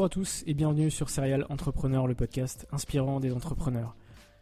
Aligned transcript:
Bonjour 0.00 0.06
à 0.06 0.08
tous 0.08 0.44
et 0.46 0.54
bienvenue 0.54 0.90
sur 0.90 1.10
Serial 1.10 1.44
Entrepreneur, 1.50 2.06
le 2.06 2.14
podcast 2.14 2.66
inspirant 2.72 3.20
des 3.20 3.34
entrepreneurs. 3.34 3.94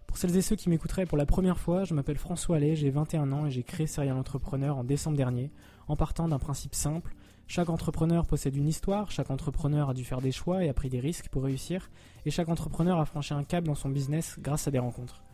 Pour 0.06 0.16
celles 0.16 0.36
et 0.36 0.40
ceux 0.40 0.54
qui 0.54 0.68
m'écouteraient 0.68 1.04
pour 1.04 1.18
la 1.18 1.26
première 1.26 1.58
fois, 1.58 1.82
je 1.82 1.94
m'appelle 1.94 2.16
François 2.16 2.58
Allais, 2.58 2.76
j'ai 2.76 2.90
21 2.90 3.32
ans 3.32 3.44
et 3.44 3.50
j'ai 3.50 3.64
créé 3.64 3.88
Serial 3.88 4.16
Entrepreneur 4.16 4.78
en 4.78 4.84
décembre 4.84 5.16
dernier 5.16 5.50
en 5.88 5.96
partant 5.96 6.28
d'un 6.28 6.38
principe 6.38 6.76
simple. 6.76 7.12
Chaque 7.48 7.70
entrepreneur 7.70 8.24
possède 8.24 8.54
une 8.54 8.68
histoire, 8.68 9.10
chaque 9.10 9.32
entrepreneur 9.32 9.90
a 9.90 9.94
dû 9.94 10.04
faire 10.04 10.20
des 10.20 10.30
choix 10.30 10.64
et 10.64 10.68
a 10.68 10.74
pris 10.74 10.90
des 10.90 11.00
risques 11.00 11.28
pour 11.28 11.42
réussir, 11.42 11.90
et 12.24 12.30
chaque 12.30 12.50
entrepreneur 12.50 13.00
a 13.00 13.04
franchi 13.04 13.34
un 13.34 13.42
cap 13.42 13.64
dans 13.64 13.74
son 13.74 13.88
business 13.88 14.36
grâce 14.38 14.68
à 14.68 14.70
des 14.70 14.78
rencontres. 14.78 15.24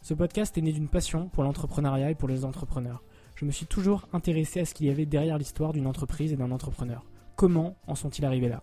Ce 0.00 0.14
podcast 0.14 0.56
est 0.56 0.62
né 0.62 0.72
d'une 0.72 0.88
passion 0.88 1.28
pour 1.28 1.44
l'entrepreneuriat 1.44 2.10
et 2.10 2.14
pour 2.14 2.30
les 2.30 2.46
entrepreneurs. 2.46 3.02
Je 3.34 3.44
me 3.44 3.50
suis 3.50 3.66
toujours 3.66 4.08
intéressé 4.14 4.60
à 4.60 4.64
ce 4.64 4.72
qu'il 4.72 4.86
y 4.86 4.90
avait 4.90 5.04
derrière 5.04 5.36
l'histoire 5.36 5.74
d'une 5.74 5.86
entreprise 5.86 6.32
et 6.32 6.36
d'un 6.36 6.52
entrepreneur. 6.52 7.04
Comment 7.36 7.76
en 7.86 7.94
sont-ils 7.94 8.24
arrivés 8.24 8.48
là? 8.48 8.62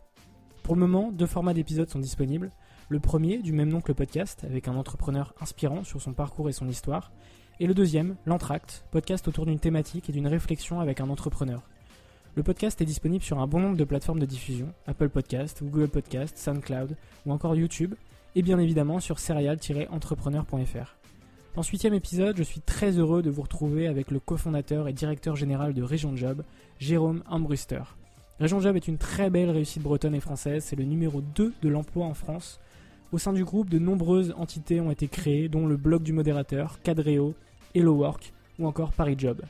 Pour 0.63 0.75
le 0.75 0.81
moment, 0.81 1.11
deux 1.11 1.25
formats 1.25 1.53
d'épisodes 1.53 1.89
sont 1.89 1.99
disponibles. 1.99 2.51
Le 2.89 2.99
premier, 2.99 3.39
du 3.39 3.51
même 3.51 3.69
nom 3.69 3.81
que 3.81 3.89
le 3.89 3.95
podcast, 3.95 4.43
avec 4.43 4.67
un 4.67 4.75
entrepreneur 4.75 5.33
inspirant 5.41 5.83
sur 5.83 6.01
son 6.01 6.13
parcours 6.13 6.49
et 6.49 6.53
son 6.53 6.67
histoire. 6.67 7.11
Et 7.59 7.67
le 7.67 7.73
deuxième, 7.73 8.15
l'Entracte, 8.25 8.85
podcast 8.91 9.27
autour 9.27 9.45
d'une 9.45 9.59
thématique 9.59 10.09
et 10.09 10.13
d'une 10.13 10.27
réflexion 10.27 10.79
avec 10.79 10.99
un 10.99 11.09
entrepreneur. 11.09 11.61
Le 12.35 12.43
podcast 12.43 12.79
est 12.81 12.85
disponible 12.85 13.23
sur 13.23 13.39
un 13.39 13.47
bon 13.47 13.59
nombre 13.59 13.75
de 13.75 13.83
plateformes 13.83 14.19
de 14.19 14.25
diffusion, 14.25 14.73
Apple 14.87 15.09
Podcast, 15.09 15.61
Google 15.63 15.89
Podcast, 15.89 16.37
SoundCloud 16.37 16.95
ou 17.25 17.31
encore 17.33 17.55
YouTube, 17.55 17.95
et 18.35 18.41
bien 18.41 18.57
évidemment 18.57 18.99
sur 18.99 19.19
serial-entrepreneur.fr. 19.19 20.95
Dans 21.55 21.63
ce 21.63 21.71
huitième 21.71 21.93
épisode, 21.93 22.37
je 22.37 22.43
suis 22.43 22.61
très 22.61 22.91
heureux 22.97 23.21
de 23.21 23.29
vous 23.29 23.41
retrouver 23.41 23.87
avec 23.87 24.11
le 24.11 24.21
cofondateur 24.21 24.87
et 24.87 24.93
directeur 24.93 25.35
général 25.35 25.73
de 25.73 25.83
Région 25.83 26.15
Job, 26.15 26.43
Jérôme 26.79 27.23
Ambruster. 27.29 27.83
Région 28.41 28.59
Job 28.59 28.75
est 28.75 28.87
une 28.87 28.97
très 28.97 29.29
belle 29.29 29.51
réussite 29.51 29.83
bretonne 29.83 30.15
et 30.15 30.19
française, 30.19 30.63
c'est 30.63 30.75
le 30.75 30.83
numéro 30.83 31.21
2 31.21 31.53
de 31.61 31.69
l'emploi 31.69 32.07
en 32.07 32.15
France. 32.15 32.59
Au 33.11 33.19
sein 33.19 33.33
du 33.33 33.45
groupe, 33.45 33.69
de 33.69 33.77
nombreuses 33.77 34.33
entités 34.35 34.81
ont 34.81 34.89
été 34.89 35.07
créées, 35.07 35.47
dont 35.47 35.67
le 35.67 35.77
blog 35.77 36.01
du 36.01 36.11
modérateur, 36.11 36.81
Cadreo, 36.81 37.35
Hello 37.75 37.93
Work 37.93 38.33
ou 38.57 38.65
encore 38.65 38.93
Paris 38.93 39.13
Job. 39.15 39.43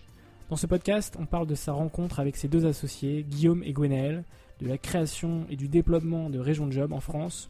Dans 0.49 0.57
ce 0.57 0.67
podcast, 0.67 1.15
on 1.17 1.25
parle 1.25 1.47
de 1.47 1.55
sa 1.55 1.71
rencontre 1.71 2.19
avec 2.19 2.35
ses 2.35 2.49
deux 2.49 2.65
associés, 2.65 3.23
Guillaume 3.23 3.63
et 3.63 3.71
Gwenaël, 3.71 4.25
de 4.59 4.67
la 4.67 4.77
création 4.77 5.45
et 5.49 5.55
du 5.55 5.69
déploiement 5.69 6.29
de 6.29 6.39
Région 6.39 6.69
Job 6.69 6.91
en 6.91 6.99
France, 6.99 7.49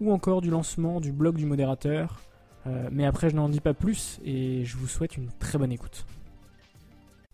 ou 0.00 0.12
encore 0.12 0.40
du 0.40 0.50
lancement 0.50 1.00
du 1.00 1.10
blog 1.10 1.34
du 1.34 1.46
modérateur. 1.46 2.20
Euh, 2.68 2.90
mais 2.92 3.06
après, 3.06 3.28
je 3.28 3.34
n'en 3.34 3.48
dis 3.48 3.60
pas 3.60 3.74
plus 3.74 4.20
et 4.24 4.64
je 4.64 4.76
vous 4.76 4.86
souhaite 4.86 5.16
une 5.16 5.30
très 5.40 5.58
bonne 5.58 5.72
écoute. 5.72 6.06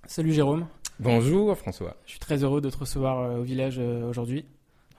Salut 0.07 0.33
Jérôme. 0.33 0.65
Bonjour 1.03 1.59
François. 1.59 1.97
Je 2.07 2.13
suis 2.13 2.21
très 2.21 2.45
heureux 2.45 2.61
de 2.61 2.71
te 2.71 2.79
recevoir 2.79 3.19
euh, 3.19 3.39
au 3.39 3.43
village 3.43 3.75
euh, 3.81 4.09
aujourd'hui. 4.09 4.45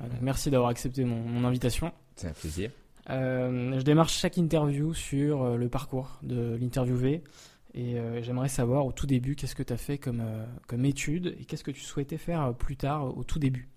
Euh, 0.02 0.06
merci 0.22 0.52
d'avoir 0.52 0.69
accepté 0.69 1.06
mon, 1.06 1.46
invitation. 1.46 1.94
C'est 2.18 2.28
un 2.28 2.34
plaisir. 2.34 2.72
je 3.08 3.81
démarre 3.84 4.09
chaque 4.09 4.38
interview 4.38 4.94
sur 4.94 5.58
le 5.58 5.69
parcours 5.69 6.19
de 6.22 6.58
l'interviewé. 6.59 7.24
Et 7.74 7.96
j'aimerais 8.22 8.50
savoir 8.50 8.86
au 8.86 8.92
tout 8.92 9.08
début 9.08 9.36
qu'est-ce 9.36 9.56
que 9.56 9.63
tu 9.63 9.74
as 9.74 9.78
fait 9.78 9.97
comme, 9.97 10.24
comme 10.68 10.86
étude 10.86 11.36
et 11.40 11.46
qu'est-ce 11.46 11.63
que 11.63 11.72
tu 11.72 11.81
souhaitais 11.81 12.18
faire 12.18 12.53
plus 12.53 12.78
tard 12.78 13.18
au 13.18 13.24
tout 13.24 13.40
début? 13.40 13.68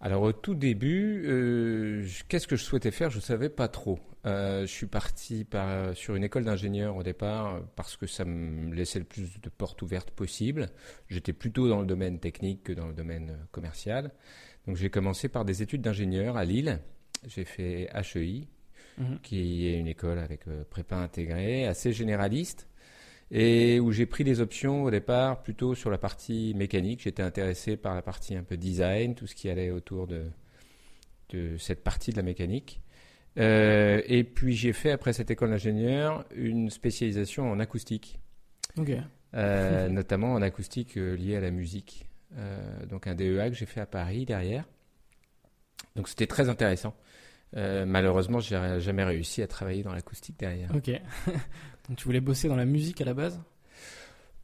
Alors 0.00 0.22
au 0.22 0.32
tout 0.32 0.54
début, 0.54 1.24
euh, 1.26 2.06
qu'est-ce 2.28 2.46
que 2.46 2.56
je 2.56 2.62
souhaitais 2.62 2.90
faire? 2.90 3.10
Je 3.10 3.16
ne 3.16 3.22
savais 3.22 3.48
pas 3.48 3.68
trop. 3.68 3.98
Euh, 4.26 4.62
je 4.62 4.72
suis 4.72 4.86
parti 4.86 5.44
par, 5.44 5.96
sur 5.96 6.16
une 6.16 6.24
école 6.24 6.44
d'ingénieur 6.44 6.96
au 6.96 7.02
départ 7.02 7.62
parce 7.76 7.96
que 7.96 8.06
ça 8.06 8.24
me 8.24 8.74
laissait 8.74 8.98
le 8.98 9.04
plus 9.04 9.40
de 9.40 9.48
portes 9.48 9.80
ouvertes 9.82 10.10
possible. 10.10 10.68
J'étais 11.08 11.32
plutôt 11.32 11.68
dans 11.68 11.80
le 11.80 11.86
domaine 11.86 12.18
technique 12.18 12.64
que 12.64 12.72
dans 12.72 12.88
le 12.88 12.94
domaine 12.94 13.38
commercial. 13.52 14.10
Donc 14.66 14.76
j'ai 14.76 14.90
commencé 14.90 15.28
par 15.28 15.44
des 15.44 15.62
études 15.62 15.82
d'ingénieur 15.82 16.36
à 16.36 16.44
Lille. 16.44 16.80
J'ai 17.26 17.44
fait 17.44 17.88
HEI, 17.94 18.48
mhm. 18.98 19.20
qui 19.22 19.68
est 19.68 19.78
une 19.78 19.86
école 19.86 20.18
avec 20.18 20.46
euh, 20.48 20.64
prépa 20.68 20.96
intégrée, 20.96 21.66
assez 21.66 21.92
généraliste 21.92 22.68
et 23.30 23.80
où 23.80 23.92
j'ai 23.92 24.06
pris 24.06 24.24
des 24.24 24.40
options 24.40 24.84
au 24.84 24.90
départ 24.90 25.42
plutôt 25.42 25.74
sur 25.74 25.90
la 25.90 25.98
partie 25.98 26.54
mécanique. 26.54 27.02
J'étais 27.02 27.22
intéressé 27.22 27.76
par 27.76 27.94
la 27.94 28.02
partie 28.02 28.36
un 28.36 28.44
peu 28.44 28.56
design, 28.56 29.14
tout 29.14 29.26
ce 29.26 29.34
qui 29.34 29.50
allait 29.50 29.70
autour 29.70 30.06
de, 30.06 30.24
de 31.30 31.56
cette 31.58 31.82
partie 31.82 32.12
de 32.12 32.16
la 32.16 32.22
mécanique. 32.22 32.80
Euh, 33.38 34.00
et 34.06 34.24
puis 34.24 34.54
j'ai 34.54 34.72
fait 34.72 34.90
après 34.90 35.12
cette 35.12 35.30
école 35.30 35.50
d'ingénieur 35.50 36.24
une 36.34 36.70
spécialisation 36.70 37.50
en 37.50 37.60
acoustique, 37.60 38.18
euh, 39.34 39.88
notamment 39.90 40.32
en 40.32 40.42
acoustique 40.42 40.96
euh, 40.96 41.16
liée 41.16 41.36
à 41.36 41.40
la 41.40 41.50
musique. 41.50 42.08
donc 42.88 43.06
un 43.06 43.14
DEA 43.14 43.50
que 43.50 43.54
j'ai 43.54 43.66
fait 43.66 43.80
à 43.80 43.86
Paris 43.86 44.24
derrière. 44.24 44.64
Donc 45.96 46.08
c'était 46.08 46.26
très 46.26 46.48
intéressant. 46.48 46.94
malheureusement, 47.54 48.40
j'ai 48.40 48.80
jamais 48.80 49.04
réussi 49.04 49.42
à 49.42 49.46
travailler 49.46 49.82
dans 49.82 49.92
l'acoustique 49.92 50.38
derrière. 50.38 50.74
Ok. 50.74 50.90
Donc 51.88 51.98
tu 51.98 52.04
voulais 52.04 52.20
bosser 52.20 52.48
dans 52.48 52.56
la 52.56 52.64
musique 52.64 53.00
à 53.00 53.04
la 53.04 53.14
base? 53.14 53.40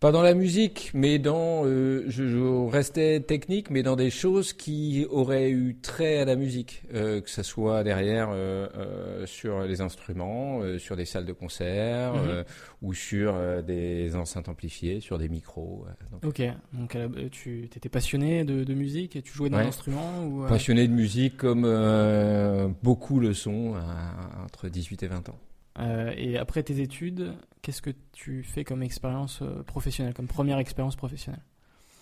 Pas 0.03 0.11
dans 0.11 0.23
la 0.23 0.35
musique, 0.35 0.91
mais 0.95 1.21
dans, 1.21 1.65
euh, 1.65 2.03
je, 2.09 2.69
restais 2.69 3.21
technique, 3.21 3.71
mais 3.71 3.85
dans 3.85 3.95
des 3.95 4.11
choses 4.11 4.53
qui 4.53 5.07
auraient 5.09 5.51
eu 5.51 5.77
trait 5.81 6.19
à 6.19 6.25
la 6.25 6.35
musique, 6.35 6.83
euh, 6.93 7.21
que 7.21 7.31
ce 7.31 7.45
soit 7.45 7.85
derrière 7.85 8.31
euh, 8.33 9.25
sur 9.27 9.61
les 9.61 9.81
instruments, 9.81 10.61
sur 10.79 10.97
des 10.97 11.05
salles 11.05 11.25
de 11.25 11.33
concert, 11.33 12.15
mhm. 12.15 12.45
ou 12.83 12.95
sur 12.95 13.63
des 13.63 14.17
enceintes 14.17 14.49
amplifiées, 14.49 14.99
sur 14.99 15.19
des 15.19 15.29
micros. 15.29 15.87
Ok, 16.25 16.43
donc 16.73 16.97
tu 17.31 17.67
étais 17.67 17.89
passionné 17.89 18.43
de, 18.43 18.75
musique 18.75 19.15
et 19.15 19.23
tu 19.23 19.33
jouais 19.33 19.51
d'un 19.51 19.59
instrument 19.59 20.27
ou, 20.27 20.49
Passionné 20.49 20.89
de 20.89 20.93
musique 20.93 21.37
comme 21.37 21.63
beaucoup 22.83 23.21
le 23.21 23.35
sont 23.35 23.75
entre 24.45 24.69
18 24.69 25.05
et 25.05 25.07
20 25.07 25.29
ans. 25.29 25.39
Euh, 25.79 26.13
et 26.17 26.37
après 26.39 26.63
tes 26.63 26.81
études, 26.81 27.35
qu'est-ce 27.63 27.83
que 27.83 27.91
tu 28.13 28.43
fais 28.43 28.65
comme 28.65 28.83
expérience 28.83 29.41
euh, 29.43 29.63
professionnelle, 29.63 30.15
comme 30.15 30.27
première 30.27 30.59
expérience 30.59 30.97
professionnelle? 30.97 31.43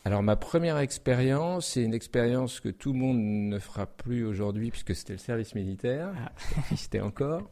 Alors 0.05 0.23
ma 0.23 0.37
première 0.37 0.79
expérience, 0.79 1.69
c'est 1.69 1.83
une 1.83 1.93
expérience 1.95 2.61
que 2.61 2.71
tout 2.71 2.93
le 2.93 2.99
monde 2.99 3.19
ne 3.19 3.59
fera 3.59 3.87
plus 3.87 4.25
aujourd'hui 4.25 4.71
puisque 4.71 4.95
c'était 4.95 5.13
le 5.13 5.19
service 5.19 5.55
militaire, 5.55 6.13
ah. 6.17 6.33
c'était 6.77 7.01
encore. 7.01 7.51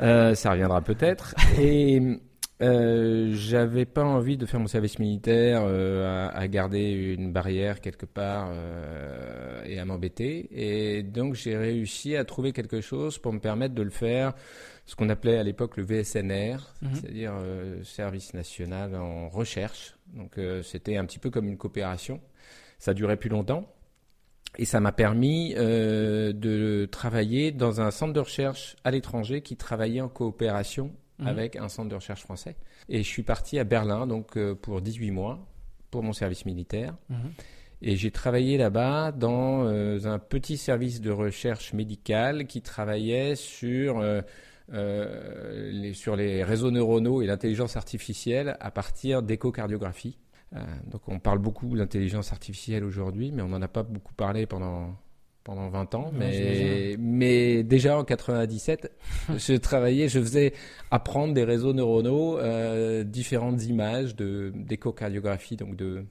Euh, 0.00 0.34
ça 0.34 0.52
reviendra 0.52 0.80
peut-être. 0.80 1.34
Et 1.58 2.00
euh, 2.62 3.32
j'avais 3.34 3.84
pas 3.84 4.04
envie 4.04 4.36
de 4.36 4.46
faire 4.46 4.60
mon 4.60 4.66
service 4.66 4.98
militaire, 4.98 5.62
euh, 5.66 6.28
à, 6.28 6.36
à, 6.36 6.48
garder 6.48 6.90
une 7.18 7.32
barrière 7.32 7.80
quelque 7.80 8.06
part 8.06 8.50
euh, 8.52 9.62
et 9.64 9.78
à 9.78 9.84
m'embêter. 9.84 10.48
Et 10.52 11.02
donc 11.02 11.34
j'ai 11.34 11.56
réussi 11.56 12.16
à 12.16 12.24
trouver 12.24 12.52
quelque 12.52 12.80
chose 12.80 13.18
pour 13.18 13.32
me 13.32 13.40
permettre 13.40 13.74
de 13.74 13.82
le 13.82 13.90
faire, 13.90 14.34
ce 14.86 14.94
qu'on 14.94 15.08
appelait 15.08 15.38
à 15.38 15.42
l'époque 15.42 15.76
le 15.76 15.84
VSNR, 15.84 16.74
Mhm. 16.82 16.94
c'est-à-dire 16.94 17.34
Service 17.82 18.34
national 18.34 18.94
en 18.94 19.28
recherche. 19.28 19.96
Donc 20.14 20.38
c'était 20.62 20.96
un 20.96 21.04
petit 21.06 21.18
peu 21.18 21.30
comme 21.30 21.48
une 21.48 21.56
coopération. 21.58 22.20
Ça 22.78 22.94
durait 22.94 23.16
plus 23.16 23.30
longtemps. 23.30 23.66
Et 24.56 24.64
ça 24.64 24.78
m'a 24.78 24.92
permis 24.92 25.54
euh, 25.56 26.32
de 26.32 26.86
travailler 26.90 27.50
dans 27.50 27.80
un 27.80 27.90
centre 27.90 28.12
de 28.12 28.20
recherche 28.20 28.76
à 28.84 28.92
l'étranger 28.92 29.40
qui 29.42 29.56
travaillait 29.56 30.00
en 30.00 30.08
coopération 30.08 30.92
Mhm. 31.18 31.26
avec 31.28 31.56
un 31.56 31.68
centre 31.68 31.88
de 31.88 31.94
recherche 31.94 32.22
français. 32.22 32.56
Et 32.88 33.02
je 33.02 33.08
suis 33.08 33.22
parti 33.22 33.58
à 33.58 33.64
Berlin 33.64 34.06
donc 34.06 34.36
euh, 34.36 34.54
pour 34.54 34.80
18 34.80 35.12
mois 35.12 35.46
pour 35.90 36.02
mon 36.02 36.12
service 36.12 36.44
militaire. 36.44 36.96
Mhm. 37.08 37.32
Et 37.82 37.96
j'ai 37.96 38.10
travaillé 38.10 38.56
là-bas 38.56 39.12
dans 39.12 39.66
euh, 39.66 40.06
un 40.06 40.18
petit 40.18 40.56
service 40.56 41.02
de 41.02 41.10
recherche 41.10 41.74
médicale 41.74 42.46
qui 42.46 42.62
travaillait 42.62 43.36
sur, 43.36 43.98
euh, 43.98 44.22
euh, 44.72 45.70
les, 45.70 45.92
sur 45.92 46.16
les 46.16 46.42
réseaux 46.42 46.70
neuronaux 46.70 47.20
et 47.20 47.26
l'intelligence 47.26 47.76
artificielle 47.76 48.56
à 48.60 48.70
partir 48.70 49.22
d'échocardiographie. 49.22 50.18
Donc 50.86 51.08
on 51.08 51.18
parle 51.18 51.40
beaucoup 51.40 51.74
de 51.74 51.78
l'intelligence 51.78 52.30
artificielle 52.30 52.84
aujourd'hui, 52.84 53.32
mais 53.32 53.42
on 53.42 53.48
n'en 53.48 53.60
a 53.60 53.66
pas 53.66 53.82
beaucoup 53.82 54.14
parlé 54.14 54.46
pendant, 54.46 54.94
pendant 55.44 55.68
20 55.68 55.94
ans. 55.94 56.10
Mais, 56.14 56.96
mais 56.98 57.62
déjà 57.62 57.98
en 57.98 58.04
97, 58.04 58.90
je 59.36 59.54
travaillais, 59.54 60.08
je 60.08 60.18
faisais 60.18 60.52
apprendre 60.90 61.34
des 61.34 61.44
réseaux 61.44 61.72
neuronaux 61.74 62.38
euh, 62.38 63.04
différentes 63.04 63.62
images 63.66 64.16
de- 64.16 64.52
d'échocardiographie, 64.54 65.56
donc 65.56 65.76
de 65.76 66.04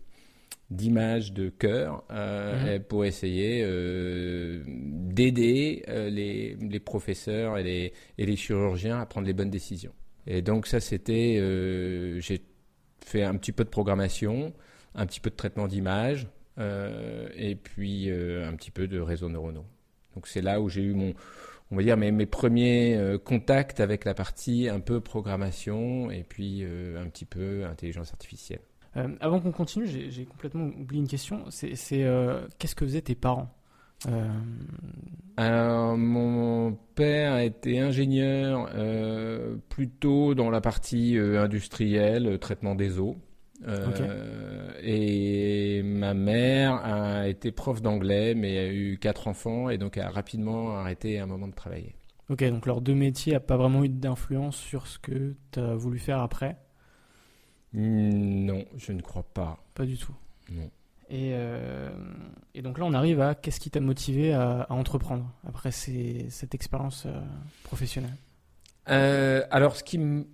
d'images 0.69 1.33
de 1.33 1.50
cœur 1.50 2.03
euh, 2.12 2.77
Mhm. 2.77 2.83
pour 2.83 3.06
essayer 3.06 3.62
euh, 3.63 4.63
d'aider 4.68 5.83
les, 5.88 6.56
les 6.56 6.80
professeurs 6.80 7.57
et 7.59 7.63
les, 7.63 7.94
et 8.18 8.25
les 8.25 8.35
chirurgiens 8.35 9.00
à 9.00 9.06
prendre 9.06 9.27
les 9.27 9.33
bonnes 9.33 9.51
décisions. 9.51 9.91
Et 10.25 10.41
donc 10.41 10.65
ça 10.68 10.80
c'était, 10.80 11.35
j'ai 12.21 12.41
fait 13.06 13.24
un 13.24 13.35
petit 13.35 13.51
peu 13.51 13.63
de 13.65 13.69
programmation, 13.69 14.53
un 14.95 15.06
petit 15.06 15.19
peu 15.19 15.30
de 15.30 15.35
traitement 15.35 15.68
d'images 15.68 16.27
et 16.58 17.56
puis 17.56 18.10
euh, 18.10 18.48
un 18.48 18.56
petit 18.56 18.72
peu 18.72 18.88
de 18.88 19.00
réseaux 19.00 19.30
neuronaux. 19.30 19.66
Donc 20.16 20.28
c'est 20.28 20.42
là 20.42 20.62
où 20.62 20.70
j'ai 20.70 20.84
eu 20.84 20.94
mon, 20.94 21.14
on 21.72 21.76
va 21.76 21.84
dire 21.84 21.98
mes, 21.98 22.12
mes 22.12 22.26
premiers 22.28 22.96
euh, 22.96 23.18
contacts 23.18 23.80
avec 23.80 24.06
la 24.06 24.14
partie 24.14 24.70
un 24.70 24.80
peu 24.80 25.02
programmation 25.02 26.12
et 26.12 26.24
puis 26.24 26.64
euh, 26.64 27.02
un 27.04 27.08
petit 27.10 27.26
peu 27.26 27.66
intelligence 27.66 28.12
artificielle. 28.12 28.62
Euh, 28.96 29.08
avant 29.22 29.40
qu'on 29.40 29.52
continue, 29.52 29.88
j'ai 29.88 30.26
complètement 30.26 30.66
oublié 30.66 31.02
une 31.02 31.08
question. 31.08 31.46
C'est 31.50 32.04
euh, 32.04 32.48
qu'est-ce 32.60 32.76
que 32.76 32.86
faisaient 32.86 33.02
tes 33.02 33.16
parents? 33.16 33.52
Euh, 34.08 34.28
Alors, 35.38 35.98
mon 35.98 36.78
père 36.94 37.40
était 37.40 37.80
ingénieur 37.80 38.70
euh, 38.76 39.56
plutôt 39.70 40.36
dans 40.36 40.52
la 40.52 40.62
partie 40.62 41.18
euh, 41.18 41.42
industrielle, 41.42 42.28
euh, 42.28 42.38
traitement 42.38 42.76
des 42.76 43.00
eaux. 43.00 43.16
Euh, 43.65 44.71
Et 44.81 45.81
ma 45.83 46.13
mère 46.13 46.74
a 46.83 47.27
été 47.27 47.51
prof 47.51 47.81
d'anglais, 47.81 48.36
mais 48.36 48.57
a 48.60 48.68
eu 48.68 48.98
quatre 49.00 49.27
enfants 49.27 49.69
et 49.69 49.77
donc 49.77 49.98
a 49.98 50.10
rapidement 50.10 50.75
arrêté 50.77 51.19
à 51.19 51.24
un 51.24 51.27
moment 51.27 51.48
de 51.48 51.54
travailler. 51.54 51.95
Ok, 52.30 52.44
donc 52.50 52.65
leurs 52.65 52.81
deux 52.81 52.95
métiers 52.95 53.33
n'ont 53.33 53.39
pas 53.39 53.57
vraiment 53.57 53.83
eu 53.83 53.89
d'influence 53.89 54.56
sur 54.57 54.88
ce 54.88 55.00
que 55.00 55.36
tu 55.51 55.60
as 55.60 55.75
voulu 55.75 56.00
faire 56.00 56.19
après? 56.19 56.57
Non, 57.74 58.65
je 58.77 58.92
ne 58.92 59.01
crois 59.01 59.24
pas. 59.24 59.57
Pas 59.74 59.86
du 59.86 59.98
tout. 59.98 60.16
Non. 60.51 60.69
Et, 61.09 61.31
euh, 61.33 61.89
et 62.56 62.62
donc 62.62 62.77
là, 62.77 62.86
on 62.86 62.94
arrive 62.94 63.19
à 63.21 63.36
qu'est-ce 63.36 63.59
qui 63.59 63.69
t'a 63.69 63.80
motivé 63.80 64.33
à, 64.33 64.62
à 64.62 64.74
entreprendre 64.74 65.30
après 65.48 65.71
ces- 65.71 66.27
cette 66.30 66.56
expérience 66.56 67.06
euh, 67.06 67.21
professionnelle? 67.63 68.16
Alors, 68.86 69.75
ce 69.75 69.83
qui 69.83 69.98
me... 69.98 70.25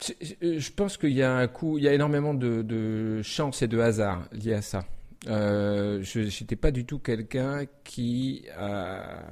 c'est- 0.00 0.58
Je 0.58 0.72
pense 0.72 0.96
qu'il 0.96 1.12
y 1.12 1.22
a 1.22 1.32
un 1.36 1.46
coup, 1.48 1.78
il 1.78 1.84
y 1.84 1.88
a 1.88 1.94
énormément 1.94 2.34
de, 2.34 2.62
de 2.62 3.22
chance 3.22 3.62
et 3.62 3.68
de 3.68 3.78
hasard 3.78 4.26
liés 4.32 4.54
à 4.54 4.62
ça. 4.62 4.84
Euh, 5.28 6.02
je 6.02 6.20
n'étais 6.20 6.56
pas 6.56 6.70
du 6.70 6.84
tout 6.86 6.98
quelqu'un 6.98 7.66
qui 7.84 8.44
a- 8.56 9.22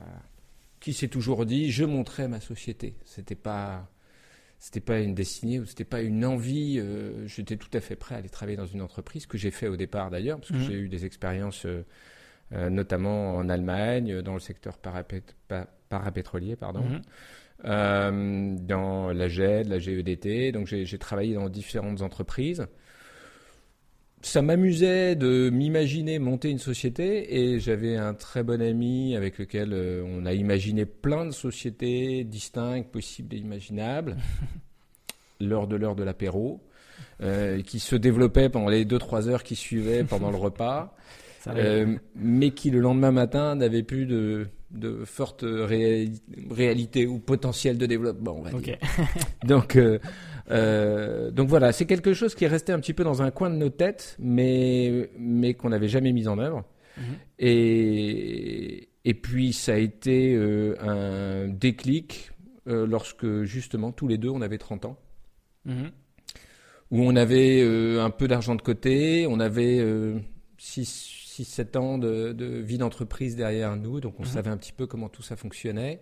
qui 0.80 0.92
s'est 0.92 1.08
toujours 1.08 1.44
dit 1.46 1.70
je 1.72 1.84
montrais 1.84 2.28
ma 2.28 2.40
société. 2.40 2.94
C'était 3.04 3.34
pas 3.34 3.88
c'était 4.60 4.80
pas 4.80 4.98
une 5.00 5.14
destinée 5.14 5.60
ou 5.60 5.64
c'était 5.66 5.84
pas 5.84 6.02
une 6.02 6.24
envie. 6.24 6.78
euh, 6.78 7.26
J'étais 7.26 7.56
tout 7.56 7.70
à 7.72 7.80
fait 7.80 7.96
prêt 7.96 8.16
à 8.16 8.18
aller 8.18 8.28
travailler 8.28 8.56
dans 8.56 8.66
une 8.66 8.82
entreprise 8.82 9.24
que 9.26 9.38
j'ai 9.38 9.50
fait 9.52 9.68
au 9.68 9.76
départ 9.76 10.10
d'ailleurs 10.10 10.38
parce 10.38 10.50
que 10.50 10.56
Mhm. 10.56 10.62
j'ai 10.66 10.74
eu 10.74 10.88
des 10.88 11.04
expériences 11.04 11.64
euh, 11.64 11.84
euh, 12.52 12.68
notamment 12.70 13.36
en 13.36 13.48
Allemagne 13.48 14.12
euh, 14.14 14.22
dans 14.22 14.34
le 14.34 14.40
secteur 14.40 14.78
parapét- 14.78 15.34
pa- 15.48 15.68
parapétrolier 15.88 16.56
pardon 16.56 16.82
Mhm. 16.84 17.02
Euh, 17.64 18.56
dans 18.60 19.12
la 19.12 19.28
GED, 19.28 19.68
la 19.68 19.78
GEDT. 19.78 20.52
Donc 20.52 20.66
j'ai 20.66 20.98
travaillé 20.98 21.34
dans 21.34 21.48
différentes 21.48 22.02
entreprises. 22.02 22.66
Ça 24.22 24.42
m'amusait 24.42 25.14
de 25.14 25.48
m'imaginer 25.48 26.18
monter 26.18 26.50
une 26.50 26.58
société 26.58 27.38
et 27.38 27.60
j'avais 27.60 27.96
un 27.96 28.14
très 28.14 28.42
bon 28.42 28.60
ami 28.60 29.14
avec 29.14 29.38
lequel 29.38 29.72
euh, 29.72 30.02
on 30.04 30.26
a 30.26 30.32
imaginé 30.32 30.86
plein 30.86 31.24
de 31.24 31.30
sociétés 31.30 32.24
distinctes, 32.24 32.90
possibles 32.90 33.36
et 33.36 33.38
imaginables, 33.38 34.16
lors 35.40 35.68
de 35.68 35.76
l'heure 35.76 35.94
de 35.94 36.02
l'apéro, 36.02 36.60
euh, 37.22 37.62
qui 37.62 37.78
se 37.78 37.94
développaient 37.94 38.48
pendant 38.48 38.68
les 38.68 38.84
2-3 38.84 39.28
heures 39.28 39.44
qui 39.44 39.54
suivaient 39.54 40.02
pendant 40.02 40.30
le 40.30 40.36
repas. 40.36 40.96
Euh, 41.46 41.96
mais 42.16 42.50
qui 42.50 42.70
le 42.70 42.80
lendemain 42.80 43.12
matin 43.12 43.54
n'avait 43.54 43.82
plus 43.82 44.06
de, 44.06 44.48
de 44.70 45.04
forte 45.04 45.44
réali- 45.44 46.20
réalité 46.50 47.06
ou 47.06 47.18
potentiel 47.18 47.78
de 47.78 47.86
développement, 47.86 48.36
on 48.38 48.42
va 48.42 48.54
ok. 48.54 48.62
dire. 48.64 48.78
Donc, 49.44 49.76
euh, 49.76 49.98
euh, 50.50 51.30
donc 51.30 51.48
voilà, 51.48 51.72
c'est 51.72 51.86
quelque 51.86 52.12
chose 52.12 52.34
qui 52.34 52.44
est 52.44 52.48
resté 52.48 52.72
un 52.72 52.80
petit 52.80 52.92
peu 52.94 53.04
dans 53.04 53.22
un 53.22 53.30
coin 53.30 53.50
de 53.50 53.56
nos 53.56 53.68
têtes, 53.70 54.16
mais, 54.18 55.10
mais 55.18 55.54
qu'on 55.54 55.68
n'avait 55.68 55.88
jamais 55.88 56.12
mis 56.12 56.26
en 56.28 56.38
œuvre. 56.38 56.64
Mhm. 56.96 57.04
Et, 57.38 58.88
et 59.04 59.14
puis 59.14 59.52
ça 59.52 59.74
a 59.74 59.76
été 59.78 60.34
euh, 60.34 60.74
un 60.80 61.48
déclic 61.48 62.30
lorsque 62.66 63.44
justement 63.44 63.92
tous 63.92 64.08
les 64.08 64.18
deux 64.18 64.28
on 64.28 64.42
avait 64.42 64.58
30 64.58 64.84
ans 64.84 64.98
Mhm. 65.64 65.90
où 66.90 67.02
on 67.02 67.16
avait 67.16 67.62
un 67.98 68.10
peu 68.10 68.28
d'argent 68.28 68.54
de 68.54 68.62
côté, 68.62 69.26
on 69.28 69.40
avait 69.40 69.82
6-7 71.44 71.76
ans 71.78 71.98
de, 71.98 72.32
de 72.32 72.46
vie 72.46 72.78
d'entreprise 72.78 73.36
derrière 73.36 73.76
nous, 73.76 74.00
donc 74.00 74.14
on 74.18 74.22
Mhm. 74.22 74.28
savait 74.28 74.50
un 74.50 74.56
petit 74.56 74.72
peu 74.72 74.86
comment 74.86 75.08
tout 75.08 75.22
ça 75.22 75.36
fonctionnait. 75.36 76.00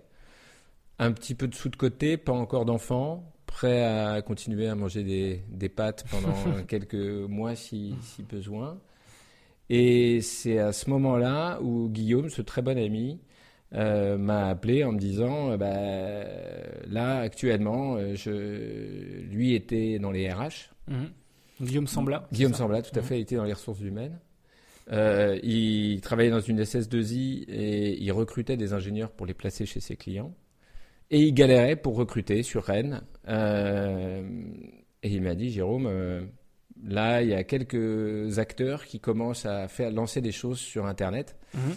Un 0.98 1.12
petit 1.12 1.34
peu 1.34 1.46
de 1.48 1.54
sous 1.54 1.68
de 1.68 1.76
côté, 1.76 2.16
pas 2.16 2.32
encore 2.32 2.64
d'enfants, 2.64 3.32
prêt 3.46 3.84
à 3.84 4.22
continuer 4.22 4.66
à 4.68 4.74
manger 4.74 5.02
des, 5.04 5.42
des 5.50 5.68
pâtes 5.68 6.04
pendant 6.10 6.32
quelques 6.68 6.94
mois 6.94 7.54
si, 7.54 7.94
si 8.02 8.22
besoin. 8.22 8.78
Et 9.68 10.20
c'est 10.20 10.58
à 10.58 10.72
ce 10.72 10.88
moment-là 10.90 11.58
où 11.60 11.88
Guillaume, 11.88 12.30
ce 12.30 12.40
très 12.40 12.62
bon 12.62 12.78
ami, 12.78 13.20
euh, 13.74 14.16
m'a 14.16 14.46
appelé 14.48 14.84
en 14.84 14.92
me 14.92 14.98
disant 14.98 15.50
euh, 15.50 15.56
bah, 15.56 16.86
là 16.88 17.18
actuellement 17.18 17.96
euh, 17.96 18.14
je 18.14 18.30
lui 19.28 19.54
était 19.54 19.98
dans 19.98 20.12
les 20.12 20.30
RH 20.32 20.70
Mhm. 20.88 21.10
Guillaume 21.60 21.86
Sambla. 21.88 22.28
Guillaume 22.32 22.54
Sambla 22.54 22.80
tout 22.82 22.96
à 22.96 23.00
Mhm. 23.02 23.06
fait 23.08 23.20
était 23.20 23.34
dans 23.36 23.44
les 23.44 23.52
ressources 23.54 23.80
humaines 23.80 24.18
Euh, 24.92 25.38
il 25.42 26.00
travaillait 26.00 26.30
dans 26.30 26.40
une 26.40 26.60
SS2I 26.62 27.44
et 27.48 28.00
il 28.00 28.12
recrutait 28.12 28.56
des 28.56 28.72
ingénieurs 28.72 29.10
pour 29.10 29.26
les 29.26 29.34
placer 29.34 29.66
chez 29.66 29.80
ses 29.80 29.96
clients 29.96 30.32
et 31.10 31.20
il 31.22 31.34
galérait 31.34 31.74
pour 31.76 31.96
recruter 31.96 32.42
sur 32.44 32.62
Rennes 32.64 33.02
Euh, 33.28 34.22
et 35.02 35.08
il 35.08 35.22
m'a 35.22 35.34
dit 35.34 35.50
Jérôme 35.50 35.86
euh, 35.88 36.24
là 36.84 37.20
il 37.22 37.30
y 37.30 37.34
a 37.34 37.42
quelques 37.42 38.38
acteurs 38.38 38.84
qui 38.84 39.00
commencent 39.00 39.46
à 39.46 39.66
faire 39.66 39.90
lancer 39.90 40.20
des 40.20 40.32
choses 40.32 40.58
sur 40.60 40.86
internet 40.86 41.34
Mhm. 41.54 41.74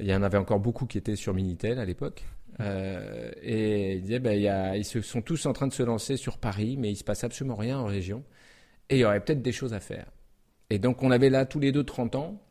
il 0.00 0.06
y 0.06 0.14
en 0.14 0.22
avait 0.22 0.38
encore 0.38 0.60
beaucoup 0.60 0.86
qui 0.86 0.98
étaient 0.98 1.16
sur 1.16 1.34
Minitel 1.34 1.78
à 1.80 1.84
l'époque. 1.84 2.22
Euh, 2.60 3.30
et 3.42 3.94
il 3.96 4.02
disait, 4.02 4.18
ben, 4.18 4.32
il 4.32 4.42
y 4.42 4.48
a, 4.48 4.76
ils 4.76 4.84
se 4.84 5.00
sont 5.02 5.20
tous 5.20 5.44
en 5.46 5.52
train 5.52 5.66
de 5.66 5.72
se 5.74 5.82
lancer 5.82 6.16
sur 6.16 6.38
Paris, 6.38 6.76
mais 6.78 6.90
il 6.90 6.96
se 6.96 7.04
passe 7.04 7.22
absolument 7.24 7.56
rien 7.56 7.78
en 7.78 7.84
région. 7.86 8.22
Et 8.88 8.96
il 8.96 9.00
y 9.00 9.04
aurait 9.04 9.20
peut-être 9.20 9.42
des 9.42 9.52
choses 9.52 9.74
à 9.74 9.80
faire. 9.80 10.06
Et 10.70 10.78
donc 10.78 11.02
on 11.02 11.10
avait 11.10 11.30
là 11.30 11.46
tous 11.46 11.60
les 11.60 11.72
deux 11.72 11.84
30 11.84 12.14
ans. 12.16 12.42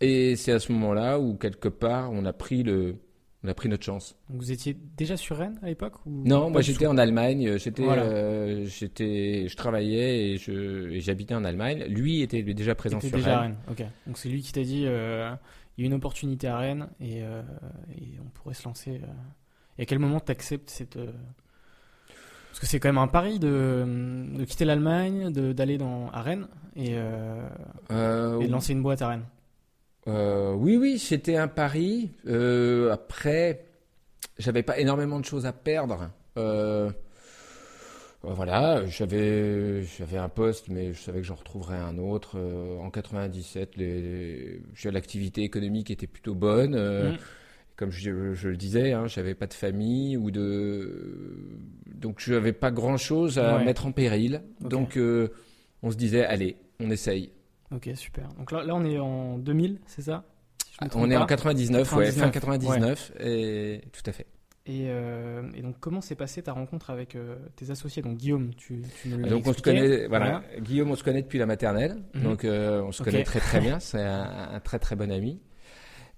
Et 0.00 0.36
c'est 0.36 0.52
à 0.52 0.58
ce 0.58 0.72
moment-là 0.72 1.18
où 1.20 1.36
quelque 1.36 1.68
part 1.68 2.10
on 2.12 2.24
a 2.24 2.32
pris 2.32 2.62
le, 2.64 2.96
on 3.44 3.48
a 3.48 3.54
pris 3.54 3.68
notre 3.68 3.84
chance. 3.84 4.16
Donc 4.28 4.40
vous 4.40 4.50
étiez 4.50 4.76
déjà 4.96 5.16
sur 5.16 5.36
Rennes 5.36 5.58
à 5.62 5.66
l'époque 5.66 5.94
Non, 6.04 6.50
moi 6.50 6.60
j'étais 6.62 6.86
en 6.86 6.98
Allemagne. 6.98 7.56
J'étais, 7.58 7.84
Voilà. 7.84 8.02
euh, 8.02 8.64
j'étais, 8.66 9.46
je 9.48 9.56
travaillais 9.56 10.30
et 10.32 10.36
je, 10.36 10.90
et 10.90 11.00
j'habitais 11.00 11.34
en 11.34 11.44
Allemagne. 11.44 11.84
Lui 11.84 12.22
était 12.22 12.42
déjà 12.42 12.74
présent 12.74 12.98
T'étais 12.98 13.08
sur 13.10 13.18
déjà 13.18 13.38
à 13.38 13.40
Rennes. 13.42 13.56
Rennes. 13.68 13.86
Ok. 13.86 13.86
Donc 14.08 14.18
c'est 14.18 14.28
lui 14.28 14.42
qui 14.42 14.52
t'a 14.52 14.62
dit 14.62 14.84
euh, 14.86 15.32
il 15.78 15.82
y 15.82 15.84
a 15.84 15.86
une 15.86 15.94
opportunité 15.94 16.48
à 16.48 16.58
Rennes 16.58 16.88
et, 17.00 17.22
euh, 17.22 17.42
et 17.96 18.18
on 18.20 18.28
pourrait 18.30 18.54
se 18.54 18.64
lancer. 18.64 19.00
euh. 19.02 19.06
Et 19.78 19.82
à 19.82 19.86
quel 19.86 20.00
moment 20.00 20.20
tu 20.20 20.32
acceptes 20.32 20.70
cette. 20.70 20.96
euh, 20.96 21.10
Parce 22.50 22.60
que 22.60 22.66
c'est 22.66 22.78
quand 22.80 22.88
même 22.88 22.98
un 22.98 23.08
pari 23.08 23.38
de, 23.38 23.84
de 24.36 24.44
quitter 24.44 24.64
l'Allemagne, 24.64 25.30
d'aller 25.32 25.78
dans 25.78 26.08
à 26.10 26.20
Rennes 26.22 26.46
et, 26.76 26.94
euh, 26.94 27.48
Euh, 27.90 28.40
et 28.40 28.48
lancer 28.48 28.72
une 28.72 28.82
boîte 28.82 29.02
à 29.02 29.08
Rennes. 29.08 29.24
Euh, 30.06 30.52
oui, 30.54 30.76
oui, 30.76 30.98
c'était 30.98 31.36
un 31.36 31.48
pari. 31.48 32.10
Après, 32.92 33.64
j'avais 34.38 34.62
pas 34.62 34.78
énormément 34.78 35.18
de 35.20 35.24
choses 35.24 35.46
à 35.46 35.52
perdre. 35.52 36.10
Voilà, 38.22 38.86
j'avais 38.86 39.82
j'avais 39.98 40.16
un 40.16 40.30
poste, 40.30 40.68
mais 40.70 40.94
je 40.94 40.98
savais 41.02 41.20
que 41.20 41.26
j'en 41.26 41.34
retrouverais 41.34 41.76
un 41.76 41.98
autre. 41.98 42.38
Euh, 42.38 42.78
en 42.78 42.90
97, 42.90 43.76
les, 43.76 44.62
j'ai- 44.74 44.90
l'activité 44.90 45.42
économique 45.42 45.90
était 45.90 46.06
plutôt 46.06 46.34
bonne. 46.34 46.74
Euh, 46.74 47.10
Mhm. 47.12 47.18
Comme 47.76 47.90
je, 47.90 48.32
je 48.34 48.48
le 48.48 48.56
disais, 48.56 48.92
hein, 48.92 49.08
j'avais 49.08 49.34
pas 49.34 49.46
de 49.48 49.52
famille 49.52 50.16
ou 50.16 50.30
de 50.30 51.36
donc 51.92 52.16
je 52.20 52.32
n'avais 52.32 52.52
pas 52.52 52.70
grand 52.70 52.96
chose 52.96 53.38
à 53.38 53.56
Ouais. 53.58 53.64
mettre 53.64 53.84
en 53.86 53.92
péril. 53.92 54.42
Donc 54.60 54.96
euh, 54.96 55.28
on 55.82 55.90
se 55.90 55.96
disait, 55.96 56.24
allez, 56.24 56.56
on 56.84 56.90
essaye. 56.90 57.32
Ok, 57.74 57.88
super. 57.94 58.28
Donc 58.38 58.52
là, 58.52 58.62
là 58.62 58.74
on 58.74 58.84
est 58.84 58.98
en 58.98 59.38
2000, 59.38 59.80
c'est 59.86 60.02
ça? 60.02 60.24
Si 60.70 60.76
trompe 60.88 61.02
On 61.04 61.10
est 61.10 61.16
en 61.16 61.20
pas. 61.20 61.26
99, 61.26 61.92
ouais, 61.94 62.12
fin 62.12 62.30
99, 62.30 62.30
99, 62.30 63.12
et 63.20 63.80
tout 63.92 64.02
à 64.06 64.12
fait. 64.12 64.26
Et, 64.66 64.86
euh, 64.88 65.42
et 65.54 65.60
donc, 65.60 65.76
comment 65.78 66.00
s'est 66.00 66.14
passée 66.14 66.42
ta 66.42 66.52
rencontre 66.52 66.88
avec 66.90 67.16
euh, 67.16 67.36
tes 67.54 67.70
associés? 67.70 68.00
Donc, 68.02 68.16
Guillaume, 68.16 68.54
tu, 68.54 68.82
tu 69.02 69.08
l'as 69.10 69.28
Donc 69.28 69.46
on 69.46 69.52
se 69.52 69.60
connaît, 69.60 70.06
voilà, 70.06 70.42
Guillaume, 70.60 70.90
on 70.90 70.96
se 70.96 71.04
connaît 71.04 71.20
depuis 71.22 71.38
la 71.38 71.44
maternelle, 71.46 71.96
Mhm. 72.14 72.22
donc 72.22 72.44
euh, 72.44 72.80
on 72.82 72.90
se 72.90 73.02
connaît 73.02 73.24
très 73.24 73.40
très 73.40 73.60
bien, 73.60 73.78
c'est 73.80 74.00
un, 74.02 74.48
un 74.54 74.60
très 74.60 74.78
très 74.78 74.96
bon 74.96 75.12
ami. 75.12 75.40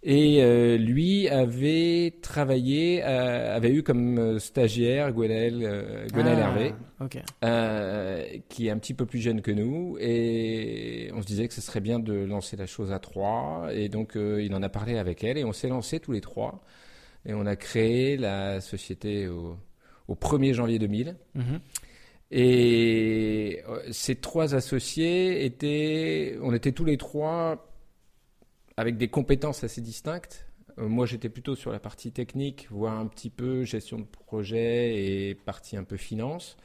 Et 0.02 0.42
euh, 0.42 0.76
lui 0.76 1.28
avait 1.28 2.14
travaillé, 2.22 3.02
euh, 3.02 3.56
avait 3.56 3.72
eu 3.72 3.82
comme 3.82 4.18
euh, 4.18 4.38
stagiaire 4.38 5.12
Gwenaël, 5.12 5.62
euh, 5.64 6.06
Gwenaël 6.12 6.74
Ah, 7.00 7.08
Hervé, 7.42 8.42
qui 8.48 8.68
est 8.68 8.70
un 8.70 8.78
petit 8.78 8.94
peu 8.94 9.04
plus 9.06 9.18
jeune 9.18 9.42
que 9.42 9.50
nous, 9.50 9.96
et 9.98 11.10
on 11.14 11.22
se 11.22 11.26
disait 11.26 11.48
que 11.48 11.54
ce 11.54 11.60
serait 11.60 11.80
bien 11.80 11.98
de 11.98 12.12
lancer 12.12 12.56
la 12.56 12.66
chose 12.66 12.92
à 12.92 12.98
trois, 12.98 13.68
et 13.72 13.88
donc 13.88 14.12
il 14.16 14.54
en 14.54 14.62
a 14.62 14.68
parlé 14.68 14.96
avec 14.96 15.24
elle, 15.24 15.38
et 15.38 15.44
on 15.44 15.52
s'est 15.52 15.68
lancé 15.68 15.98
tous 15.98 16.12
les 16.12 16.20
trois, 16.20 16.62
et 17.24 17.34
on 17.34 17.44
a 17.44 17.56
créé 17.56 18.16
la 18.16 18.60
société 18.60 19.26
au, 19.28 19.56
au 20.08 20.14
1er 20.14 20.52
janvier 20.52 20.78
2000. 20.78 21.16
Mhm. 21.34 21.60
Et 22.32 23.62
ces 23.90 24.16
trois 24.16 24.54
associés 24.54 25.44
étaient, 25.44 26.38
on 26.42 26.52
était 26.52 26.72
tous 26.72 26.84
les 26.84 26.96
trois 26.96 27.75
avec 28.76 28.97
des 28.97 29.09
compétences 29.09 29.64
assez 29.64 29.80
distinctes. 29.80 30.47
Euh, 30.78 30.88
Moi, 30.88 31.06
j'étais 31.06 31.28
plutôt 31.28 31.54
sur 31.54 31.73
la 31.73 31.78
partie 31.78 32.12
technique, 32.12 32.68
voire 32.71 32.99
un 32.99 33.06
petit 33.06 33.30
peu 33.30 33.64
gestion 33.64 33.99
de 33.99 34.04
projet 34.04 35.02
et 35.28 35.35
partie 35.35 35.76
un 35.76 35.85
peu 35.85 35.97
finance. 35.97 36.56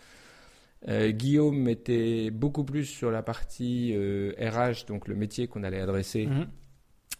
Euh, 0.88 1.12
Guillaume 1.12 1.68
était 1.70 2.32
beaucoup 2.32 2.64
plus 2.64 2.86
sur 2.86 3.12
la 3.12 3.22
partie 3.22 3.94
euh, 3.96 4.34
RH, 4.40 4.86
donc 4.88 5.08
le 5.08 5.16
métier 5.16 5.48
qu'on 5.48 5.64
allait 5.64 5.80
adresser, 5.80 6.26
Mhm. 6.26 6.48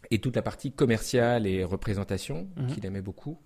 et 0.10 0.20
toute 0.20 0.36
la 0.36 0.42
partie 0.42 0.72
commerciale 0.72 1.46
et 1.46 1.64
représentation, 1.64 2.50
Mhm. 2.58 2.68
qu'il 2.68 2.86
aimait 2.86 3.04
beaucoup. 3.04 3.38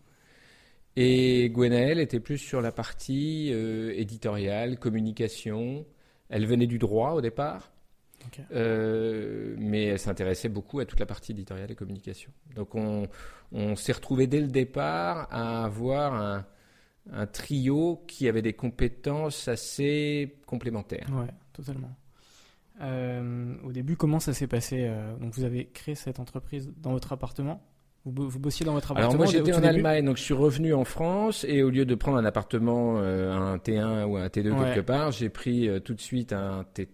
Et 0.95 1.49
Gwenaëlle 1.49 1.99
était 1.99 2.21
plus 2.21 2.37
sur 2.37 2.61
la 2.61 2.71
partie 2.71 3.51
euh, 3.53 3.91
éditoriale, 3.97 4.79
communication. 4.79 5.85
Elle 6.29 6.45
venait 6.47 6.67
du 6.67 6.77
droit 6.79 7.11
au 7.11 7.19
départ, 7.21 7.73
Euh, 8.51 9.55
mais 9.57 9.85
elle 9.85 9.99
s'intéressait 9.99 10.49
beaucoup 10.49 10.79
à 10.79 10.85
toute 10.85 10.99
la 10.99 11.05
partie 11.05 11.31
éditoriale 11.31 11.71
et 11.71 11.75
communication. 11.75 12.31
Donc 12.55 12.75
on, 12.75 13.07
on 13.51 13.75
s'est 13.75 13.93
retrouvé 13.93 14.27
dès 14.27 14.41
le 14.41 14.47
départ 14.47 15.27
à 15.31 15.65
avoir 15.65 16.13
un, 16.13 16.45
un 17.11 17.25
trio 17.27 18.03
qui 18.07 18.27
avait 18.27 18.41
des 18.41 18.53
compétences 18.53 19.47
assez 19.47 20.35
complémentaires. 20.45 21.07
Ouais, 21.13 21.31
totalement. 21.53 21.91
Euh, 22.81 23.55
au 23.63 23.71
début, 23.71 23.95
comment 23.95 24.19
ça 24.19 24.33
s'est 24.33 24.47
passé 24.47 24.85
euh, 24.89 25.15
Donc, 25.17 25.33
vous 25.33 25.43
avez 25.45 25.65
créé 25.67 25.95
cette 25.95 26.19
entreprise 26.19 26.71
dans 26.77 26.91
votre 26.91 27.13
appartement? 27.13 27.61
Vous, 28.03 28.11
bo- 28.11 28.27
vous 28.27 28.39
bossiez 28.39 28.65
dans 28.65 28.73
votre 28.73 28.91
appartement 28.91 29.09
Alors 29.13 29.15
moi 29.23 29.25
j'étais 29.31 29.53
en 29.53 29.63
Allemagne, 29.63 30.05
donc 30.05 30.17
je 30.17 30.21
suis 30.23 30.33
revenu 30.33 30.73
en 30.75 30.83
France 30.83 31.43
et 31.47 31.63
au 31.63 31.69
lieu 31.71 31.85
de 31.85 31.95
prendre 31.95 32.17
un 32.17 32.25
appartement, 32.25 32.97
euh, 32.99 33.31
un 33.33 33.57
T1 33.57 34.03
ou 34.05 34.17
un 34.17 34.27
T2 34.27 34.51
Ouais. 34.51 34.65
quelque 34.65 34.81
part, 34.85 35.11
j'ai 35.11 35.29
pris 35.29 35.67
euh, 35.67 35.79
tout 35.79 35.93
de 35.95 36.01
suite 36.01 36.31
un 36.33 36.65
T3, 36.75 36.87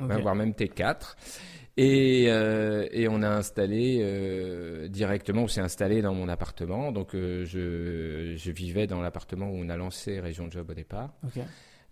Ok. 0.00 0.12
voire 0.20 0.34
même 0.34 0.52
T4. 0.52 1.16
Et, 1.80 2.24
euh, 2.28 2.88
et 2.90 3.06
on 3.08 3.22
a 3.22 3.28
installé 3.28 4.00
euh, 4.02 4.88
directement, 4.88 5.42
on 5.42 5.46
s'est 5.46 5.60
installé 5.60 6.02
dans 6.02 6.12
mon 6.12 6.28
appartement. 6.28 6.90
Donc 6.90 7.14
euh, 7.14 7.44
je, 7.44 8.34
je 8.36 8.50
vivais 8.50 8.88
dans 8.88 9.00
l'appartement 9.00 9.48
où 9.48 9.54
on 9.54 9.68
a 9.68 9.76
lancé 9.76 10.18
Région 10.18 10.50
Job 10.50 10.68
au 10.70 10.74
départ. 10.74 11.12
Ok. 11.24 11.40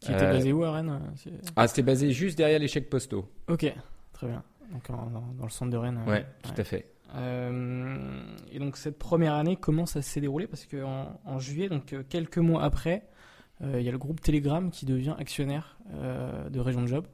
Qui 0.00 0.12
était 0.12 0.26
basé 0.26 0.52
où 0.52 0.64
à 0.64 0.72
Rennes 0.72 1.00
c'est- 1.14 1.30
Ah, 1.54 1.68
c'était 1.68 1.82
basé 1.84 2.10
juste 2.10 2.36
derrière 2.36 2.58
les 2.58 2.68
chèques 2.68 2.90
postaux. 2.90 3.28
Ok, 3.48 3.72
très 4.12 4.26
bien. 4.26 4.42
Donc, 4.72 4.90
en- 4.90 5.06
dans, 5.10 5.24
dans 5.38 5.44
le 5.44 5.50
centre 5.50 5.70
de 5.70 5.76
Rennes. 5.76 6.00
euh, 6.06 6.10
Ouais, 6.10 6.26
tout 6.42 6.60
à 6.60 6.64
fait. 6.64 6.86
Et 8.52 8.58
donc 8.58 8.76
cette 8.76 8.98
première 8.98 9.34
année, 9.34 9.56
comment 9.56 9.86
ça 9.86 10.02
s'est 10.02 10.20
déroulé? 10.20 10.46
Parce 10.46 10.66
qu'en 10.66 11.18
en 11.24 11.38
juillet, 11.38 11.68
donc 11.68 11.94
quelques 12.08 12.38
mois 12.38 12.64
après, 12.64 13.04
il 13.62 13.80
y 13.82 13.88
a 13.88 13.92
le 13.92 13.98
groupe 13.98 14.20
Telegram 14.20 14.70
qui 14.70 14.84
devient 14.84 15.14
actionnaire 15.18 15.78
de 15.94 16.60
Région 16.60 16.82
de 16.82 16.88
Job. 16.88 17.06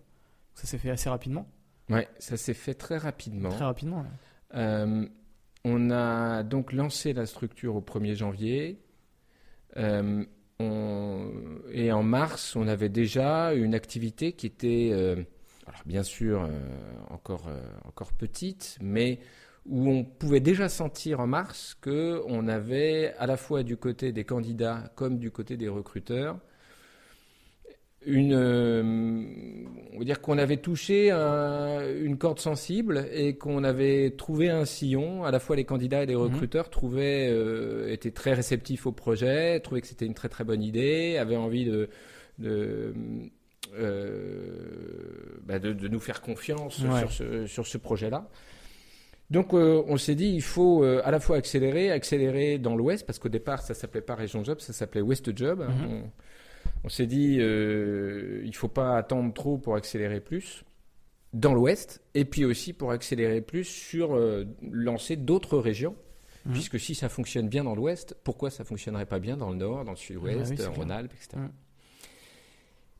Ça 0.54 0.66
s'est 0.66 0.78
fait 0.78 0.90
assez 0.90 1.08
rapidement, 1.08 1.46
Ouais, 1.90 2.08
ça 2.18 2.36
s'est 2.36 2.54
fait 2.54 2.74
très 2.74 2.96
rapidement. 2.96 3.48
très 3.50 3.64
rapidement. 3.64 4.00
ouais. 4.02 4.06
Euh, 4.54 5.06
on 5.64 5.90
a 5.90 6.42
donc 6.42 6.72
lancé 6.72 7.12
la 7.12 7.26
structure 7.26 7.74
au 7.76 7.80
1er 7.80 8.14
janvier. 8.14 8.80
Euh, 9.76 10.24
on- 10.58 11.30
et 11.70 11.90
en 11.92 12.02
mars, 12.02 12.54
on 12.56 12.68
avait 12.68 12.88
déjà 12.88 13.52
une 13.54 13.74
activité 13.74 14.32
qui 14.32 14.46
était, 14.46 14.90
euh, 14.92 15.16
alors 15.66 15.80
bien 15.86 16.02
sûr, 16.02 16.48
encore, 17.10 17.48
encore 17.84 18.12
petite, 18.12 18.78
mais 18.80 19.18
où 19.66 19.88
on 19.88 20.04
pouvait 20.04 20.40
déjà 20.40 20.68
sentir 20.68 21.20
en 21.20 21.26
mars 21.26 21.76
que 21.80 22.20
on 22.26 22.48
avait 22.48 23.14
à 23.18 23.26
la 23.26 23.36
fois 23.36 23.62
du 23.62 23.76
côté 23.76 24.12
des 24.12 24.24
candidats 24.24 24.90
comme 24.96 25.18
du 25.18 25.30
côté 25.30 25.56
des 25.56 25.68
recruteurs 25.68 26.38
une, 28.06 28.32
euh, 28.34 28.82
on 29.94 29.98
va 29.98 30.04
dire 30.04 30.20
qu'on 30.20 30.38
avait 30.38 30.56
touché 30.56 31.10
un- 31.10 31.82
une 32.02 32.18
corde 32.18 32.38
sensible 32.40 33.06
et 33.12 33.34
qu'on 33.36 33.62
avait 33.64 34.10
trouvé 34.16 34.48
un 34.50 34.64
sillon. 34.64 35.24
À 35.24 35.30
la 35.30 35.38
fois 35.38 35.54
les 35.56 35.64
candidats 35.64 36.02
et 36.02 36.06
les 36.06 36.14
Mhm. 36.16 36.22
recruteurs 36.22 36.70
trouvaient, 36.70 37.28
euh, 37.30 37.92
étaient 37.92 38.10
très 38.10 38.32
réceptifs 38.32 38.86
au 38.86 38.92
projet, 38.92 39.60
trouvaient 39.60 39.80
que 39.80 39.86
c'était 39.86 40.06
une 40.06 40.14
très 40.14 40.28
très 40.28 40.44
bonne 40.44 40.62
idée, 40.62 41.16
avaient 41.18 41.36
envie 41.36 41.64
de, 41.64 41.88
de, 42.38 42.92
euh, 43.74 45.40
bah, 45.46 45.58
de, 45.58 45.72
de 45.72 45.88
nous 45.88 46.00
faire 46.00 46.20
confiance 46.20 46.80
Ouais. 46.80 46.98
sur 47.00 47.12
ce, 47.12 47.46
sur 47.46 47.66
ce 47.66 47.78
projet-là. 47.78 48.28
Donc 49.30 49.54
euh, 49.54 49.82
on 49.86 49.96
s'est 49.96 50.14
dit 50.14 50.28
il 50.28 50.42
faut 50.42 50.84
euh, 50.84 51.00
à 51.04 51.10
la 51.10 51.18
fois 51.20 51.36
accélérer, 51.36 51.90
accélérer 51.90 52.58
dans 52.58 52.76
l'Ouest 52.76 53.06
parce 53.06 53.18
qu'au 53.18 53.30
départ 53.30 53.62
ça 53.62 53.72
s'appelait 53.72 54.02
pas 54.02 54.14
Région 54.14 54.44
Job, 54.44 54.60
ça 54.60 54.72
s'appelait 54.74 55.00
West 55.00 55.34
Job. 55.36 55.60
Mhm. 55.60 56.02
On 56.84 56.88
s'est 56.88 57.06
dit, 57.06 57.38
euh, 57.40 58.42
il 58.44 58.54
faut 58.54 58.68
pas 58.68 58.96
attendre 58.96 59.32
trop 59.32 59.58
pour 59.58 59.76
accélérer 59.76 60.20
plus 60.20 60.64
dans 61.32 61.54
l'Ouest, 61.54 62.02
et 62.14 62.24
puis 62.24 62.44
aussi 62.44 62.72
pour 62.72 62.90
accélérer 62.90 63.40
plus 63.40 63.64
sur 63.64 64.14
euh, 64.14 64.44
lancer 64.70 65.16
d'autres 65.16 65.58
régions, 65.58 65.96
Mhm. 66.44 66.52
puisque 66.54 66.80
si 66.80 66.94
ça 66.96 67.08
fonctionne 67.08 67.48
bien 67.48 67.62
dans 67.64 67.74
l'Ouest, 67.76 68.16
pourquoi 68.24 68.50
ça 68.50 68.64
fonctionnerait 68.64 69.06
pas 69.06 69.20
bien 69.20 69.36
dans 69.36 69.50
le 69.50 69.56
Nord, 69.56 69.84
dans 69.84 69.92
le 69.92 69.96
Sud-Ouest, 69.96 70.52
Ah 70.58 70.62
oui, 70.62 70.66
en. 70.66 70.72
Rhône-Alpes, 70.72 71.12
etc. 71.14 71.40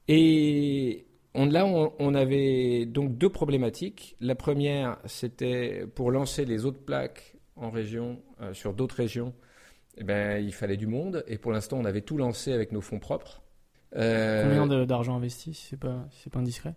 Et 0.09 1.07
on, 1.35 1.47
là, 1.47 1.67
on, 1.67 1.93
on 1.99 2.15
avait 2.15 2.87
donc 2.87 3.17
deux 3.17 3.31
problématiques. 3.31 4.17
La 4.21 4.35
première, 4.35 4.99
c'était 5.07 5.87
pour 5.95 6.11
lancer 6.11 6.45
les 6.45 6.65
autres 6.65 6.81
plaques 6.85 7.35
en 7.57 7.71
région, 7.71 8.23
euh, 8.41 8.55
sur 8.55 8.75
d'autres 8.75 8.97
régions, 8.97 9.35
eh 9.99 10.05
ben, 10.05 10.43
il 10.43 10.53
fallait 10.55 10.77
du 10.77 10.87
monde, 10.87 11.23
et 11.27 11.37
pour 11.39 11.53
l'instant, 11.53 11.79
on 11.79 11.85
avait 11.85 12.01
tout 12.01 12.17
lancé 12.17 12.53
avec 12.53 12.73
nos 12.73 12.81
fonds 12.81 12.99
propres. 12.99 13.43
Euh, 13.97 14.43
Combien 14.59 14.87
d'argent 14.87 15.17
investi, 15.17 15.55
si 15.55 15.67
c'est 15.71 15.77
pas, 15.79 16.09
c'est 16.23 16.33
pas 16.33 16.39
indiscret? 16.41 16.75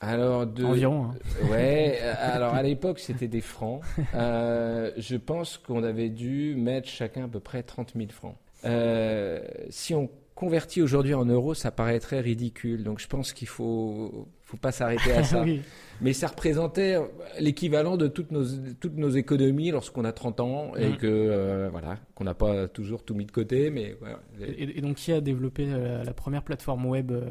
Alors, 0.00 0.46
de, 0.46 0.64
Environ. 0.64 1.06
hein. 1.06 1.14
Ouais, 1.50 1.98
euh, 2.02 2.14
alors 2.18 2.54
à 2.54 2.62
l'époque 2.62 2.98
c'était 2.98 3.28
des 3.28 3.40
francs. 3.40 3.80
Euh, 4.14 4.90
je 4.96 5.16
pense 5.16 5.58
qu'on 5.58 5.82
avait 5.82 6.08
dû 6.10 6.54
mettre 6.56 6.88
chacun 6.88 7.24
à 7.24 7.28
peu 7.28 7.40
près 7.40 7.62
30 7.62 7.94
000 7.96 8.08
francs. 8.10 8.36
Euh, 8.64 9.40
si 9.70 9.94
on 9.94 10.08
convertit 10.34 10.82
aujourd'hui 10.82 11.14
en 11.14 11.24
euros, 11.24 11.54
ça 11.54 11.70
paraîtrait 11.70 12.20
ridicule. 12.20 12.82
Donc 12.84 12.98
je 13.00 13.06
pense 13.08 13.32
qu'il 13.32 13.48
faut, 13.48 14.28
faut 14.54 14.60
pas 14.60 14.72
s'arrêter 14.72 15.12
à 15.12 15.22
ça. 15.24 15.42
Oui. 15.42 15.62
Mais 16.00 16.12
ça 16.12 16.26
représentait 16.26 16.96
l'équivalent 17.38 17.96
de 17.96 18.08
toutes 18.08 18.32
nos, 18.32 18.44
toutes 18.80 18.96
nos 18.96 19.10
économies 19.10 19.70
lorsqu'on 19.70 20.04
a 20.04 20.12
30 20.12 20.40
ans 20.40 20.72
et 20.76 20.88
Mhm. 20.88 20.96
que 20.96 21.06
euh, 21.06 21.68
voilà, 21.70 21.98
qu'on 22.16 22.24
n'a 22.24 22.34
pas 22.34 22.66
toujours 22.68 23.04
tout 23.04 23.14
mis 23.14 23.26
de 23.26 23.30
côté. 23.32 23.70
Mais. 23.70 23.96
Et, 24.40 24.78
et 24.78 24.80
donc 24.80 24.96
qui 24.96 25.12
a 25.12 25.20
développé 25.20 25.66
euh, 25.68 25.98
la, 25.98 26.04
la 26.04 26.12
première 26.12 26.42
plateforme 26.42 26.84
web 26.86 27.12
euh, 27.12 27.30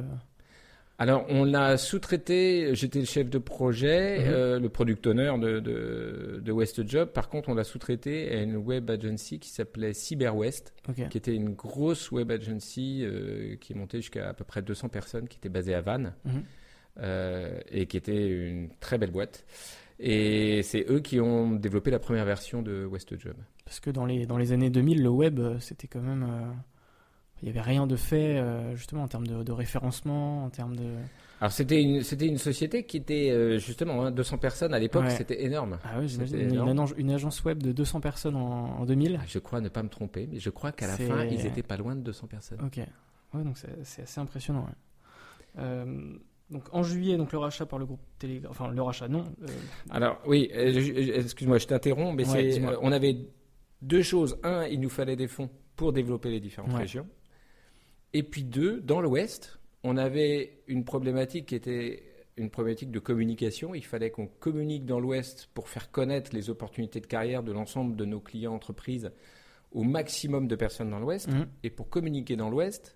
Alors, 0.97 1.25
on 1.27 1.43
l'a 1.43 1.75
sous-traité. 1.77 2.73
J'étais 2.73 2.99
le 2.99 3.05
chef 3.05 3.29
de 3.29 3.37
projet, 3.37 4.19
Mhm. 4.19 4.25
euh, 4.27 4.59
le 4.59 4.69
product 4.69 5.07
owner 5.07 5.33
de, 5.41 5.59
de, 5.59 6.39
de 6.41 6.51
West 6.53 6.87
Job. 6.87 7.09
Par 7.09 7.27
contre, 7.27 7.49
on 7.49 7.55
l'a 7.55 7.65
sous-traité 7.65 8.31
à 8.31 8.41
une 8.43 8.55
web 8.55 8.89
agency 8.89 9.39
qui 9.39 9.49
s'appelait 9.49 9.91
CyberWest, 9.93 10.73
Ok. 10.87 11.09
qui 11.09 11.17
était 11.17 11.35
une 11.35 11.49
grosse 11.53 12.11
web 12.11 12.31
agency 12.31 13.01
euh, 13.03 13.55
qui 13.59 13.73
est 13.73 13.75
montée 13.75 13.97
jusqu'à 13.97 14.29
à 14.29 14.33
peu 14.33 14.45
près 14.45 14.61
200 14.61 14.87
personnes, 14.87 15.27
qui 15.27 15.37
était 15.37 15.49
basée 15.49 15.73
à 15.73 15.81
Vannes 15.81 16.13
Mhm. 16.25 16.43
Euh, 16.99 17.59
et 17.71 17.85
qui 17.87 17.97
était 17.97 18.27
une 18.49 18.69
très 18.79 18.97
belle 18.97 19.11
boîte. 19.11 19.45
Et 19.99 20.61
c'est 20.63 20.85
eux 20.89 20.99
qui 20.99 21.19
ont 21.19 21.51
développé 21.51 21.91
la 21.91 21.99
première 21.99 22.25
version 22.25 22.61
de 22.61 22.85
West 22.85 23.17
Job. 23.19 23.35
Parce 23.65 23.79
que 23.79 23.89
dans 23.89 24.05
les, 24.05 24.25
dans 24.25 24.37
les 24.37 24.51
années 24.51 24.69
2000, 24.69 25.01
le 25.03 25.09
web, 25.09 25.39
euh, 25.39 25.59
c'était 25.59 25.87
quand 25.87 26.01
même. 26.01 26.23
euh, 26.23 26.51
Il 27.41 27.45
n'y 27.45 27.49
avait 27.51 27.61
rien 27.61 27.87
de 27.87 27.95
fait, 27.95 28.37
euh, 28.37 28.75
justement, 28.75 29.03
en 29.03 29.07
termes 29.07 29.27
de, 29.27 29.43
de 29.43 29.51
référencement, 29.51 30.45
en 30.45 30.49
termes 30.49 30.75
de. 30.75 30.83
Alors 31.41 31.51
c'était 31.51 31.81
une 31.81 32.03
c'était 32.03 32.27
une 32.27 32.37
société 32.37 32.85
qui 32.85 32.95
était 32.97 33.29
euh, 33.29 33.57
justement 33.59 34.05
hein, 34.05 34.11
200 34.11 34.37
personnes 34.37 34.73
à 34.73 34.79
l'époque, 34.79 35.03
Ouais. 35.03 35.09
c'était 35.09 35.43
énorme. 35.43 35.77
Ah 35.83 35.99
oui, 35.99 36.07
j'imagine. 36.07 36.39
Une, 36.39 36.85
une 36.97 37.11
agence- 37.11 37.43
web 37.43 37.61
de 37.61 37.73
200 37.73 37.99
personnes 37.99 38.35
en, 38.37 38.79
en 38.79 38.85
2000. 38.85 39.19
Ah, 39.21 39.25
Je 39.27 39.39
crois 39.39 39.59
ne 39.59 39.67
pas 39.67 39.83
me 39.83 39.89
tromper, 39.89 40.27
mais 40.31 40.39
je 40.39 40.49
crois 40.49 40.71
qu'à 40.71 40.87
la 40.87 40.95
fin 40.97 41.25
ils 41.25 41.45
étaient 41.45 41.63
pas 41.63 41.75
loin 41.75 41.95
de 41.97 42.01
200 42.01 42.27
personnes. 42.27 42.59
Ok. 42.63 42.79
Ouais, 43.33 43.43
donc 43.43 43.57
c'est 43.57 43.75
c'est 43.83 44.03
assez 44.03 44.19
impressionnant. 44.21 44.65
ouais. 45.57 45.63
Donc 46.53 46.63
en 46.71 46.83
juillet, 46.83 47.17
donc 47.17 47.31
le 47.33 47.39
rachat 47.39 47.65
par 47.65 47.79
le 47.79 47.85
groupe 47.85 47.99
Telegram. 48.19 48.49
Enfin, 48.51 48.71
le 48.71 48.81
rachat, 48.81 49.07
non. 49.07 49.25
euh, 49.41 49.47
Alors 49.89 50.21
oui, 50.25 50.49
euh, 50.53 51.21
excuse-moi, 51.21 51.57
je 51.57 51.67
t'interromps, 51.67 52.15
mais 52.15 52.29
Ouais, 52.29 52.59
euh, 52.63 52.77
on 52.81 52.91
avait 52.91 53.17
deux 53.81 54.03
choses. 54.03 54.37
Un, 54.43 54.65
il 54.67 54.79
nous 54.79 54.89
fallait 54.89 55.15
des 55.17 55.27
fonds 55.27 55.49
pour 55.75 55.91
développer 55.91 56.29
les 56.29 56.39
différentes 56.39 56.71
Ouais. 56.73 56.79
régions. 56.81 57.07
Et 58.13 58.23
puis 58.23 58.43
deux, 58.43 58.79
dans 58.81 59.01
l'Ouest, 59.01 59.59
on 59.83 59.97
avait 59.97 60.61
une 60.67 60.85
problématique 60.85 61.47
qui 61.47 61.55
était 61.55 62.03
une 62.37 62.49
problématique 62.49 62.91
de 62.91 62.99
communication. 62.99 63.73
Il 63.75 63.83
fallait 63.83 64.11
qu'on 64.11 64.27
communique 64.27 64.85
dans 64.85 64.99
l'Ouest 64.99 65.49
pour 65.53 65.67
faire 65.69 65.89
connaître 65.91 66.31
les 66.33 66.49
opportunités 66.49 66.99
de 67.01 67.07
carrière 67.07 67.43
de 67.43 67.51
l'ensemble 67.51 67.95
de 67.95 68.05
nos 68.05 68.19
clients 68.19 68.53
entreprises 68.53 69.11
au 69.71 69.81
maximum 69.83 70.47
de 70.47 70.55
personnes 70.55 70.91
dans 70.91 70.99
l'Ouest. 70.99 71.27
mhm. 71.27 71.47
Et 71.63 71.69
pour 71.71 71.89
communiquer 71.89 72.35
dans 72.35 72.49
l'Ouest, 72.51 72.95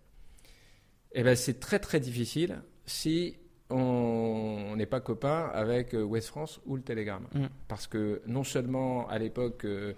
eh 1.14 1.24
ben, 1.24 1.36
c'est 1.36 1.60
très 1.60 1.80
très 1.80 2.00
difficile 2.00 2.62
si 2.86 3.38
on 3.70 4.76
n'est 4.76 4.86
pas 4.86 5.02
copain 5.02 5.50
avec 5.54 5.94
euh, 5.94 6.04
Ouest 6.04 6.30
France 6.30 6.62
ou 6.66 6.76
le 6.76 6.82
Telegram. 6.82 7.26
Mm. 7.34 7.46
Parce 7.68 7.88
que 7.88 8.22
non 8.26 8.44
seulement 8.44 9.08
à 9.10 9.20
l'époque, 9.20 9.66
euh, 9.66 9.94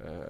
euh, 0.00 0.26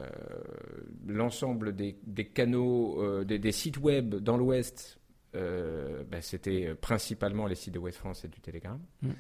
l'ensemble 1.06 1.74
des, 1.74 1.96
des 2.06 2.26
canaux, 2.26 3.00
euh, 3.02 3.24
des, 3.24 3.38
des 3.38 3.52
sites 3.52 3.78
web 3.78 4.16
dans 4.16 4.36
l'Ouest, 4.36 4.98
ben, 5.34 6.20
c'était 6.20 6.74
principalement 6.74 7.46
les 7.46 7.54
sites 7.54 7.72
de 7.72 7.78
Ouest 7.78 7.96
France 7.96 8.24
et 8.26 8.28
du 8.28 8.40
Telegram. 8.40 8.78
Mm. 9.00 9.10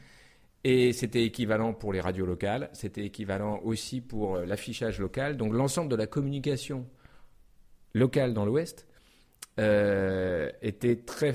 Et 0.64 0.92
c'était 0.92 1.24
équivalent 1.24 1.72
pour 1.72 1.92
les 1.92 2.00
radios 2.00 2.26
locales, 2.26 2.68
c'était 2.72 3.04
équivalent 3.04 3.60
aussi 3.64 4.00
pour 4.00 4.36
l'affichage 4.36 5.00
local. 5.00 5.36
Donc 5.36 5.54
l'ensemble 5.54 5.90
de 5.90 5.96
la 5.96 6.06
communication 6.06 6.86
locale 7.94 8.34
dans 8.34 8.44
l'Ouest 8.44 8.86
était 9.56 10.96
très, 11.04 11.34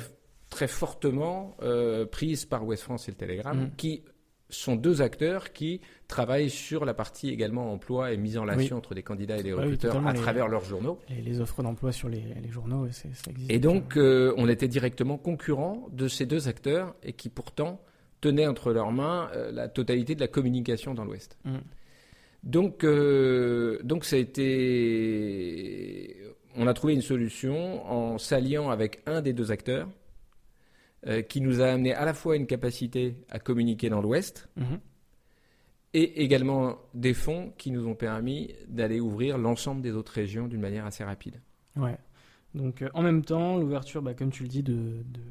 très 0.50 0.68
fortement 0.68 1.56
euh, 1.62 2.06
prise 2.06 2.46
par 2.46 2.66
Ouest 2.66 2.84
France 2.84 3.08
et 3.08 3.12
le 3.12 3.18
Telegram, 3.18 3.58
Mhm. 3.58 3.72
qui 3.77 4.04
sont 4.50 4.77
deux 4.77 5.01
acteurs 5.01 5.51
qui 5.51 5.82
travaillent 6.08 6.50
sur 6.50 6.86
la 6.86 6.94
partie 6.94 7.30
également 7.30 7.74
emploi 7.74 8.13
et 8.13 8.18
mise 8.18 8.38
en 8.38 8.44
relation 8.44 8.77
entre 8.77 8.96
des 8.96 9.04
candidats 9.04 9.38
et 9.38 9.44
des 9.44 9.51
oui, 9.51 9.60
recruteurs 9.60 10.08
à 10.08 10.13
les- 10.13 10.20
travers 10.20 10.48
leurs 10.48 10.63
journaux. 10.63 11.00
les, 11.10 11.22
les 11.22 11.42
offres 11.42 11.62
d'emploi 11.63 11.92
sur 11.92 12.08
les, 12.08 12.24
les 12.42 12.50
journaux, 12.50 12.88
ça 12.92 13.10
existe. 13.30 13.51
Et 13.51 13.60
donc, 13.60 13.98
euh, 13.98 14.34
on 14.38 14.48
était 14.48 14.70
directement 14.70 15.18
concurrents 15.18 15.89
de 15.92 16.08
ces 16.08 16.25
deux 16.25 16.48
acteurs 16.48 16.96
et 17.04 17.12
qui 17.12 17.27
pourtant 17.27 17.82
tenaient 18.22 18.48
entre 18.48 18.72
leurs 18.72 18.94
mains 18.94 19.30
euh, 19.36 19.51
la 19.51 19.68
totalité 19.68 20.16
de 20.16 20.22
la 20.22 20.30
communication 20.30 20.94
dans 20.94 21.04
l'Ouest. 21.04 21.38
Mhm. 21.44 21.60
Donc, 22.44 22.86
euh, 22.86 23.80
donc 23.84 24.06
ça 24.06 24.16
a 24.16 24.20
été. 24.88 26.16
On 26.56 26.68
a 26.68 26.74
trouvé 26.74 26.94
une 26.94 27.01
solution 27.01 27.86
en 27.92 28.18
s'alliant 28.18 28.70
avec 28.70 29.01
un 29.06 29.22
des 29.22 29.34
deux 29.34 29.51
acteurs 29.51 29.88
euh, 31.08 31.22
qui 31.22 31.42
nous 31.42 31.62
a 31.62 31.68
amené 31.68 31.94
à 31.94 32.06
la 32.06 32.14
fois 32.14 32.36
une 32.36 32.48
capacité 32.48 33.16
à 33.30 33.40
communiquer 33.40 33.90
dans 33.90 34.02
l'Ouest 34.02 34.50
Mhm. 34.58 34.80
et 35.94 36.24
également 36.24 36.78
des 36.94 37.14
fonds 37.14 37.54
qui 37.58 37.72
nous 37.72 37.88
ont 37.88 37.96
permis 37.96 38.54
d'aller 38.68 39.00
ouvrir 39.00 39.38
l'ensemble 39.38 39.82
des 39.82 39.94
autres 39.94 40.12
régions 40.14 40.48
d'une 40.48 40.62
manière 40.62 40.86
assez 40.86 41.04
rapide. 41.04 41.40
Ouais. 41.76 41.98
Donc 42.56 42.82
euh, 42.82 42.90
en 42.94 43.04
même 43.04 43.24
temps, 43.24 43.58
l'ouverture, 43.58 44.02
bah, 44.02 44.14
comme 44.14 44.32
tu 44.32 44.44
le 44.44 44.50
dis, 44.50 44.64
de, 44.64 45.04
de 45.04 45.22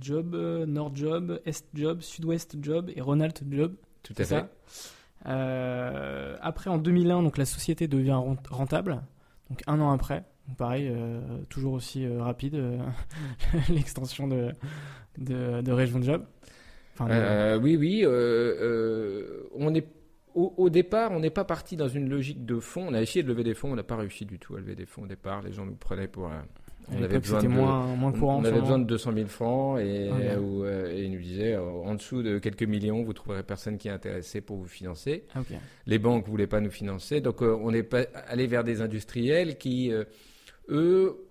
Job, 0.00 0.34
euh, 0.34 0.64
Nord 0.66 0.94
Job, 0.94 1.40
Est 1.44 1.66
Job, 1.74 2.00
Sud-Ouest 2.00 2.56
Job 2.62 2.90
et 2.94 3.00
Ronald 3.00 3.34
Job. 3.50 3.74
Tout 4.02 4.14
à 4.18 4.24
fait. 4.24 4.44
Euh, 5.26 6.36
après, 6.40 6.70
en 6.70 6.78
2001, 6.78 7.22
donc 7.22 7.38
la 7.38 7.44
société 7.44 7.88
devient 7.88 8.12
rent- 8.12 8.36
rentable. 8.50 9.02
Donc 9.50 9.62
un 9.66 9.80
an 9.80 9.90
après, 9.90 10.24
pareil, 10.56 10.88
euh, 10.90 11.20
toujours 11.48 11.74
aussi 11.74 12.04
euh, 12.06 12.22
rapide 12.22 12.54
euh, 12.54 12.78
l'extension 13.68 14.28
de, 14.28 14.50
de, 15.18 15.60
de 15.60 15.72
Région 15.72 16.00
Job. 16.02 16.24
Enfin, 16.94 17.06
de- 17.06 17.12
Euh, 17.12 17.58
oui, 17.60 17.76
oui. 17.76 18.00
euh, 18.04 18.08
euh, 18.10 19.48
on 19.54 19.74
est 19.74 19.86
au, 20.34 20.54
au 20.56 20.70
départ, 20.70 21.10
on 21.12 21.20
n'est 21.20 21.30
pas 21.30 21.44
parti 21.44 21.76
dans 21.76 21.88
une 21.88 22.08
logique 22.08 22.44
de 22.44 22.58
fonds. 22.60 22.86
On 22.88 22.94
a 22.94 23.00
essayé 23.02 23.22
de 23.22 23.28
lever 23.28 23.42
des 23.44 23.54
fonds, 23.54 23.72
on 23.72 23.76
n'a 23.76 23.82
pas 23.82 23.96
réussi 23.96 24.24
du 24.24 24.38
tout 24.38 24.54
à 24.56 24.60
lever 24.60 24.74
des 24.74 24.86
fonds 24.86 25.02
au 25.02 25.06
départ. 25.06 25.42
Les 25.42 25.52
gens 25.52 25.64
nous 25.64 25.74
prenaient 25.74 26.06
pour 26.06 26.30
On 26.92 27.02
avait 27.02 27.18
besoin 27.18 27.42
de. 27.42 27.48
moins, 27.48 27.86
moins 27.96 28.10
on- 28.14 28.18
courant. 28.18 28.40
on 28.40 28.44
avait 28.44 28.60
besoin 28.60 28.78
de 28.78 28.84
200 28.84 29.12
000 29.14 29.26
francs 29.26 29.80
et, 29.80 30.10
euh, 30.12 30.92
et 30.94 31.04
ils 31.04 31.10
nous 31.12 31.18
disaient 31.20 31.56
en 31.56 31.94
dessous 31.94 32.22
de 32.22 32.38
quelques 32.38 32.62
millions, 32.62 33.02
vous 33.02 33.12
trouverez 33.14 33.42
personne 33.42 33.78
qui 33.78 33.88
est 33.88 33.90
intéressé 33.92 34.40
pour 34.40 34.56
vous 34.58 34.66
financer. 34.68 35.24
Ah. 35.34 35.40
Les 35.86 35.98
banques 35.98 36.26
voulaient 36.28 36.46
pas 36.46 36.60
nous 36.60 36.70
financer, 36.70 37.20
donc 37.20 37.42
on 37.42 37.72
est 37.74 37.92
allé 38.28 38.46
vers 38.46 38.62
des 38.64 38.80
industriels 38.80 39.56
qui, 39.58 39.90
eux, 40.68 41.28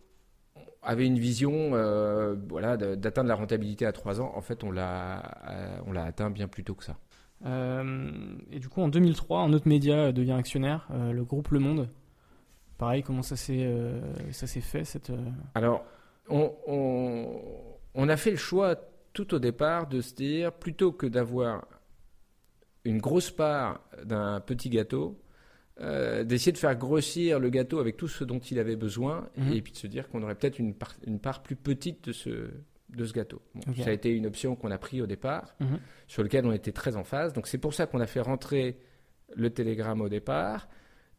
avaient 0.84 1.06
une 1.08 1.20
vision, 1.20 1.72
euh, 1.74 2.36
voilà, 2.48 2.78
d'atteindre 2.78 3.28
la 3.28 3.36
rentabilité 3.36 3.86
à 3.86 3.92
trois 3.92 4.22
ans. 4.22 4.32
En 4.36 4.42
fait, 4.42 4.64
on 4.64 4.72
l'a, 4.72 5.20
euh, 5.50 5.80
on 5.86 5.92
l'a 5.92 6.04
atteint 6.04 6.30
bien 6.30 6.48
plus 6.48 6.64
tôt 6.64 6.76
que 6.76 6.84
ça. 6.84 6.98
Euh, 7.46 8.12
et 8.52 8.60
du 8.60 8.70
coup, 8.70 8.82
en 8.82 8.88
2003, 8.88 9.42
un 9.42 9.54
autre 9.54 9.68
média 9.68 10.12
devient 10.12 10.32
actionnaire, 10.34 10.88
euh, 10.92 11.12
le 11.12 11.24
groupe 11.24 11.50
Le 11.50 11.60
Monde. 11.60 11.90
Pareil, 12.78 13.04
comment 13.04 13.24
ça 13.24 13.36
s'est 13.36 13.74
ça 14.32 14.46
s'est 14.48 14.62
fait 14.62 14.84
cette 14.86 15.12
Alors, 15.56 15.84
on, 16.30 16.54
on- 16.68 17.42
on 17.96 18.10
a 18.10 18.18
fait 18.18 18.32
le 18.32 18.38
choix 18.38 18.76
tout 19.14 19.34
au 19.34 19.40
départ 19.40 19.88
de 19.88 20.00
se 20.02 20.14
dire, 20.14 20.52
plutôt 20.54 20.92
que 20.92 21.08
d'avoir 21.08 21.66
une 22.86 23.00
grosse 23.00 23.32
part 23.32 23.82
d'un 24.04 24.40
petit 24.40 24.70
gâteau, 24.70 25.20
euh, 25.82 26.24
d'essayer 26.24 26.52
de 26.52 26.58
faire 26.58 26.76
grossir 26.76 27.40
le 27.40 27.50
gâteau 27.50 27.80
avec 27.80 27.98
tout 27.98 28.08
ce 28.08 28.24
dont 28.24 28.40
il 28.40 28.58
avait 28.60 28.76
besoin, 28.76 29.30
Mhm. 29.38 29.54
et 29.54 29.62
puis 29.62 29.72
de 29.74 29.78
se 29.78 29.88
dire 29.88 30.10
qu'on 30.10 30.24
aurait 30.24 30.36
peut-être 30.36 30.60
une, 30.60 30.74
part- 30.74 30.96
une 31.06 31.20
part 31.20 31.44
plus 31.44 31.56
petite 31.56 32.06
de 32.06 32.12
ce, 32.14 32.50
de 32.90 33.06
ce 33.06 33.14
gâteau. 33.14 33.42
Bon. 33.54 33.74
Ça 33.84 33.90
a 33.90 33.94
été 33.94 34.10
une 34.12 34.26
option 34.26 34.56
qu'on 34.56 34.72
a 34.72 34.78
prise 34.78 35.02
au 35.02 35.06
départ, 35.08 35.56
Mhm. 35.60 35.80
sur 36.08 36.24
lequel 36.24 36.46
on 36.46 36.52
était 36.52 36.72
très 36.72 36.96
en 36.96 37.04
phase. 37.04 37.34
Donc 37.34 37.48
c'est 37.48 37.58
pour 37.58 37.74
ça 37.74 37.86
qu'on 37.86 38.00
a 38.00 38.08
fait 38.08 38.22
rentrer 38.22 38.78
le 39.36 39.50
télégramme 39.50 40.02
au 40.02 40.10
départ, 40.10 40.68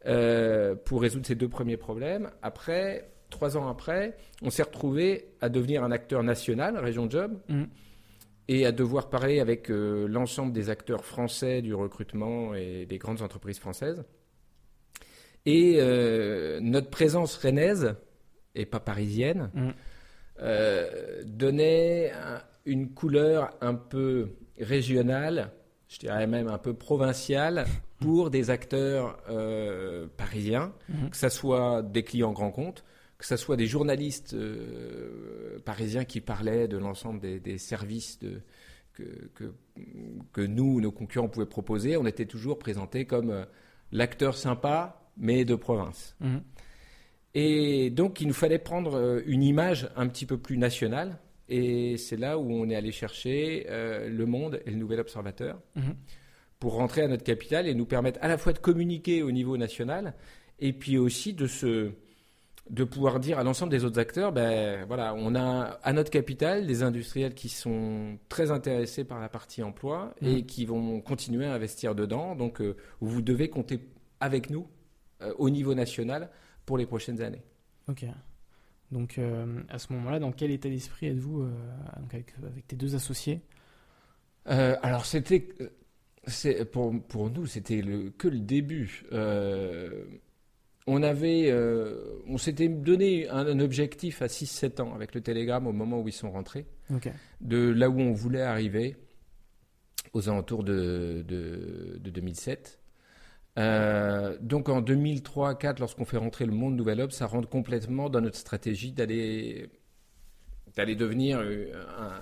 euh, 0.07 0.75
pour 0.75 1.03
résoudre 1.03 1.27
ces 1.27 1.35
deux 1.35 1.49
premiers 1.49 1.77
problèmes. 1.77 2.31
Après, 2.43 3.11
trois 3.31 3.57
ans 3.57 3.69
après, 3.69 4.17
on 4.43 4.51
s'est 4.51 4.63
retrouvé 4.63 5.27
à 5.41 5.49
devenir 5.49 5.85
un 5.85 5.91
acteur 5.91 6.23
national, 6.23 6.79
Région 6.79 7.09
Job, 7.11 7.39
Mhm. 7.49 7.69
et 8.49 8.65
à 8.65 8.73
devoir 8.73 9.11
parler 9.11 9.41
avec 9.41 9.71
euh, 9.71 10.07
l'ensemble 10.09 10.53
des 10.53 10.71
acteurs 10.71 11.05
français 11.05 11.61
du 11.61 11.75
recrutement 11.75 12.55
et 12.55 12.87
des 12.87 12.97
grandes 12.99 13.21
entreprises 13.21 13.59
françaises. 13.59 14.03
Et 15.51 15.77
euh, 15.81 16.61
notre 16.61 16.91
présence 16.91 17.37
rennaise, 17.37 17.95
et 18.55 18.67
pas 18.67 18.81
parisienne, 18.81 19.51
Mhm. 19.55 19.73
euh, 20.41 21.23
donnait 21.25 22.11
un- 22.13 22.43
une 22.67 22.91
couleur 22.93 23.51
un 23.63 23.75
peu 23.75 24.29
régionale, 24.61 25.51
je 25.89 25.99
dirais 26.01 26.27
même 26.27 26.49
un 26.49 26.59
peu 26.59 26.75
provinciale, 26.75 27.67
pour 28.01 28.29
des 28.31 28.51
acteurs 28.51 29.19
euh, 29.31 30.07
parisiens, 30.17 30.73
Mhm. 30.89 31.11
que 31.11 31.17
ce 31.17 31.29
soit 31.31 31.83
des 31.83 32.03
clients 32.05 32.33
grands 32.33 32.53
comptes, 32.53 32.85
que 33.17 33.25
ce 33.27 33.37
soit 33.37 33.57
des 33.57 33.67
journalistes 33.67 34.35
euh, 34.35 35.59
parisiens 35.65 36.05
qui 36.05 36.21
parlaient 36.21 36.69
de 36.69 36.77
l'ensemble 36.77 37.21
des, 37.21 37.41
des 37.41 37.59
services 37.59 38.19
de, 38.21 38.41
que, 38.93 39.03
que, 39.35 39.45
que 40.35 40.41
nous, 40.43 40.81
nos 40.81 40.93
concurrents, 40.93 41.29
pouvaient 41.29 41.47
proposer. 41.47 41.97
On 41.97 42.07
était 42.07 42.27
toujours 42.27 42.59
présentés 42.59 43.07
comme 43.07 43.47
l'acteur 43.93 44.37
sympa, 44.37 45.08
mais 45.19 45.45
de 45.45 45.55
province. 45.55 46.17
Mhm. 46.21 46.43
Et 47.35 47.91
donc, 47.91 48.21
il 48.21 48.27
nous 48.27 48.35
fallait 48.35 48.59
prendre 48.59 48.95
euh, 48.97 49.23
une 49.27 49.43
image 49.43 49.89
un 49.97 50.09
petit 50.09 50.27
peu 50.27 50.39
plus 50.39 50.57
nationale. 50.59 51.19
Et 51.49 51.97
c'est 51.97 52.17
là 52.17 52.39
où 52.39 52.51
on 52.51 52.69
est 52.69 52.75
allé 52.77 52.93
chercher 52.93 53.67
euh, 53.71 54.09
Le 54.09 54.27
Monde 54.27 54.61
et 54.67 54.71
le 54.71 54.77
Nouvel 54.77 55.01
Observateur 55.01 55.61
Mhm. 55.77 55.95
pour 56.59 56.75
rentrer 56.75 57.03
à 57.03 57.09
notre 57.09 57.25
capitale 57.25 57.67
et 57.69 57.75
nous 57.75 57.87
permettre 57.87 58.19
à 58.23 58.29
la 58.29 58.37
fois 58.39 58.53
de 58.53 58.59
communiquer 58.59 59.23
au 59.23 59.31
niveau 59.31 59.57
national 59.57 60.15
et 60.59 60.73
puis 60.73 60.99
aussi 60.99 61.33
de 61.35 61.47
se, 61.47 61.91
de 62.69 62.85
pouvoir 62.85 63.21
dire 63.21 63.39
à 63.39 63.45
l'ensemble 63.45 63.71
des 63.71 63.85
autres 63.85 63.99
acteurs, 64.01 64.33
ben 64.33 64.85
voilà, 64.87 65.15
on 65.15 65.35
a 65.37 65.79
à 65.83 65.93
notre 65.93 66.11
capital 66.11 66.67
des 66.67 66.83
industriels 66.83 67.33
qui 67.35 67.49
sont 67.49 68.19
très 68.29 68.51
intéressés 68.51 69.05
par 69.05 69.21
la 69.21 69.29
partie 69.29 69.63
emploi 69.63 70.15
et 70.21 70.37
Mhm. 70.37 70.47
qui 70.47 70.67
vont 70.67 71.01
continuer 71.01 71.47
à 71.47 71.55
investir 71.55 71.95
dedans. 71.95 72.35
Donc, 72.35 72.61
euh, 72.61 72.77
vous 73.01 73.23
devez 73.23 73.49
compter 73.49 73.79
avec 74.21 74.51
nous 74.51 74.67
euh, 75.21 75.35
au 75.39 75.51
niveau 75.51 75.75
national 75.75 76.31
pour 76.65 76.79
les 76.79 76.87
prochaines 76.87 77.21
années. 77.21 77.43
Ok. 77.89 78.05
Donc 78.93 79.19
euh, 79.19 79.61
à 79.69 79.79
ce 79.79 79.93
moment-là, 79.93 80.21
dans 80.21 80.31
quel 80.33 80.51
état 80.53 80.69
d'esprit 80.69 81.09
êtes-vous 81.09 81.43
euh, 81.43 81.51
avec, 82.11 82.35
avec 82.43 82.67
tes 82.67 82.77
deux 82.77 82.95
associés? 82.95 83.41
Alors 84.47 85.05
c'était, 85.05 85.47
pour 86.73 86.95
pour 87.03 87.31
nous 87.31 87.45
c'était 87.45 87.83
le 87.83 88.11
que 88.11 88.29
le 88.29 88.39
début. 88.39 89.05
On 90.87 91.03
avait, 91.03 91.53
on 92.27 92.39
s'était 92.39 92.69
donné 92.69 93.29
un, 93.29 93.47
un 93.47 93.61
objectif 93.61 94.23
à 94.23 94.27
6-7 94.27 94.81
ans 94.81 94.95
avec 94.95 95.15
le 95.15 95.21
Télégramme 95.21 95.67
au 95.67 95.73
moment 95.73 96.01
où 96.01 96.09
ils 96.09 96.13
sont 96.13 96.31
rentrés, 96.31 96.65
de 97.43 97.59
là 97.59 97.91
où 97.91 98.01
on 98.01 98.13
voulait 98.13 98.41
arriver 98.41 98.97
aux 100.15 100.31
alentours 100.31 100.65
de, 100.65 101.25
de, 101.29 101.99
de 102.01 102.11
2007. 102.11 102.78
Euh, 103.59 104.37
donc 104.41 104.69
en 104.69 104.81
2003-2004, 104.81 105.81
lorsqu'on 105.81 106.05
fait 106.05 106.17
rentrer 106.17 106.47
le 106.47 106.53
monde 106.53 106.77
Nouvel 106.77 107.01
Hub, 107.01 107.11
ça 107.11 107.27
rentre 107.27 107.49
complètement 107.49 108.09
dans 108.09 108.21
notre 108.21 108.37
stratégie 108.37 108.93
d'aller 108.93 109.69
devenir 110.77 111.41
euh, 111.41 111.73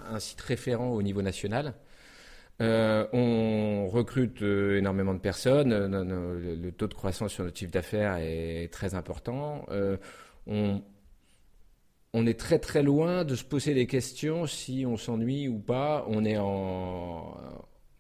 un, 0.09 0.19
site 0.19 0.41
référent 0.41 0.91
au 0.91 1.03
niveau 1.03 1.23
national. 1.23 1.75
Euh, 2.63 3.07
on 3.13 3.87
recrute 3.89 4.41
énormément 4.41 5.13
de 5.13 5.19
personnes. 5.19 5.75
le, 5.75 6.71
taux 6.73 6.87
de 6.87 6.95
croissance 6.95 7.33
sur 7.33 7.45
notre 7.45 7.59
chiffre 7.59 7.73
d'affaires 7.73 8.17
est 8.17 8.73
très 8.73 8.95
important. 8.95 9.67
On, 10.47 10.83
on 12.15 12.27
est 12.27 12.39
très 12.39 12.59
très 12.59 12.83
loin 12.83 13.25
de 13.25 13.35
se 13.35 13.45
poser 13.45 13.75
des 13.75 13.87
questions 13.87 14.47
si 14.47 14.87
on 14.87 14.97
s'ennuie 14.97 15.49
ou 15.49 15.59
pas. 15.59 16.07
On 16.09 16.25
est 16.25 16.39
en, 16.39 17.37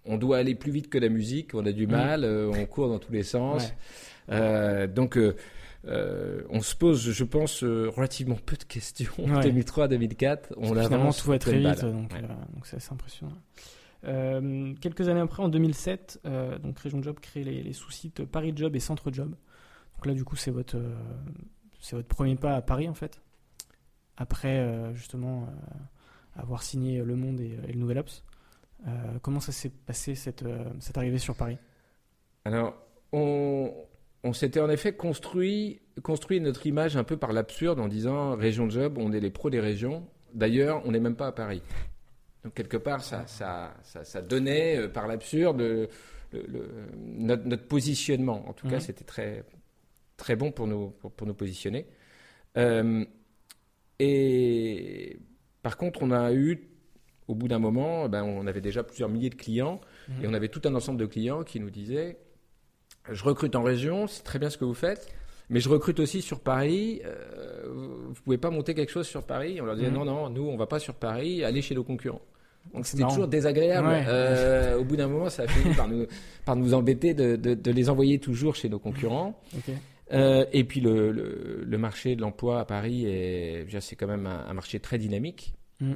on 0.06 0.16
doit 0.18 0.38
aller 0.38 0.54
plus 0.54 0.70
vite 0.72 0.88
que 0.88 0.98
la 0.98 1.08
musique. 1.08 1.54
On 1.54 1.64
a 1.66 1.72
du 1.72 1.86
Mm. 1.86 1.90
mal. 1.90 2.24
euh, 2.24 2.50
on 2.54 2.66
court 2.66 2.88
dans 2.88 2.98
tous 2.98 3.12
les 3.12 3.22
sens. 3.22 3.64
Ouais. 3.64 3.74
Euh, 4.30 4.86
donc, 4.86 5.16
euh, 5.16 5.34
on 6.50 6.60
se 6.60 6.74
pose, 6.74 7.10
je 7.12 7.24
pense, 7.24 7.62
euh, 7.62 7.88
relativement 7.94 8.34
peu 8.36 8.56
de 8.56 8.64
questions. 8.64 9.12
Ouais. 9.18 9.40
2003-2004, 9.42 10.52
on 10.56 10.72
que 10.74 10.82
Finalement, 10.82 11.12
tout 11.12 11.28
va 11.30 11.38
très 11.38 11.58
vite, 11.58 11.80
donc 11.84 12.12
Ouais. 12.12 12.20
euh, 12.22 12.34
c'est 12.64 12.76
assez 12.76 12.92
impressionnant. 12.92 13.36
Quelques 14.80 15.08
années 15.08 15.20
après, 15.20 15.42
en 15.42 15.48
2007, 15.48 16.20
euh, 16.26 16.58
donc 16.58 16.78
Région 16.78 17.02
Job 17.02 17.18
crée 17.20 17.42
les, 17.44 17.62
les 17.62 17.72
sous-sites 17.72 18.24
Paris 18.24 18.52
Job 18.54 18.76
et 18.76 18.80
Centre 18.80 19.10
Job. 19.12 19.30
Donc 19.96 20.06
là, 20.06 20.14
du 20.14 20.24
coup, 20.24 20.36
c'est 20.36 20.50
votre, 20.50 20.76
c'est 21.80 21.96
votre 21.96 22.08
premier 22.08 22.36
pas 22.36 22.54
à 22.54 22.62
Paris, 22.62 22.88
en 22.88 22.94
fait. 22.94 23.20
Après, 24.16 24.92
justement, 24.94 25.48
avoir 26.36 26.62
signé 26.62 27.02
Le 27.02 27.16
Monde 27.16 27.40
et, 27.40 27.58
et 27.68 27.72
le 27.72 27.78
Nouvel 27.78 27.98
Ops. 27.98 28.22
Euh, 28.86 29.18
comment 29.22 29.40
ça 29.40 29.52
s'est 29.52 29.70
passé, 29.70 30.14
cette, 30.14 30.42
euh, 30.42 30.64
cette 30.80 30.98
arrivée 30.98 31.18
sur 31.18 31.34
Paris? 31.34 31.58
Alors, 32.44 32.76
on, 33.12 33.72
on 34.22 34.32
s'était 34.32 34.60
en 34.60 34.68
effet 34.70 34.94
construit, 34.94 35.80
construit 36.02 36.40
notre 36.40 36.66
image 36.66 36.96
un 36.96 37.04
peu 37.04 37.16
par 37.16 37.32
l'absurde 37.32 37.80
en 37.80 37.88
disant 37.88 38.36
région 38.36 38.66
de 38.66 38.70
job, 38.72 38.98
on 38.98 39.12
est 39.12 39.20
les 39.20 39.30
pros 39.30 39.50
des 39.50 39.60
régions. 39.60 40.06
D'ailleurs, 40.34 40.82
on 40.84 40.92
n'est 40.92 41.00
même 41.00 41.16
pas 41.16 41.28
à 41.28 41.32
Paris. 41.32 41.62
Donc, 42.44 42.54
quelque 42.54 42.76
part, 42.76 43.02
ça, 43.02 43.26
ça, 43.26 43.74
ça, 43.82 44.04
ça 44.04 44.22
donnait 44.22 44.76
euh, 44.78 44.88
par 44.88 45.06
l'absurde 45.08 45.58
le- 45.60 45.88
le- 46.32 46.46
le- 46.46 46.68
notre, 47.02 47.46
notre 47.46 47.66
positionnement. 47.66 48.48
En 48.48 48.52
tout 48.52 48.68
cas, 48.68 48.74
Mhm. 48.76 48.80
c'était 48.80 49.04
très, 49.04 49.44
très 50.16 50.36
bon 50.36 50.52
pour 50.52 50.66
nous, 50.66 50.90
pour, 50.90 51.10
pour 51.12 51.26
nous 51.26 51.34
positionner. 51.34 51.86
Euh, 52.56 53.04
et 53.98 55.18
par 55.62 55.76
contre, 55.76 56.02
on 56.02 56.10
a 56.10 56.32
eu, 56.32 56.68
au 57.28 57.34
bout 57.34 57.48
d'un 57.48 57.58
moment, 57.58 58.08
ben, 58.08 58.22
on 58.22 58.46
avait 58.46 58.60
déjà 58.60 58.82
plusieurs 58.82 59.08
milliers 59.08 59.30
de 59.30 59.34
clients. 59.34 59.80
Mhm. 60.08 60.24
Et 60.24 60.28
on 60.28 60.34
avait 60.34 60.48
tout 60.48 60.60
un 60.64 60.74
ensemble 60.74 60.98
de 61.00 61.06
clients 61.06 61.42
qui 61.42 61.58
nous 61.60 61.70
disaient 61.70 62.18
Je 63.10 63.22
recrute 63.24 63.54
en 63.56 63.62
région, 63.62 64.06
c'est 64.06 64.22
très 64.24 64.38
bien 64.38 64.50
ce 64.50 64.58
que 64.58 64.64
vous 64.64 64.74
faites, 64.74 65.08
mais 65.48 65.60
je 65.60 65.68
recrute 65.68 66.00
aussi 66.00 66.22
sur 66.22 66.40
Paris. 66.40 67.02
euh, 67.04 67.64
vous 68.08 68.14
pouvez 68.24 68.38
pas 68.38 68.50
monter 68.50 68.74
quelque 68.74 68.90
chose 68.92 69.06
sur 69.06 69.22
Paris 69.24 69.60
On 69.60 69.64
leur 69.64 69.76
disait 69.76 69.88
Mhm. 69.90 69.94
Non, 69.94 70.04
non, 70.04 70.30
nous, 70.30 70.42
on 70.42 70.56
va 70.56 70.66
pas 70.66 70.78
sur 70.80 70.94
Paris, 70.94 71.44
allez 71.44 71.62
chez 71.62 71.74
nos 71.74 71.84
concurrents. 71.84 72.22
Donc 72.74 72.84
c'était 72.84 73.04
toujours 73.10 73.28
désagréable. 73.28 73.86
Ouais. 73.86 74.04
Euh, 74.08 74.76
au 74.78 74.84
bout 74.84 74.96
d'un 74.96 75.06
moment, 75.06 75.30
ça 75.30 75.44
a 75.44 75.46
fini 75.46 75.72
par 75.74 75.86
nous, 75.88 76.04
par 76.44 76.56
nous 76.56 76.74
embêter 76.74 77.14
de, 77.14 77.36
de- 77.36 77.54
de 77.54 77.70
les 77.70 77.88
envoyer 77.88 78.18
toujours 78.18 78.56
chez 78.56 78.68
nos 78.68 78.80
concurrents. 78.80 79.40
Euh, 80.12 80.44
et 80.52 80.64
puis 80.64 80.80
le, 80.80 81.10
le- 81.12 81.62
le 81.64 81.78
marché 81.78 82.16
de 82.16 82.20
l'emploi 82.22 82.58
à 82.60 82.64
Paris, 82.64 83.06
c'est 83.80 83.94
quand 83.96 84.06
même 84.08 84.26
un, 84.26 84.46
un 84.48 84.52
marché 84.52 84.80
très 84.80 84.98
dynamique. 84.98 85.54
Mm. 85.80 85.92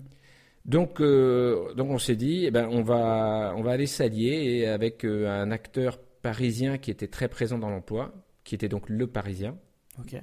Donc, 0.64 1.00
euh, 1.00 1.72
donc 1.74 1.90
on 1.90 1.98
s'est 1.98 2.16
dit, 2.16 2.44
eh 2.46 2.50
ben, 2.50 2.68
on 2.70 2.82
va, 2.82 3.54
on 3.56 3.62
va 3.62 3.72
aller 3.72 3.86
s'allier 3.86 4.66
avec 4.66 5.04
euh, 5.04 5.28
un 5.28 5.50
acteur 5.50 5.98
parisien 6.22 6.76
qui 6.78 6.90
était 6.90 7.08
très 7.08 7.28
présent 7.28 7.58
dans 7.58 7.70
l'emploi, 7.70 8.12
qui 8.44 8.54
était 8.54 8.68
donc 8.68 8.88
le 8.88 9.06
Parisien. 9.06 9.56
Ok. 9.98 10.16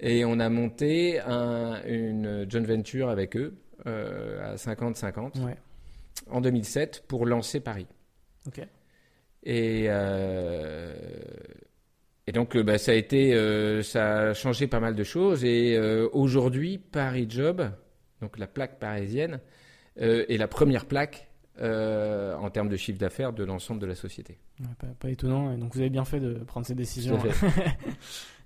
Et 0.00 0.24
on 0.24 0.38
a 0.40 0.48
monté 0.48 1.20
un- 1.20 1.80
une 1.86 2.46
joint 2.50 2.62
venture 2.62 3.08
avec 3.08 3.36
eux 3.36 3.56
euh, 3.86 4.52
à 4.54 4.56
50-50 4.56 5.40
Ouais. 5.44 5.56
en 6.28 6.40
2007 6.40 7.04
pour 7.06 7.24
lancer 7.26 7.60
Paris. 7.60 7.86
Ok. 8.46 8.60
Et, 9.44 9.84
euh, 9.88 10.92
et 12.26 12.32
donc, 12.32 12.56
bah, 12.58 12.78
ça 12.78 12.92
a 12.92 12.94
été, 12.94 13.32
euh, 13.34 13.82
ça 13.82 14.18
a 14.30 14.34
changé 14.34 14.66
pas 14.66 14.80
mal 14.80 14.94
de 14.94 15.04
choses. 15.04 15.44
Et 15.44 15.78
aujourd'hui, 16.12 16.78
Paris 16.78 17.26
Job, 17.28 17.70
donc 18.20 18.38
la 18.38 18.46
plaque 18.46 18.78
parisienne, 18.78 19.40
est 19.98 20.38
la 20.38 20.48
première 20.48 20.86
plaque 20.86 21.28
euh, 21.60 22.34
en 22.36 22.50
termes 22.50 22.68
de 22.68 22.76
chiffre 22.76 22.98
d'affaires 22.98 23.32
de 23.32 23.42
l'ensemble 23.42 23.80
de 23.80 23.86
la 23.86 23.96
société. 23.96 24.38
Ouais, 24.60 24.66
pas, 24.78 24.86
pas 24.98 25.10
étonnant. 25.10 25.52
Et 25.52 25.56
donc 25.56 25.74
vous 25.74 25.80
avez 25.80 25.90
bien 25.90 26.04
fait 26.04 26.20
de 26.20 26.34
prendre 26.34 26.66
ces 26.66 26.74
décisions. 26.74 27.18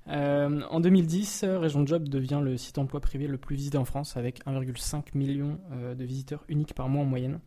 Euh, 0.09 0.63
en 0.69 0.81
2010, 0.81 1.45
euh, 1.45 1.61
Région 1.61 1.87
Job 1.87 2.09
devient 2.09 2.41
le 2.43 2.57
site 2.57 2.77
emploi 2.79 2.99
privé 2.99 3.29
le 3.29 3.39
plus 3.39 3.55
visité 3.55 3.79
en 3.79 3.85
France 3.85 4.17
avec 4.17 4.45
1,5 4.47 5.17
million 5.17 5.61
euh, 5.71 5.95
de 5.95 6.05
visiteurs 6.05 6.43
uniques 6.49 6.75
par 6.75 6.89
mois 6.89 7.03
en 7.03 7.07
moyenne. 7.07 7.39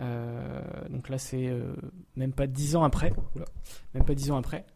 Euh, 0.00 0.60
donc 0.90 1.08
là, 1.08 1.18
c'est 1.18 1.46
euh, 1.46 1.76
même 2.16 2.32
pas 2.32 2.48
10 2.48 2.74
ans 2.74 2.82
après. 2.82 3.12
Oula. 3.36 3.44
même 3.94 4.04
pas 4.04 4.16
10 4.16 4.32
ans 4.32 4.36
après. 4.38 4.66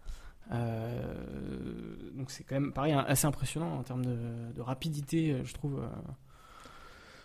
Euh, 0.53 2.13
donc 2.15 2.31
c'est 2.31 2.45
quand 2.45 2.55
même 2.55 2.73
pareil, 2.73 2.93
hein, 2.93 3.05
assez 3.09 3.27
impressionnant 3.27 3.79
en 3.79 3.83
termes 3.83 4.05
de, 4.05 4.17
de 4.55 4.61
rapidité, 4.61 5.33
euh, 5.33 5.45
je 5.45 5.55
trouve. 5.55 5.83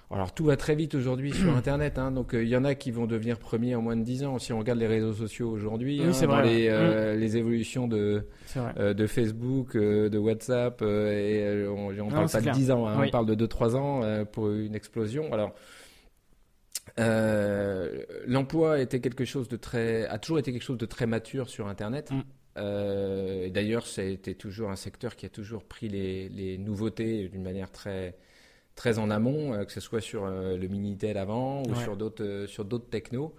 Alors 0.09 0.33
tout 0.33 0.45
va 0.45 0.55
très 0.55 0.75
vite 0.75 0.95
aujourd'hui 0.95 1.33
sur 1.33 1.53
Internet, 1.57 1.97
hein, 1.97 2.11
donc 2.11 2.33
euh, 2.33 2.43
il 2.43 2.49
y 2.49 2.55
en 2.55 2.63
a 2.63 2.75
qui 2.75 2.91
vont 2.91 3.07
devenir 3.07 3.37
premiers 3.39 3.75
en 3.75 3.81
moins 3.81 3.97
de 3.97 4.03
10 4.03 4.23
ans. 4.23 4.39
Si 4.39 4.53
on 4.53 4.59
regarde 4.59 4.79
les 4.79 4.87
réseaux 4.87 5.13
sociaux 5.13 5.49
aujourd'hui, 5.49 5.99
Oui, 6.01 6.15
hein, 6.23 6.27
dans 6.27 6.41
les, 6.41 6.69
euh, 6.69 7.15
les 7.15 7.35
évolutions 7.35 7.87
de, 7.87 8.25
euh, 8.55 8.93
de 8.93 9.07
Facebook, 9.07 9.75
de 9.75 10.17
WhatsApp, 10.17 10.81
et 10.81 11.65
on 11.67 11.91
ne 11.91 12.11
parle 12.11 12.29
pas 12.29 12.39
clair. 12.41 12.53
de 12.53 12.59
10 12.59 12.71
ans, 12.71 12.87
hein, 12.87 12.97
Oui. 12.99 13.07
on 13.07 13.11
parle 13.11 13.25
de 13.25 13.35
2-3 13.35 13.75
ans 13.75 14.25
pour 14.31 14.49
une 14.49 14.75
explosion. 14.75 15.33
Alors, 15.33 15.53
l'emploi 18.25 18.79
était 18.79 19.01
quelque 19.01 19.25
chose 19.25 19.49
de 19.49 19.57
très, 19.57 20.05
a 20.05 20.19
toujours 20.19 20.39
été 20.39 20.53
quelque 20.53 20.63
chose 20.63 20.77
de 20.77 20.85
très 20.85 21.05
mature 21.05 21.49
sur 21.49 21.67
Internet. 21.67 22.11
Mm. 22.11 22.21
Et 22.59 23.51
D'ailleurs, 23.51 23.85
été 23.99 24.35
toujours 24.35 24.71
un 24.71 24.77
secteur 24.77 25.17
qui 25.17 25.25
a 25.25 25.29
toujours 25.29 25.65
pris 25.65 25.89
les, 25.89 26.29
les 26.29 26.57
nouveautés 26.57 27.27
d'une 27.27 27.43
manière 27.43 27.71
très, 27.71 28.15
très 28.77 28.97
en 28.99 29.09
amont, 29.09 29.53
euh, 29.53 29.65
que 29.65 29.73
ce 29.73 29.81
soit 29.81 29.99
sur 29.99 30.23
euh, 30.23 30.55
le 30.55 30.67
Minitel 30.69 31.17
avant 31.17 31.63
ou 31.63 31.71
Ouais. 31.71 31.83
sur 31.83 31.97
d'autres 31.97 32.23
euh, 32.23 32.47
sur 32.47 32.63
d'autres 32.63 32.87
technos. 32.89 33.33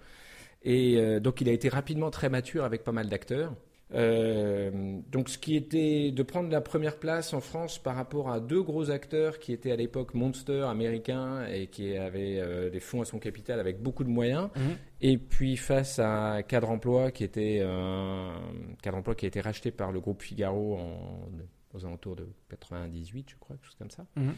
Et 0.61 0.97
euh, 0.97 1.19
donc, 1.19 1.41
il 1.41 1.49
a 1.49 1.53
été 1.53 1.69
rapidement 1.69 2.11
très 2.11 2.29
mature 2.29 2.63
avec 2.65 2.83
pas 2.83 2.91
mal 2.91 3.07
d'acteurs. 3.09 3.55
Euh, 3.95 4.99
donc, 5.11 5.29
ce 5.29 5.37
qui 5.37 5.55
était 5.55 6.11
de 6.11 6.23
prendre 6.23 6.49
la 6.51 6.61
première 6.61 6.97
place 6.97 7.33
en 7.33 7.39
France 7.41 7.79
par 7.79 7.95
rapport 7.95 8.29
à 8.29 8.39
deux 8.39 8.61
gros 8.61 8.91
acteurs 8.91 9.39
qui 9.39 9.51
étaient 9.53 9.71
à 9.71 9.75
l'époque 9.75 10.13
Monster 10.13 10.61
américain 10.69 11.45
et 11.47 11.67
qui 11.67 11.95
avaient 11.97 12.39
euh, 12.39 12.69
des 12.69 12.79
fonds 12.79 13.01
à 13.01 13.05
son 13.05 13.17
capital 13.19 13.59
avec 13.59 13.81
beaucoup 13.81 14.03
de 14.03 14.09
moyens, 14.09 14.49
Mhm. 14.55 14.75
et 15.01 15.17
puis 15.17 15.57
face 15.57 15.97
à 15.99 16.43
Cadre 16.47 16.69
Emploi 16.69 17.09
qui 17.11 17.23
était 17.23 17.61
un 17.65 18.33
Cadre 18.83 18.97
Emploi 18.97 19.15
qui 19.15 19.25
a 19.25 19.27
été 19.29 19.41
racheté 19.41 19.71
par 19.71 19.91
le 19.91 19.99
groupe 19.99 20.21
Figaro 20.21 20.75
en, 20.77 21.19
aux 21.73 21.85
alentours 21.85 22.15
de 22.15 22.27
98, 22.49 23.27
je 23.31 23.35
crois, 23.39 23.55
quelque 23.55 23.65
chose 23.65 23.75
comme 23.79 23.91
ça 23.91 24.05
Mhm. 24.15 24.33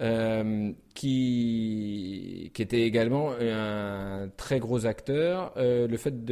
Euh, 0.00 0.72
qui, 0.94 2.50
qui 2.54 2.62
était 2.62 2.82
également 2.82 3.32
un 3.40 4.28
très 4.36 4.58
gros 4.58 4.86
acteur. 4.86 5.52
Euh, 5.56 5.86
le 5.86 5.96
fait 5.96 6.24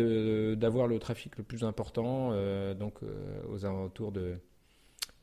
d'avoir 0.58 0.86
le 0.86 0.98
trafic 0.98 1.36
le 1.36 1.44
plus 1.44 1.64
important, 1.64 2.30
euh, 2.32 2.74
donc 2.74 2.98
aux 3.48 3.64
alentours 3.64 4.12
de, 4.12 4.34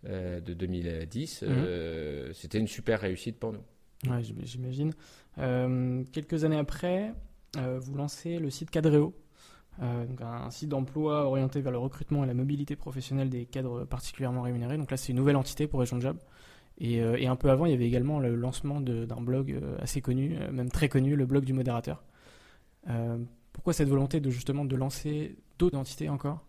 euh, 0.06 0.40
de 0.40 0.54
2010, 0.54 1.44
Mhm. 1.44 2.34
c'était 2.34 2.60
une 2.60 2.68
super 2.68 3.00
réussite 3.02 3.38
pour 3.40 3.54
nous. 3.54 3.64
Ouais, 4.10 4.22
j'im- 4.24 4.36
j'imagine. 4.44 4.92
Quelques 6.12 6.44
années 6.44 6.58
après, 6.60 7.14
vous 7.56 7.96
lancez 7.96 8.38
le 8.40 8.50
site 8.50 8.70
Cadréo, 8.70 9.14
euh, 9.82 10.06
donc 10.06 10.22
un 10.22 10.50
site 10.52 10.70
d'emploi 10.70 11.26
orienté 11.26 11.62
vers 11.62 11.72
le 11.72 11.78
recrutement 11.78 12.24
et 12.24 12.28
la 12.28 12.34
mobilité 12.34 12.76
professionnelle 12.76 13.30
des 13.30 13.46
cadres 13.46 13.86
particulièrement 13.86 14.42
rémunérés. 14.44 14.78
Donc 14.78 14.92
là, 14.92 14.98
c'est 14.98 15.12
une 15.12 15.18
nouvelle 15.18 15.36
entité 15.36 15.68
pour 15.68 15.80
Région 15.80 16.00
Job. 16.00 16.18
Et, 16.80 17.02
euh, 17.02 17.16
et 17.18 17.26
un 17.28 17.36
peu 17.36 17.50
avant, 17.50 17.66
il 17.66 17.72
y 17.72 17.76
avait 17.76 17.88
également 17.88 18.20
le 18.20 18.36
lancement 18.36 18.80
d'un 18.82 19.22
blog 19.22 19.52
euh, 19.52 19.78
assez 19.80 20.00
connu, 20.02 20.38
euh, 20.40 20.52
même 20.52 20.70
très 20.70 20.90
connu, 20.90 21.16
le 21.16 21.26
blog 21.26 21.44
du 21.44 21.54
modérateur. 21.54 22.04
Euh, 22.90 23.18
pourquoi 23.54 23.74
cette 23.74 23.90
volonté 23.90 24.20
de 24.20 24.30
justement 24.30 24.64
de 24.64 24.76
lancer 24.76 25.36
d'autres 25.58 25.78
entités 25.78 26.08
encore 26.10 26.46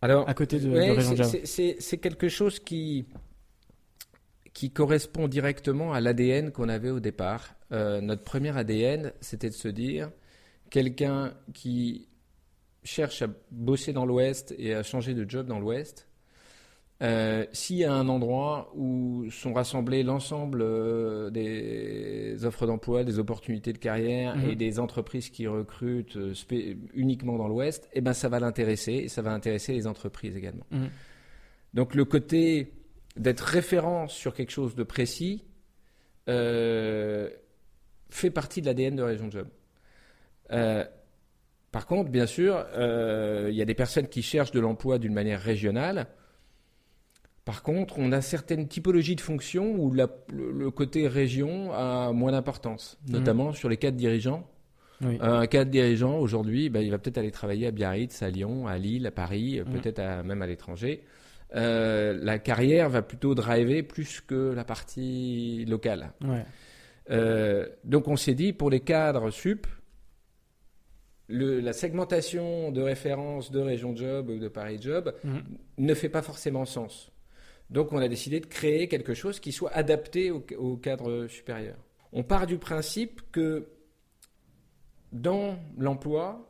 Alors, 0.00 0.26
à 0.28 0.34
côté 0.34 0.58
de, 0.58 0.68
de 0.68 0.74
Ouais, 0.74 0.90
Région 0.92 1.14
c'est- 1.44 1.98
quelque 1.98 2.28
chose 2.28 2.58
qui 2.58 3.04
qui 4.54 4.70
correspond 4.70 5.26
directement 5.26 5.92
à 5.92 6.00
l'ADN 6.00 6.52
qu'on 6.52 6.68
avait 6.68 6.90
au 6.90 7.00
départ. 7.00 7.56
Euh, 7.72 8.00
notre 8.00 8.22
premier 8.22 8.56
ADN, 8.56 9.12
c'était 9.20 9.48
de 9.50 9.54
se 9.54 9.66
dire 9.66 10.10
quelqu'un 10.70 11.34
qui 11.52 12.06
cherche 12.84 13.22
à 13.22 13.26
bosser 13.50 13.92
dans 13.92 14.06
l'Ouest 14.06 14.54
et 14.56 14.72
à 14.74 14.84
changer 14.84 15.12
de 15.14 15.28
job 15.28 15.48
dans 15.48 15.58
l'Ouest. 15.58 16.06
Euh, 17.04 17.44
S'il 17.52 17.76
y 17.76 17.84
a 17.84 17.92
un 17.92 18.08
endroit 18.08 18.72
où 18.74 19.26
sont 19.30 19.52
rassemblés 19.52 20.02
l'ensemble 20.02 20.62
euh, 20.62 21.30
des 21.30 22.44
offres 22.44 22.66
d'emploi, 22.66 23.04
des 23.04 23.18
opportunités 23.18 23.72
de 23.72 23.78
carrière 23.78 24.36
Mhm. 24.36 24.50
et 24.50 24.56
des 24.56 24.78
entreprises 24.80 25.28
qui 25.28 25.46
recrutent 25.46 26.16
euh, 26.16 26.32
uniquement 26.94 27.36
dans 27.36 27.46
l'Ouest, 27.46 27.88
eh 27.92 28.00
ben 28.00 28.12
ça 28.14 28.28
va 28.28 28.40
l'intéresser 28.40 28.92
et 28.94 29.08
ça 29.08 29.22
va 29.22 29.32
intéresser 29.32 29.72
les 29.74 29.86
entreprises 29.86 30.36
également. 30.36 30.66
Mhm. 30.70 30.88
Donc 31.74 31.94
le 31.94 32.04
côté 32.04 32.72
d'être 33.16 33.42
référent 33.42 34.08
sur 34.08 34.34
quelque 34.34 34.52
chose 34.52 34.74
de 34.74 34.82
précis 34.82 35.44
euh, 36.28 37.28
fait 38.08 38.30
partie 38.30 38.60
de 38.60 38.66
l'ADN 38.66 38.96
de 38.96 39.02
Région 39.02 39.30
Job. 39.30 39.48
Par 41.70 41.86
contre, 41.86 42.10
bien 42.10 42.26
sûr, 42.26 42.64
il 42.76 43.54
y 43.54 43.60
a 43.60 43.64
des 43.64 43.74
personnes 43.74 44.06
qui 44.08 44.22
cherchent 44.22 44.52
de 44.52 44.60
l'emploi 44.60 44.98
d'une 44.98 45.12
manière 45.12 45.40
régionale. 45.40 46.06
Par 47.44 47.62
contre, 47.62 47.98
on 47.98 48.10
a 48.12 48.22
certaines 48.22 48.68
typologies 48.68 49.16
de 49.16 49.20
fonctions 49.20 49.74
où 49.76 49.92
la- 49.92 50.08
le, 50.32 50.50
le 50.50 50.70
côté 50.70 51.06
région 51.08 51.72
a 51.72 52.10
moins 52.12 52.32
d'importance, 52.32 52.98
Mhm. 53.06 53.12
notamment 53.18 53.52
sur 53.52 53.68
les 53.68 53.76
cadres 53.76 53.98
dirigeants. 53.98 54.48
Oui. 55.02 55.18
Euh, 55.20 55.40
Un 55.40 55.46
cadre 55.46 55.70
dirigeant, 55.70 56.18
aujourd'hui, 56.18 56.70
ben, 56.70 56.80
il 56.80 56.90
va 56.90 56.98
peut-être 56.98 57.18
aller 57.18 57.30
travailler 57.32 57.66
à 57.66 57.70
Biarritz, 57.70 58.22
à 58.22 58.30
Lyon, 58.30 58.66
à 58.66 58.78
Lille, 58.78 59.06
à 59.06 59.10
Paris, 59.10 59.58
euh, 59.58 59.64
Mhm. 59.66 59.72
peut-être 59.80 60.24
même 60.24 60.40
à 60.40 60.46
l'étranger. 60.46 61.02
Euh, 61.54 62.18
la 62.22 62.38
carrière 62.38 62.88
va 62.88 63.02
plutôt 63.02 63.34
driver 63.34 63.82
plus 63.82 64.20
que 64.22 64.52
la 64.54 64.64
partie 64.64 65.64
locale. 65.66 66.12
Ouais. 66.24 66.44
Euh, 67.10 67.66
donc 67.84 68.08
on 68.08 68.16
s'est 68.16 68.34
dit, 68.34 68.52
pour 68.54 68.70
les 68.70 68.80
cadres 68.80 69.30
sup, 69.30 69.66
le- 71.28 71.60
la 71.60 71.72
segmentation 71.72 72.70
de 72.72 72.80
référence 72.80 73.50
de 73.50 73.60
Région 73.60 73.94
Job 73.94 74.30
ou 74.30 74.38
de 74.38 74.48
Paris 74.48 74.78
Job 74.80 75.12
Mhm. 75.24 75.42
ne 75.78 75.94
fait 75.94 76.08
pas 76.08 76.22
forcément 76.22 76.64
sens. 76.64 77.10
Donc 77.70 77.92
on 77.92 77.98
a 77.98 78.08
décidé 78.08 78.40
de 78.40 78.46
créer 78.46 78.88
quelque 78.88 79.14
chose 79.14 79.40
qui 79.40 79.52
soit 79.52 79.72
adapté 79.72 80.30
au, 80.30 80.44
au 80.58 80.76
cadre 80.76 81.26
supérieur. 81.26 81.76
On 82.12 82.22
part 82.22 82.46
du 82.46 82.58
principe 82.58 83.22
que 83.32 83.66
dans 85.12 85.56
l'emploi, 85.78 86.48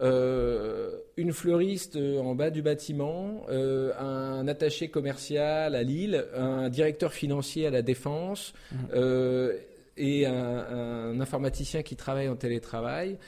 euh, 0.00 0.98
une 1.16 1.32
fleuriste 1.32 1.96
en 1.96 2.34
bas 2.34 2.50
du 2.50 2.62
bâtiment, 2.62 3.44
euh, 3.50 3.92
un 3.98 4.48
attaché 4.48 4.88
commercial 4.88 5.74
à 5.74 5.82
Lille, 5.82 6.24
un 6.34 6.68
directeur 6.68 7.12
financier 7.12 7.66
à 7.66 7.70
la 7.70 7.82
Défense 7.82 8.54
euh, 8.94 9.58
et 9.96 10.26
un, 10.26 10.32
un 10.32 11.20
informaticien 11.20 11.82
qui 11.82 11.96
travaille 11.96 12.28
en 12.28 12.36
télétravail, 12.36 13.18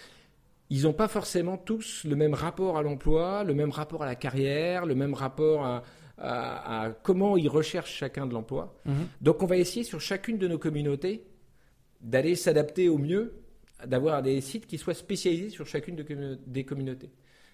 ils 0.71 0.85
n'ont 0.85 0.95
pas 0.95 1.09
forcément 1.09 1.59
tous 1.59 2.05
le 2.05 2.17
même 2.17 2.33
rapport 2.33 2.79
à 2.79 2.83
l'emploi, 2.83 3.45
le 3.45 3.53
même 3.53 3.71
rapport 3.71 4.03
à 4.03 4.07
la 4.07 4.15
carrière, 4.15 4.87
le 4.87 4.95
même 4.95 5.13
rapport 5.13 5.67
à, 5.67 5.83
à- 6.19 6.85
à 6.85 6.91
comment 6.91 7.37
ils 7.37 7.49
recherchent 7.49 7.93
chacun 7.95 8.27
de 8.27 8.33
l'emploi. 8.35 8.79
Mhm. 8.85 9.07
Donc 9.21 9.43
on 9.43 9.47
va 9.47 9.57
essayer 9.57 9.85
sur 9.85 10.01
chacune 10.01 10.39
de 10.39 10.49
nos 10.49 10.59
communautés 10.59 11.25
d'aller 12.01 12.35
s'adapter 12.35 12.89
au 12.89 12.99
mieux, 12.99 13.35
d'avoir 13.87 14.23
des 14.23 14.41
sites 14.41 14.67
qui 14.67 14.79
soient 14.79 14.95
spécialisés 14.95 15.51
sur 15.51 15.67
chacune 15.67 15.97
de 15.97 16.39
des 16.47 16.65
communautés. 16.65 17.11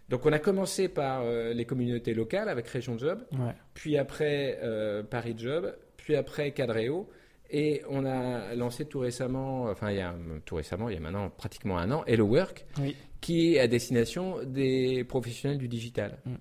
Donc 0.09 0.25
on 0.25 0.33
a 0.33 0.39
commencé 0.39 0.89
par 0.89 1.23
euh, 1.23 1.53
les 1.53 1.65
communautés 1.67 2.15
locales 2.15 2.49
avec 2.49 2.67
Région 2.69 2.97
Job, 2.97 3.25
Ouais. 3.33 3.53
puis 3.75 3.99
après 3.99 4.59
euh, 4.63 5.03
Paris 5.03 5.35
Job, 5.37 5.75
puis 5.97 6.17
après 6.17 6.53
Cadréo. 6.53 7.09
Et 7.51 7.81
on 7.89 8.05
a 8.05 8.55
lancé 8.55 8.85
tout 8.85 8.99
récemment, 8.99 9.65
enfin 9.71 9.91
il 9.91 9.97
y 9.97 10.01
a 10.03 10.15
tout 10.45 10.57
récemment, 10.57 10.91
il 10.91 10.95
y 10.95 10.99
a 10.99 11.01
maintenant 11.01 11.31
pratiquement 11.31 11.79
un 11.79 11.91
an, 11.93 12.05
Hello 12.07 12.27
Work, 12.27 12.67
Oui. 12.79 12.95
qui 13.23 13.55
est 13.55 13.61
à 13.61 13.67
destination 13.67 14.43
des 14.45 15.03
professionnels 15.05 15.57
du 15.57 15.67
digital. 15.67 16.19
Mm. 16.27 16.35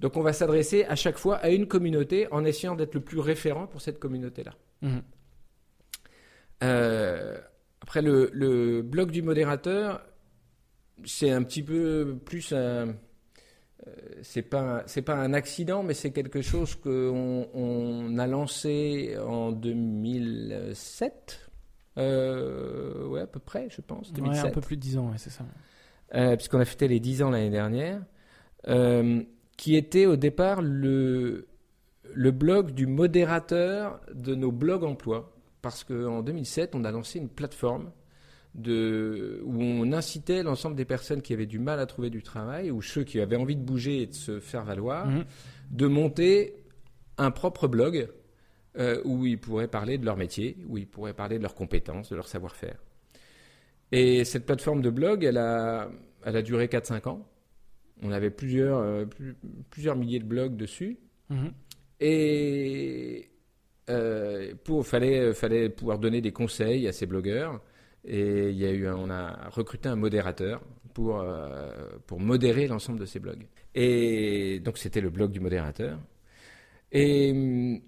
Donc 0.00 0.16
on 0.16 0.22
va 0.22 0.32
s'adresser 0.32 0.84
à 0.84 0.94
chaque 0.94 1.18
fois 1.18 1.36
à 1.36 1.48
une 1.50 1.66
communauté 1.66 2.28
en 2.32 2.44
essayant 2.44 2.74
d'être 2.76 2.94
le 2.94 3.00
plus 3.00 3.18
référent 3.18 3.66
pour 3.66 3.80
cette 3.80 3.98
communauté-là. 3.98 4.52
Mhm. 4.82 5.02
Euh, 6.62 7.38
après, 7.82 8.02
le, 8.02 8.30
le 8.32 8.82
blog 8.82 9.10
du 9.10 9.22
modérateur, 9.22 10.04
c'est 11.04 11.30
un 11.30 11.42
petit 11.42 11.62
peu 11.62 12.16
plus 12.24 12.52
un. 12.52 12.56
euh, 12.56 12.94
C'est 14.22 14.42
pas, 14.42 14.82
c'est 14.86 15.02
pas 15.02 15.14
un 15.14 15.32
accident, 15.32 15.82
mais 15.82 15.94
c'est 15.94 16.10
quelque 16.10 16.42
chose 16.42 16.74
qu'on 16.74 17.48
on 17.54 18.18
a 18.18 18.26
lancé 18.26 19.16
en 19.24 19.52
2007. 19.52 21.50
Euh, 21.98 23.06
ouais, 23.06 23.20
à 23.22 23.26
peu 23.26 23.40
près, 23.40 23.68
je 23.70 23.80
pense. 23.80 24.08
Ouais, 24.10 24.16
2007. 24.16 24.44
un 24.46 24.50
peu 24.50 24.60
plus 24.60 24.76
de 24.76 24.82
10 24.82 24.98
ans, 24.98 25.10
ouais, 25.10 25.18
c'est 25.18 25.30
ça. 25.30 25.44
Puisqu'on 26.36 26.58
a 26.60 26.64
fêté 26.64 26.88
les 26.88 27.00
10 27.00 27.22
ans 27.22 27.30
l'année 27.30 27.50
dernière, 27.50 28.00
euh, 28.68 29.22
qui 29.58 29.76
était 29.76 30.06
au 30.06 30.16
départ 30.16 30.62
le, 30.62 31.46
le 32.14 32.30
blog 32.30 32.70
du 32.70 32.86
modérateur 32.86 34.00
de 34.14 34.34
nos 34.34 34.50
blogs 34.52 34.84
emploi. 34.84 35.34
Parce 35.60 35.84
qu'en 35.84 36.22
2007, 36.22 36.74
on 36.74 36.84
a 36.84 36.90
lancé 36.92 37.18
une 37.18 37.28
plateforme 37.28 37.90
de, 38.54 39.42
où 39.44 39.60
on 39.62 39.92
incitait 39.92 40.42
l'ensemble 40.42 40.76
des 40.76 40.84
personnes 40.86 41.20
qui 41.20 41.32
avaient 41.34 41.46
du 41.46 41.58
mal 41.58 41.80
à 41.80 41.86
trouver 41.86 42.08
du 42.08 42.22
travail, 42.22 42.70
ou 42.70 42.80
ceux 42.80 43.04
qui 43.04 43.20
avaient 43.20 43.36
envie 43.36 43.56
de 43.56 43.62
bouger 43.62 44.02
et 44.02 44.06
de 44.06 44.14
se 44.14 44.40
faire 44.40 44.64
valoir, 44.64 45.06
Mhm. 45.06 45.24
de 45.72 45.86
monter 45.86 46.54
un 47.18 47.30
propre 47.30 47.66
blog 47.68 48.08
euh, 48.78 49.02
où 49.04 49.26
ils 49.26 49.38
pourraient 49.40 49.66
parler 49.68 49.98
de 49.98 50.04
leur 50.06 50.16
métier, 50.16 50.56
où 50.68 50.78
ils 50.78 50.86
pourraient 50.86 51.12
parler 51.14 51.36
de 51.38 51.42
leurs 51.42 51.54
compétences, 51.56 52.10
de 52.10 52.16
leur 52.16 52.28
savoir-faire. 52.28 52.78
Et 53.90 54.24
cette 54.24 54.46
plateforme 54.46 54.82
de 54.82 54.90
blog, 54.90 55.24
elle 55.24 55.38
a, 55.38 55.90
elle 56.24 56.36
a 56.36 56.42
duré 56.42 56.68
4-5 56.68 57.08
ans. 57.08 57.26
On 58.02 58.12
avait 58.12 58.30
plusieurs, 58.30 58.78
euh, 58.78 59.04
plus- 59.06 59.34
plusieurs 59.70 59.96
milliers 59.96 60.18
de 60.20 60.24
blogs 60.24 60.56
dessus. 60.56 60.98
Mhm. 61.30 61.50
Et 62.00 63.28
euh, 63.90 64.54
pour 64.64 64.86
fallait 64.86 65.32
fallait 65.34 65.68
pouvoir 65.68 65.98
donner 65.98 66.20
des 66.20 66.32
conseils 66.32 66.86
à 66.86 66.92
ces 66.92 67.06
blogueurs. 67.06 67.60
Et 68.04 68.50
il 68.50 68.56
y 68.56 68.64
a 68.64 68.70
eu 68.70 68.88
on 68.88 69.10
a 69.10 69.48
recruté 69.50 69.88
un 69.88 69.96
modérateur 69.96 70.62
pour 70.94 71.20
euh, 71.20 71.70
pour 72.06 72.20
modérer 72.20 72.66
l'ensemble 72.66 73.00
de 73.00 73.04
ces 73.06 73.18
blogs. 73.18 73.46
Et 73.74 74.60
donc 74.60 74.78
c'était 74.78 75.00
le 75.00 75.10
blog 75.10 75.30
du 75.32 75.40
modérateur. 75.40 75.98
Et 76.92 77.30
hum, 77.32 77.80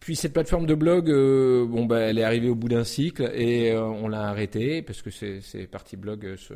puis 0.00 0.16
cette 0.16 0.32
plateforme 0.34 0.66
de 0.66 0.74
blog, 0.74 1.08
euh, 1.08 1.64
bon 1.66 1.86
bah 1.86 2.00
elle 2.00 2.18
est 2.18 2.22
arrivée 2.24 2.48
au 2.48 2.54
bout 2.54 2.68
d'un 2.68 2.84
cycle 2.84 3.30
et 3.34 3.70
euh, 3.72 3.82
on 3.84 4.08
l'a 4.08 4.28
arrêtée 4.28 4.82
parce 4.82 5.00
que 5.02 5.10
ces, 5.10 5.40
ces 5.40 5.66
parties 5.66 5.96
blog 5.96 6.26
euh, 6.26 6.36
sont 6.36 6.54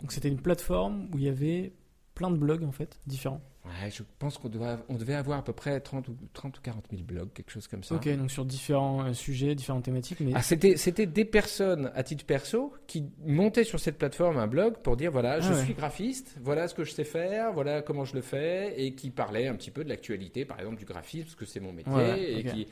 Donc 0.00 0.10
c'était 0.12 0.28
une 0.28 0.40
plateforme 0.40 1.08
où 1.12 1.18
il 1.18 1.24
y 1.24 1.28
avait 1.28 1.72
plein 2.14 2.30
de 2.30 2.36
blogs 2.36 2.64
en 2.64 2.72
fait, 2.72 2.98
différents. 3.06 3.40
Ouais, 3.64 3.90
je 3.92 4.02
pense 4.18 4.38
qu'on 4.38 4.48
devait, 4.48 4.76
on 4.88 4.96
devait 4.96 5.14
avoir 5.14 5.38
à 5.38 5.44
peu 5.44 5.52
près 5.52 5.78
30 5.80 6.08
ou, 6.08 6.16
30 6.32 6.58
ou 6.58 6.60
40 6.62 6.84
000 6.90 7.02
blogs, 7.04 7.32
quelque 7.32 7.50
chose 7.52 7.68
comme 7.68 7.84
ça. 7.84 7.94
Ok, 7.94 8.08
donc 8.16 8.28
sur 8.30 8.44
différents 8.44 9.04
euh, 9.04 9.12
sujets, 9.12 9.54
différentes 9.54 9.84
thématiques, 9.84 10.18
mais 10.20 10.32
Ah, 10.34 10.42
c'était, 10.42 10.76
c'était 10.76 11.06
des 11.06 11.24
personnes 11.24 11.92
à 11.94 12.02
titre 12.02 12.24
perso 12.26 12.74
qui 12.88 13.04
montaient 13.24 13.62
sur 13.62 13.78
cette 13.78 13.98
plateforme 13.98 14.36
un 14.38 14.48
blog 14.48 14.78
pour 14.78 14.96
dire 14.96 15.12
voilà, 15.12 15.38
je 15.40 15.52
Ah 15.52 15.56
ouais. 15.56 15.64
suis 15.64 15.74
graphiste, 15.74 16.36
voilà 16.42 16.66
ce 16.66 16.74
que 16.74 16.82
je 16.84 16.90
sais 16.90 17.04
faire, 17.04 17.52
voilà 17.52 17.82
comment 17.82 18.04
je 18.04 18.14
le 18.16 18.20
fais, 18.22 18.74
et 18.84 18.94
qui 18.96 19.10
parlaient 19.10 19.46
un 19.46 19.54
petit 19.54 19.70
peu 19.70 19.84
de 19.84 19.88
l'actualité, 19.88 20.44
par 20.44 20.58
exemple 20.58 20.76
du 20.78 20.84
graphisme, 20.84 21.24
parce 21.26 21.36
que 21.36 21.44
c'est 21.46 21.60
mon 21.60 21.72
métier. 21.72 21.92
Ouais, 21.92 22.32
et 22.40 22.44
qui, 22.44 22.66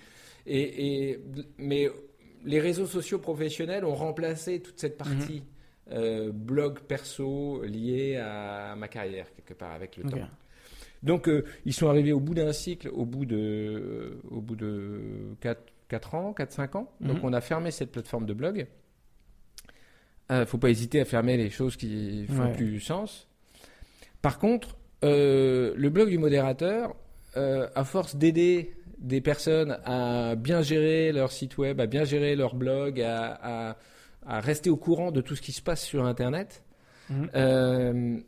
et, 0.46 1.10
et- 1.10 1.20
mais 1.58 1.88
les 2.44 2.58
réseaux 2.58 2.86
sociaux 2.86 3.20
professionnels 3.20 3.84
ont 3.84 3.94
remplacé 3.94 4.60
toute 4.60 4.80
cette 4.80 4.96
partie 4.98 5.40
Mhm. 5.40 5.44
Euh, 5.92 6.30
blog 6.32 6.80
perso 6.80 7.62
liée 7.64 8.16
à 8.16 8.74
ma 8.76 8.88
carrière, 8.88 9.26
quelque 9.34 9.58
part, 9.58 9.72
avec 9.72 9.96
le 9.96 10.04
temps. 10.10 10.18
Donc, 11.02 11.28
euh, 11.28 11.44
ils 11.64 11.72
sont 11.72 11.88
arrivés 11.88 12.12
au 12.12 12.20
bout 12.20 12.34
d'un 12.34 12.52
cycle, 12.52 12.88
au 12.92 13.06
bout 13.06 13.24
de, 13.24 13.36
euh, 13.36 14.20
au 14.30 14.40
bout 14.40 14.56
de 14.56 15.00
4, 15.88 16.14
ans, 16.14 16.32
4-5 16.32 16.76
ans. 16.76 16.92
Donc, 17.00 17.18
Mhm. 17.18 17.24
on 17.24 17.32
a 17.32 17.40
fermé 17.40 17.70
cette 17.70 17.90
plateforme 17.90 18.26
de 18.26 18.34
blog. 18.34 18.66
Euh, 20.30 20.46
faut 20.46 20.58
pas 20.58 20.70
hésiter 20.70 21.00
à 21.00 21.04
fermer 21.04 21.36
les 21.36 21.50
choses 21.50 21.76
qui 21.76 22.26
font 22.28 22.44
Ouais. 22.44 22.52
plus 22.52 22.78
sens. 22.80 23.26
Par 24.22 24.38
contre, 24.38 24.76
le 25.02 25.88
blog 25.88 26.08
du 26.10 26.18
modérateur, 26.18 26.94
à 27.34 27.84
force 27.84 28.16
d'aider 28.16 28.74
des 28.98 29.20
personnes 29.22 29.78
à 29.86 30.34
bien 30.36 30.60
gérer 30.62 31.10
leur 31.12 31.32
site 31.32 31.56
web, 31.58 31.80
à 31.80 31.86
bien 31.86 32.04
gérer 32.04 32.36
leur 32.36 32.54
blog, 32.54 33.00
à, 33.00 33.70
à- 33.70 33.76
à 34.26 34.40
rester 34.40 34.70
au 34.70 34.76
courant 34.76 35.10
de 35.12 35.20
tout 35.20 35.34
ce 35.36 35.42
qui 35.42 35.52
se 35.52 35.62
passe 35.62 35.82
sur 35.84 36.04
Internet, 36.04 36.62
Mhm. 37.08 37.30
euh, 37.34 38.18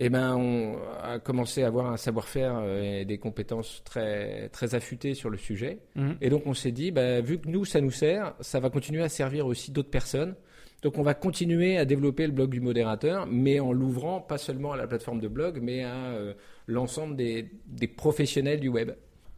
eh 0.00 0.08
ben, 0.08 0.34
on 0.36 0.76
a 1.02 1.20
commencé 1.20 1.62
à 1.62 1.68
avoir 1.68 1.86
un 1.92 1.96
savoir-faire 1.96 2.56
euh, 2.58 3.00
et 3.00 3.04
des 3.04 3.18
compétences 3.18 3.82
très, 3.84 4.48
très 4.48 4.74
affûtées 4.74 5.14
sur 5.14 5.30
le 5.30 5.36
sujet. 5.36 5.78
Mhm. 5.94 6.16
Et 6.20 6.30
donc, 6.30 6.42
on 6.46 6.54
s'est 6.54 6.72
dit, 6.72 6.90
bah, 6.90 7.20
vu 7.20 7.38
que 7.38 7.48
nous, 7.48 7.64
ça 7.64 7.80
nous 7.80 7.92
sert, 7.92 8.34
ça 8.40 8.58
va 8.58 8.70
continuer 8.70 9.02
à 9.04 9.08
servir 9.08 9.46
aussi 9.46 9.70
d'autres 9.70 9.90
personnes. 9.90 10.34
Donc, 10.82 10.98
on 10.98 11.02
va 11.02 11.14
continuer 11.14 11.78
à 11.78 11.84
développer 11.84 12.26
le 12.26 12.32
blog 12.32 12.50
du 12.50 12.60
modérateur, 12.60 13.26
mais 13.30 13.60
en 13.60 13.72
l'ouvrant 13.72 14.20
pas 14.20 14.36
seulement 14.36 14.72
à 14.72 14.76
la 14.76 14.86
plateforme 14.88 15.20
de 15.20 15.28
blog, 15.28 15.60
mais 15.62 15.84
à 15.84 15.94
euh, 15.94 16.34
l'ensemble 16.66 17.14
des, 17.16 17.50
des 17.66 17.86
professionnels 17.86 18.58
du 18.60 18.68
web. 18.68 18.90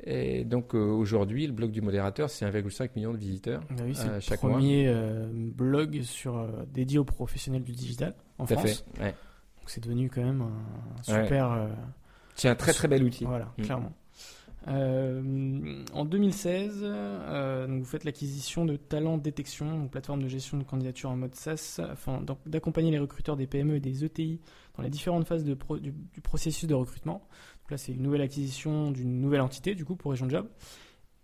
Et 0.04 0.44
donc, 0.44 0.74
euh, 0.74 0.78
aujourd'hui, 0.78 1.46
le 1.46 1.52
blog 1.52 1.70
du 1.70 1.80
modérateur, 1.80 2.28
c'est 2.30 2.44
1,5 2.44 2.90
million 2.96 3.12
de 3.12 3.18
visiteurs. 3.18 3.62
Ah 3.70 3.74
oui, 3.84 3.94
c'est 3.94 4.08
Euh, 4.08 4.14
le 4.14 4.20
chaque 4.20 4.42
mois. 4.42 4.52
premier 4.52 4.86
euh, 4.88 5.26
blog 5.32 6.02
sur, 6.02 6.46
dédié 6.72 6.98
aux 6.98 7.04
professionnels 7.04 7.64
du 7.64 7.72
digital 7.72 8.14
en 8.38 8.46
Tout 8.46 8.54
France. 8.54 8.84
fait. 8.94 9.00
Ouais. 9.02 9.10
Donc 9.10 9.68
c'est 9.70 9.82
devenu 9.82 10.08
quand 10.10 10.22
même 10.22 10.42
un, 10.42 11.02
super. 11.02 11.68
C'est 12.34 12.48
un 12.48 12.54
très 12.54 12.72
très 12.72 12.88
bel 12.88 13.02
outil. 13.02 13.24
Voilà, 13.24 13.52
Mm. 13.58 13.62
clairement. 13.62 13.92
Euh, 14.68 15.84
en 15.94 16.04
2016, 16.04 16.80
euh, 16.82 17.66
donc 17.68 17.78
vous 17.80 17.84
faites 17.84 18.02
l'acquisition 18.04 18.64
de 18.64 18.76
Talent 18.76 19.16
Détection, 19.16 19.82
une 19.82 19.88
plateforme 19.88 20.22
de 20.22 20.28
gestion 20.28 20.58
de 20.58 20.64
candidature 20.64 21.08
en 21.10 21.16
mode 21.16 21.34
SaaS, 21.36 21.80
afin 21.88 22.20
d'accompagner 22.46 22.90
les 22.90 22.98
recruteurs 22.98 23.36
des 23.36 23.46
PME 23.46 23.76
et 23.76 23.80
des 23.80 24.04
ETI 24.04 24.40
dans 24.76 24.82
les 24.82 24.90
différentes 24.90 25.26
phases 25.26 25.44
de 25.44 25.54
pro- 25.54 25.78
du, 25.78 25.92
du 25.92 26.20
processus 26.20 26.68
de 26.68 26.74
recrutement. 26.74 27.22
Donc 27.66 27.72
là, 27.72 27.78
c'est 27.78 27.90
une 27.90 28.02
nouvelle 28.02 28.20
acquisition 28.20 28.92
d'une 28.92 29.20
nouvelle 29.20 29.40
entité, 29.40 29.74
du 29.74 29.84
coup, 29.84 29.96
pour 29.96 30.12
Région 30.12 30.28
Job. 30.28 30.46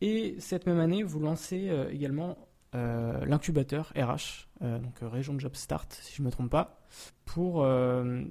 Et 0.00 0.35
cette 0.40 0.66
même 0.66 0.81
année, 0.81 1.05
vous 1.05 1.20
lancez 1.20 1.68
euh, 1.68 1.88
également 1.88 2.37
euh, 2.74 3.24
l'incubateur 3.26 3.92
RH, 3.94 4.48
euh, 4.62 4.81
donc 4.81 4.94
Région 5.02 5.38
Job 5.38 5.55
Start, 5.55 5.96
si 6.02 6.16
je 6.16 6.20
ne 6.20 6.26
me 6.26 6.33
trompe 6.33 6.50
pas, 6.50 6.81
pour 7.26 7.64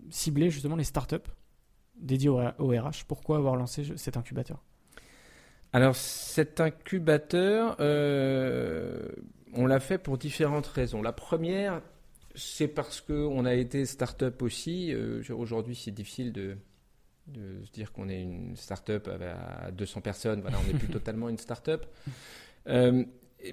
cibler 0.10 0.50
justement 0.50 0.76
les 0.76 0.84
startups 0.84 1.16
dédiées 1.96 2.28
au, 2.28 2.42
au 2.42 2.68
RH. 2.68 3.06
Pourquoi 3.08 3.38
avoir 3.38 3.56
lancé 3.56 3.86
cet 3.96 4.18
incubateur? 4.18 4.62
Alors 5.72 5.96
cet 5.96 6.60
incubateur, 6.60 7.78
on 7.80 9.66
l'a 9.66 9.80
fait 9.80 10.00
pour 10.00 10.18
différentes 10.18 10.68
raisons. 10.68 11.02
La 11.02 11.14
première, 11.14 11.82
c'est 12.36 12.68
parce 12.68 13.00
qu'on 13.00 13.46
a 13.46 13.54
été 13.54 13.86
start-up 13.86 14.42
aussi. 14.42 14.94
Aujourd'hui, 15.30 15.76
c'est 15.76 15.92
difficile 15.92 16.34
de, 16.34 16.58
de 17.34 17.66
se 17.66 17.72
dire 17.72 17.92
qu'on 17.92 18.10
est 18.10 18.22
une 18.22 18.56
start-up 18.56 19.10
à 19.66 19.72
200 19.72 20.02
personnes. 20.02 20.42
Voilà, 20.42 20.58
on 20.64 20.68
n'est 20.72 20.78
plus 20.78 20.88
totalement 20.92 21.30
une 21.30 21.38
start-up. 21.38 21.86
Euh, 22.68 23.04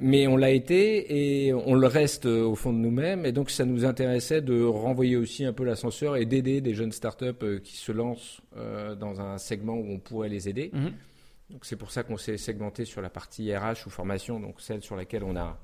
mais 0.02 0.26
on 0.26 0.36
l'a 0.36 0.50
été 0.50 1.46
et 1.46 1.54
on 1.54 1.74
le 1.74 1.86
reste 1.86 2.26
au 2.26 2.54
fond 2.54 2.72
de 2.74 2.78
nous-mêmes. 2.78 3.24
Et 3.24 3.32
donc, 3.32 3.48
ça 3.50 3.64
nous 3.64 3.86
intéressait 3.86 4.42
de 4.42 4.62
renvoyer 4.62 5.16
aussi 5.16 5.44
un 5.46 5.54
peu 5.54 5.64
l'ascenseur 5.64 6.16
et 6.16 6.26
d'aider 6.26 6.60
des 6.60 6.74
jeunes 6.74 6.92
startups 6.92 7.32
euh, 7.42 7.58
qui 7.58 7.76
se 7.76 7.90
lancent 7.92 8.42
euh, 8.58 8.94
dans 8.94 9.20
un 9.22 9.38
segment 9.38 9.74
où 9.74 9.86
on 9.90 9.98
pourrait 9.98 10.28
les 10.28 10.48
aider. 10.48 10.70
Mhm. 10.74 10.92
Donc 11.50 11.64
c'est 11.64 11.76
pour 11.76 11.90
ça 11.90 12.02
qu'on 12.02 12.18
s'est 12.18 12.36
segmenté 12.36 12.84
sur 12.84 13.00
la 13.00 13.08
partie 13.08 13.56
RH 13.56 13.86
ou 13.86 13.88
formation, 13.90 14.38
donc 14.38 14.60
celle 14.60 14.82
sur 14.82 14.96
laquelle 14.96 15.24
on 15.24 15.34
a 15.34 15.58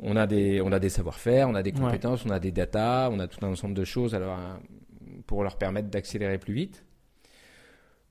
on 0.00 0.16
a 0.16 0.26
des 0.26 0.62
on 0.62 0.72
a 0.72 0.78
des 0.78 0.88
savoir-faire, 0.88 1.50
on 1.50 1.54
a 1.54 1.62
des 1.62 1.72
Ouais. 1.72 1.80
compétences, 1.80 2.24
on 2.24 2.30
a 2.30 2.40
des 2.40 2.50
datas, 2.50 3.10
on 3.10 3.18
a 3.18 3.28
tout 3.28 3.44
un 3.44 3.50
ensemble 3.50 3.74
de 3.74 3.84
choses 3.84 4.14
alors 4.14 4.38
pour 5.26 5.42
leur 5.42 5.58
permettre 5.58 5.88
d'accélérer 5.90 6.38
plus 6.38 6.54
vite. 6.54 6.85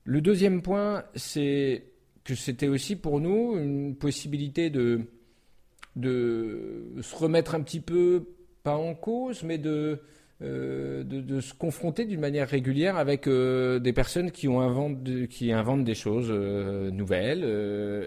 Le 0.08 0.20
deuxième 0.20 0.62
point, 0.62 1.04
c'est 1.16 1.82
que 2.22 2.34
c'était 2.36 2.68
aussi 2.68 2.94
pour 2.96 3.20
nous 3.20 3.56
une 3.58 3.96
possibilité 3.96 4.70
de 4.70 5.00
de 5.96 6.94
se 7.00 7.16
remettre 7.16 7.54
un 7.54 7.60
petit 7.62 7.80
peu 7.80 8.24
pas 8.62 8.76
en 8.76 8.94
cause, 8.94 9.42
mais 9.42 9.58
de 9.58 10.00
euh, 10.42 11.02
de, 11.02 11.22
de 11.22 11.40
se 11.40 11.54
confronter 11.54 12.04
d'une 12.04 12.20
manière 12.20 12.46
régulière 12.46 12.98
avec 12.98 13.26
euh, 13.26 13.78
des 13.78 13.94
personnes 13.94 14.30
qui, 14.30 14.48
ont 14.48 14.60
inventent, 14.60 15.02
qui 15.30 15.50
inventent 15.50 15.84
des 15.84 15.94
choses 15.94 16.28
euh, 16.30 16.90
nouvelles 16.90 17.42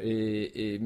et, 0.04 0.76
et, 0.76 0.82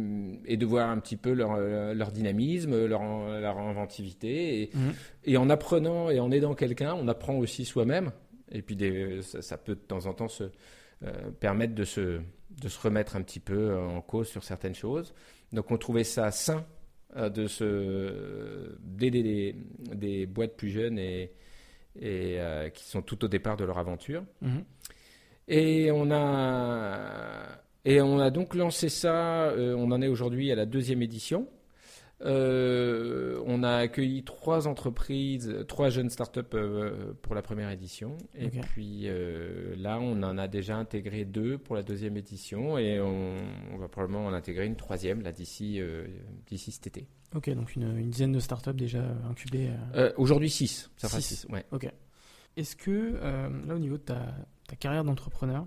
et 0.45 0.55
de 0.55 0.65
voir 0.65 0.89
un 0.89 0.99
petit 0.99 1.17
peu 1.17 1.33
leur, 1.33 1.57
leur 1.59 2.11
dynamisme, 2.13 2.85
leur, 2.85 3.01
leur 3.41 3.57
inventivité. 3.57 4.61
Et, 4.61 4.69
Mhm. 4.73 4.93
et 5.25 5.35
en 5.35 5.49
apprenant 5.49 6.09
et 6.09 6.21
en 6.21 6.31
aidant 6.31 6.55
quelqu'un, 6.55 6.93
on 6.93 7.09
apprend 7.09 7.35
aussi 7.35 7.65
soi-même. 7.65 8.11
Et 8.53 8.61
puis 8.61 8.77
des, 8.77 9.21
ça, 9.21 9.41
ça 9.41 9.57
peut 9.57 9.75
de 9.75 9.81
temps 9.81 10.05
en 10.05 10.13
temps 10.13 10.29
se 10.29 10.45
euh, 11.03 11.31
permettre 11.39 11.75
de 11.75 11.83
se, 11.83 12.19
de 12.61 12.67
se 12.67 12.79
remettre 12.81 13.15
un 13.15 13.21
petit 13.21 13.39
peu 13.39 13.75
en 13.75 14.01
cause 14.01 14.27
sur 14.27 14.43
certaines 14.43 14.75
choses. 14.75 15.13
Donc 15.51 15.71
on 15.71 15.77
trouvait 15.77 16.03
ça 16.03 16.31
sain 16.31 16.65
euh, 17.15 17.29
de 17.29 17.47
se 17.47 18.75
d'aider 18.81 19.23
des, 19.23 19.55
des 19.95 20.25
boîtes 20.25 20.55
plus 20.55 20.69
jeunes 20.69 20.97
et, 20.97 21.31
et 21.99 22.39
euh, 22.39 22.69
qui 22.69 22.85
sont 22.85 23.01
tout 23.01 23.23
au 23.23 23.27
départ 23.27 23.57
de 23.57 23.65
leur 23.65 23.77
aventure. 23.77 24.23
Mhm. 24.41 24.63
Et 25.47 25.91
on 25.91 26.09
a 26.11 27.59
et 27.85 28.01
on 28.01 28.19
a 28.19 28.29
donc 28.31 28.55
lancé 28.55 28.87
ça. 28.89 29.49
euh, 29.49 29.75
on 29.75 29.91
en 29.91 30.01
est 30.01 30.07
aujourd'hui 30.07 30.51
à 30.51 30.55
la 30.55 30.65
deuxième 30.65 31.01
édition. 31.01 31.47
Euh, 32.21 33.32
on 33.45 33.63
a 33.63 33.75
accueilli 33.75 34.23
trois 34.23 34.67
entreprises, 34.67 35.53
trois 35.67 35.89
jeunes 35.89 36.09
startups 36.09 36.41
euh, 36.53 37.13
pour 37.21 37.35
la 37.35 37.41
première 37.41 37.69
édition. 37.69 38.17
Et 38.35 38.49
puis 38.49 39.03
euh, 39.05 39.75
là, 39.77 39.99
on 39.99 40.21
en 40.23 40.37
a 40.37 40.47
déjà 40.47 40.77
intégré 40.77 41.25
deux 41.25 41.57
pour 41.57 41.75
la 41.75 41.83
deuxième 41.83 42.17
édition 42.17 42.77
et 42.77 42.99
on, 42.99 43.35
on 43.73 43.77
va 43.77 43.87
probablement 43.87 44.25
en 44.25 44.33
intégrer 44.33 44.65
une 44.65 44.75
troisième 44.75 45.21
là 45.21 45.31
d'ici 45.31 45.79
euh, 45.79 46.05
d'ici 46.47 46.71
cet 46.71 46.87
été. 46.87 47.07
Ok, 47.35 47.49
donc 47.49 47.75
une, 47.75 47.97
une 47.97 48.09
dizaine 48.09 48.31
de 48.31 48.39
startups 48.39 48.73
déjà 48.73 49.03
incubées. 49.29 49.71
aujourd'hui 50.17 50.49
6. 50.49 50.91
Ça 50.97 51.07
fera 51.09 51.19
Six. 51.21 51.35
6. 51.41 51.47
Ouais. 51.51 51.65
Ok. 51.71 51.87
Est-ce 52.55 52.75
que, 52.75 52.91
euh, 52.91 53.49
là, 53.65 53.75
au 53.75 53.79
niveau 53.79 53.97
de 53.97 54.03
ta, 54.03 54.35
ta 54.67 54.75
carrière 54.75 55.03
d'entrepreneur, 55.03 55.65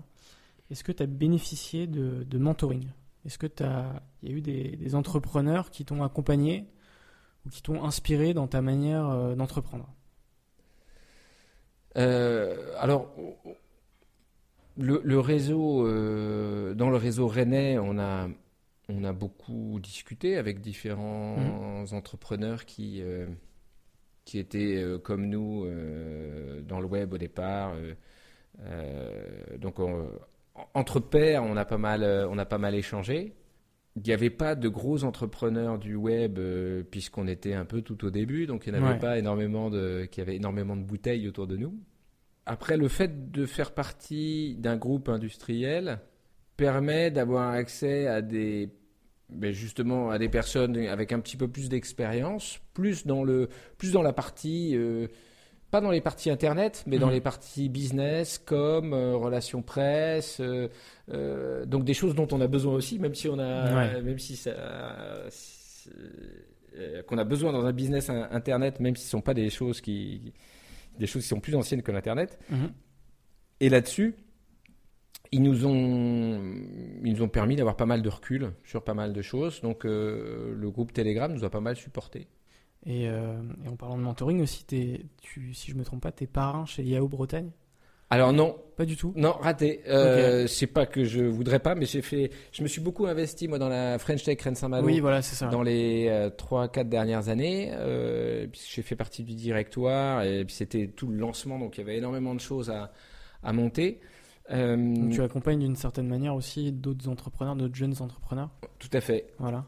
est-ce 0.69 0.83
que 0.83 0.91
tu 0.91 1.03
as 1.03 1.07
bénéficié 1.07 1.87
de, 1.87 2.23
de 2.23 2.37
mentoring? 2.37 2.87
Est-ce 3.25 3.37
que 3.37 3.47
tu 3.47 3.63
as. 3.63 4.01
Il 4.23 4.29
y 4.29 4.33
a 4.33 4.37
eu 4.37 4.41
des, 4.41 4.75
des 4.77 4.95
entrepreneurs 4.95 5.69
qui 5.69 5.83
t'ont 5.83 6.03
accompagné 6.03 6.65
ou 7.47 7.49
qui 7.49 7.61
t'ont 7.63 7.83
inspiré 7.83 8.33
dans 8.35 8.47
ta 8.47 8.61
manière 8.61 9.07
euh, 9.09 9.35
d'entreprendre? 9.35 9.87
Euh, 11.97 12.73
alors, 12.77 13.09
le, 14.77 15.01
le 15.03 15.19
réseau, 15.19 15.85
euh, 15.87 16.73
dans 16.75 16.89
le 16.89 16.97
réseau 16.97 17.27
rennais, 17.27 17.77
on 17.79 17.97
a, 17.97 18.27
on 18.89 19.03
a 19.03 19.13
beaucoup 19.13 19.79
discuté 19.81 20.37
avec 20.37 20.61
différents 20.61 21.85
entrepreneurs 21.91 22.65
qui, 22.65 23.01
euh, 23.01 23.27
qui 24.25 24.39
étaient 24.39 24.77
euh, 24.77 24.99
comme 24.99 25.27
nous 25.27 25.65
euh, 25.65 26.61
dans 26.61 26.79
le 26.79 26.87
web 26.87 27.13
au 27.13 27.17
départ. 27.17 27.73
donc, 29.59 29.79
on- 29.79 30.09
entre 30.73 30.99
pairs, 30.99 31.43
on 31.43 31.55
a 31.57 31.65
pas 31.65 31.77
mal, 31.77 32.03
on 32.29 32.37
a 32.37 32.45
pas 32.45 32.57
mal 32.57 32.73
échangé. 32.75 33.33
Il 34.03 34.07
n'y 34.07 34.13
avait 34.13 34.29
pas 34.29 34.53
de 34.55 34.67
gros 34.69 35.03
entrepreneurs 35.03 35.79
du 35.79 35.95
web 35.95 36.37
euh, 36.37 36.83
puisqu'on 36.83 37.27
était 37.27 37.53
un 37.53 37.65
peu 37.65 37.81
tout 37.81 38.05
au 38.05 38.11
début, 38.11 38.45
donc 38.45 38.67
il 38.67 38.73
n'y 38.73 38.77
avait 38.77 38.93
Ouais. 38.93 38.99
pas 38.99 39.17
énormément 39.17 39.69
de, 39.71 40.05
qui 40.11 40.21
avait 40.21 40.35
énormément 40.35 40.75
de 40.75 40.83
bouteilles 40.83 41.27
autour 41.27 41.47
de 41.47 41.57
nous. 41.57 41.73
Après, 42.45 42.77
le 42.77 42.87
fait 42.87 43.31
de 43.31 43.45
faire 43.45 43.71
partie 43.73 44.55
d'un 44.59 44.77
groupe 44.77 45.09
industriel 45.09 45.99
permet 46.57 47.11
d'avoir 47.11 47.49
accès 47.51 48.07
à 48.07 48.21
des, 48.21 48.69
ben 49.29 49.51
justement, 49.51 50.09
à 50.11 50.17
des 50.19 50.29
personnes 50.29 50.77
avec 50.77 51.11
un 51.11 51.19
petit 51.19 51.35
peu 51.37 51.47
plus 51.47 51.67
d'expérience, 51.69 52.59
plus 52.73 53.05
dans 53.05 53.23
le, 53.23 53.49
plus 53.77 53.91
dans 53.91 54.01
la 54.03 54.13
partie, 54.13 54.75
euh, 54.75 55.07
pas 55.71 55.81
dans 55.81 55.91
les 55.91 56.01
parties 56.01 56.29
internet, 56.29 56.83
mais 56.87 56.97
dans 56.97 57.07
Mhm. 57.07 57.13
les 57.13 57.21
parties 57.21 57.67
business, 57.69 58.37
comme 58.37 58.93
euh, 58.93 59.15
relations 59.17 59.61
presse, 59.61 60.39
euh, 60.39 60.69
euh, 61.11 61.65
donc 61.65 61.83
des 61.83 61.93
choses 61.93 62.15
dont 62.15 62.27
on 62.31 62.39
a 62.41 62.47
besoin 62.47 62.73
aussi, 62.73 62.99
même 62.99 63.13
si 63.15 63.27
on 63.27 63.37
a, 63.37 63.75
Ouais. 63.95 64.01
même 64.01 64.17
si 64.19 64.35
ça, 64.37 64.51
euh, 64.51 65.29
qu'on 67.07 67.17
a 67.17 67.23
besoin 67.23 67.51
dans 67.51 67.65
un 67.65 67.73
business 67.73 68.09
in- 68.09 68.27
internet, 68.31 68.79
même 68.79 68.95
si 68.95 69.03
ce 69.05 69.09
sont 69.09 69.21
pas 69.21 69.33
des 69.33 69.49
choses 69.49 69.81
qui, 69.81 70.33
des 70.99 71.07
choses 71.07 71.23
qui 71.23 71.27
sont 71.29 71.39
plus 71.39 71.55
anciennes 71.55 71.81
que 71.81 71.91
l'internet. 71.91 72.37
Mhm. 72.49 72.71
Et 73.59 73.69
là-dessus, 73.69 74.15
ils 75.31 75.41
nous 75.41 75.65
ont, 75.65 76.39
ils 77.03 77.13
nous 77.13 77.21
ont 77.23 77.27
permis 77.27 77.55
d'avoir 77.57 77.75
pas 77.75 77.85
mal 77.85 78.01
de 78.01 78.09
recul 78.09 78.51
sur 78.63 78.83
pas 78.83 78.93
mal 78.93 79.11
de 79.13 79.21
choses. 79.21 79.59
Donc 79.61 79.83
le 79.83 80.69
groupe 80.69 80.93
Telegram 80.93 81.31
nous 81.33 81.43
a 81.43 81.49
pas 81.49 81.59
mal 81.59 81.75
supporté. 81.75 82.27
Et, 82.85 83.07
euh, 83.09 83.41
et 83.65 83.67
en 83.67 83.75
parlant 83.75 83.97
de 83.97 84.03
mentoring 84.03 84.41
aussi, 84.41 84.65
tu, 85.21 85.53
si 85.53 85.71
je 85.71 85.75
me 85.75 85.83
trompe 85.83 86.01
pas, 86.01 86.11
t'es 86.11 86.27
parrain 86.27 86.65
chez 86.65 86.83
Yahoo 86.83 87.07
Bretagne? 87.07 87.49
Alors 88.09 88.31
non, 88.31 88.55
Pas 88.77 88.85
du 88.85 88.95
tout? 88.95 89.11
Non, 89.17 89.33
raté. 89.33 89.81
Euh, 89.89 90.47
C'est 90.47 90.67
pas 90.67 90.85
que 90.85 91.03
je 91.03 91.21
voudrais 91.23 91.59
pas, 91.59 91.75
mais 91.75 91.85
j'ai 91.85 92.01
fait, 92.01 92.31
je 92.53 92.63
me 92.63 92.69
suis 92.69 92.79
beaucoup 92.79 93.05
investi 93.05 93.49
moi 93.49 93.59
dans 93.59 93.67
la 93.67 93.99
French 93.99 94.23
Tech 94.23 94.39
Rennes 94.41 94.55
Saint-Malo. 94.55 94.85
Oui, 94.87 95.01
voilà, 95.01 95.21
c'est 95.21 95.35
ça. 95.35 95.47
dans 95.47 95.61
les 95.61 96.07
euh, 96.07 96.29
trois, 96.29 96.69
quatre 96.69 96.87
dernières 96.87 97.27
années, 97.27 97.71
euh, 97.73 98.47
puisque 98.47 98.69
j'ai 98.73 98.81
fait 98.81 98.95
partie 98.95 99.23
du 99.25 99.33
directoire 99.35 100.23
et 100.23 100.45
puis 100.45 100.55
c'était 100.55 100.87
tout 100.87 101.07
le 101.07 101.17
lancement, 101.17 101.59
donc 101.59 101.77
il 101.77 101.81
y 101.81 101.83
avait 101.83 101.97
énormément 101.97 102.33
de 102.33 102.39
choses 102.39 102.69
à, 102.69 102.93
à 103.43 103.51
monter. 103.51 103.99
Euh, 104.51 104.77
Donc 104.77 105.11
tu 105.11 105.21
accompagnes 105.21 105.59
d'une 105.59 105.75
certaine 105.75 106.07
manière 106.07 106.33
aussi 106.33 106.71
d'autres 106.71 107.09
entrepreneurs, 107.09 107.57
d'autres 107.57 107.75
jeunes 107.75 107.95
entrepreneurs? 107.99 108.51
Tout 108.79 108.87
à 108.93 109.01
fait. 109.01 109.33
Voilà. 109.39 109.65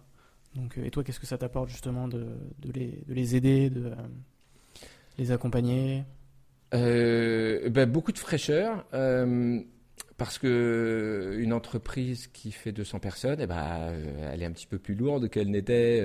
Donc, 0.56 0.78
euh, 0.78 0.86
et 0.86 0.92
toi, 0.92 1.04
qu'est-ce 1.04 1.20
que 1.20 1.28
ça 1.28 1.38
t'apporte 1.38 1.70
justement 1.70 2.08
de, 2.08 2.26
de, 2.60 2.72
les, 2.72 3.04
de 3.08 3.14
les 3.14 3.36
aider, 3.36 3.70
de 3.70 3.86
euh, 3.86 3.96
les 5.18 5.32
accompagner? 5.32 6.04
Ben, 6.72 7.86
Beaucoup 7.90 8.12
de 8.12 8.20
fraîcheur. 8.20 8.86
Parce 10.18 10.38
que 10.38 11.38
une 11.40 11.54
entreprise 11.54 12.28
qui 12.28 12.52
fait 12.52 12.74
200 12.74 13.00
personnes, 13.00 13.40
eh 13.40 13.48
ben, 13.48 13.94
elle 14.30 14.42
est 14.44 14.46
un 14.46 14.52
petit 14.52 14.68
peu 14.68 14.78
plus 14.78 14.94
lourde 14.94 15.30
qu'elle 15.30 15.50
n'était 15.50 16.04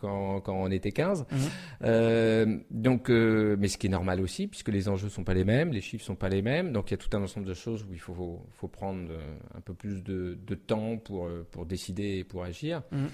quand, 0.00 0.40
quand, 0.40 0.54
on 0.54 0.70
était 0.70 0.90
15. 0.90 1.26
Mhm. 1.30 2.64
donc, 2.70 3.10
mais 3.10 3.68
ce 3.68 3.76
qui 3.76 3.88
est 3.88 3.90
normal 3.90 4.22
aussi, 4.22 4.46
puisque 4.46 4.70
les 4.70 4.88
enjeux 4.88 5.10
sont 5.10 5.22
pas 5.22 5.34
les 5.34 5.44
mêmes, 5.44 5.70
les 5.70 5.82
chiffres 5.82 6.04
sont 6.04 6.14
pas 6.14 6.30
les 6.30 6.40
mêmes. 6.40 6.72
Donc, 6.72 6.90
il 6.90 6.92
y 6.92 6.94
a 6.94 6.96
tout 6.96 7.14
un 7.14 7.22
ensemble 7.22 7.46
de 7.46 7.52
choses 7.52 7.84
où 7.84 7.92
il 7.92 8.00
faut, 8.00 8.40
faut, 8.52 8.68
prendre 8.68 9.12
un 9.54 9.60
peu 9.60 9.74
plus 9.74 10.02
de, 10.02 10.38
de, 10.46 10.54
temps 10.54 10.96
pour, 10.96 11.28
pour 11.50 11.66
décider 11.66 12.18
et 12.18 12.24
pour 12.24 12.42
agir. 12.42 12.82
Mhm 12.90 13.08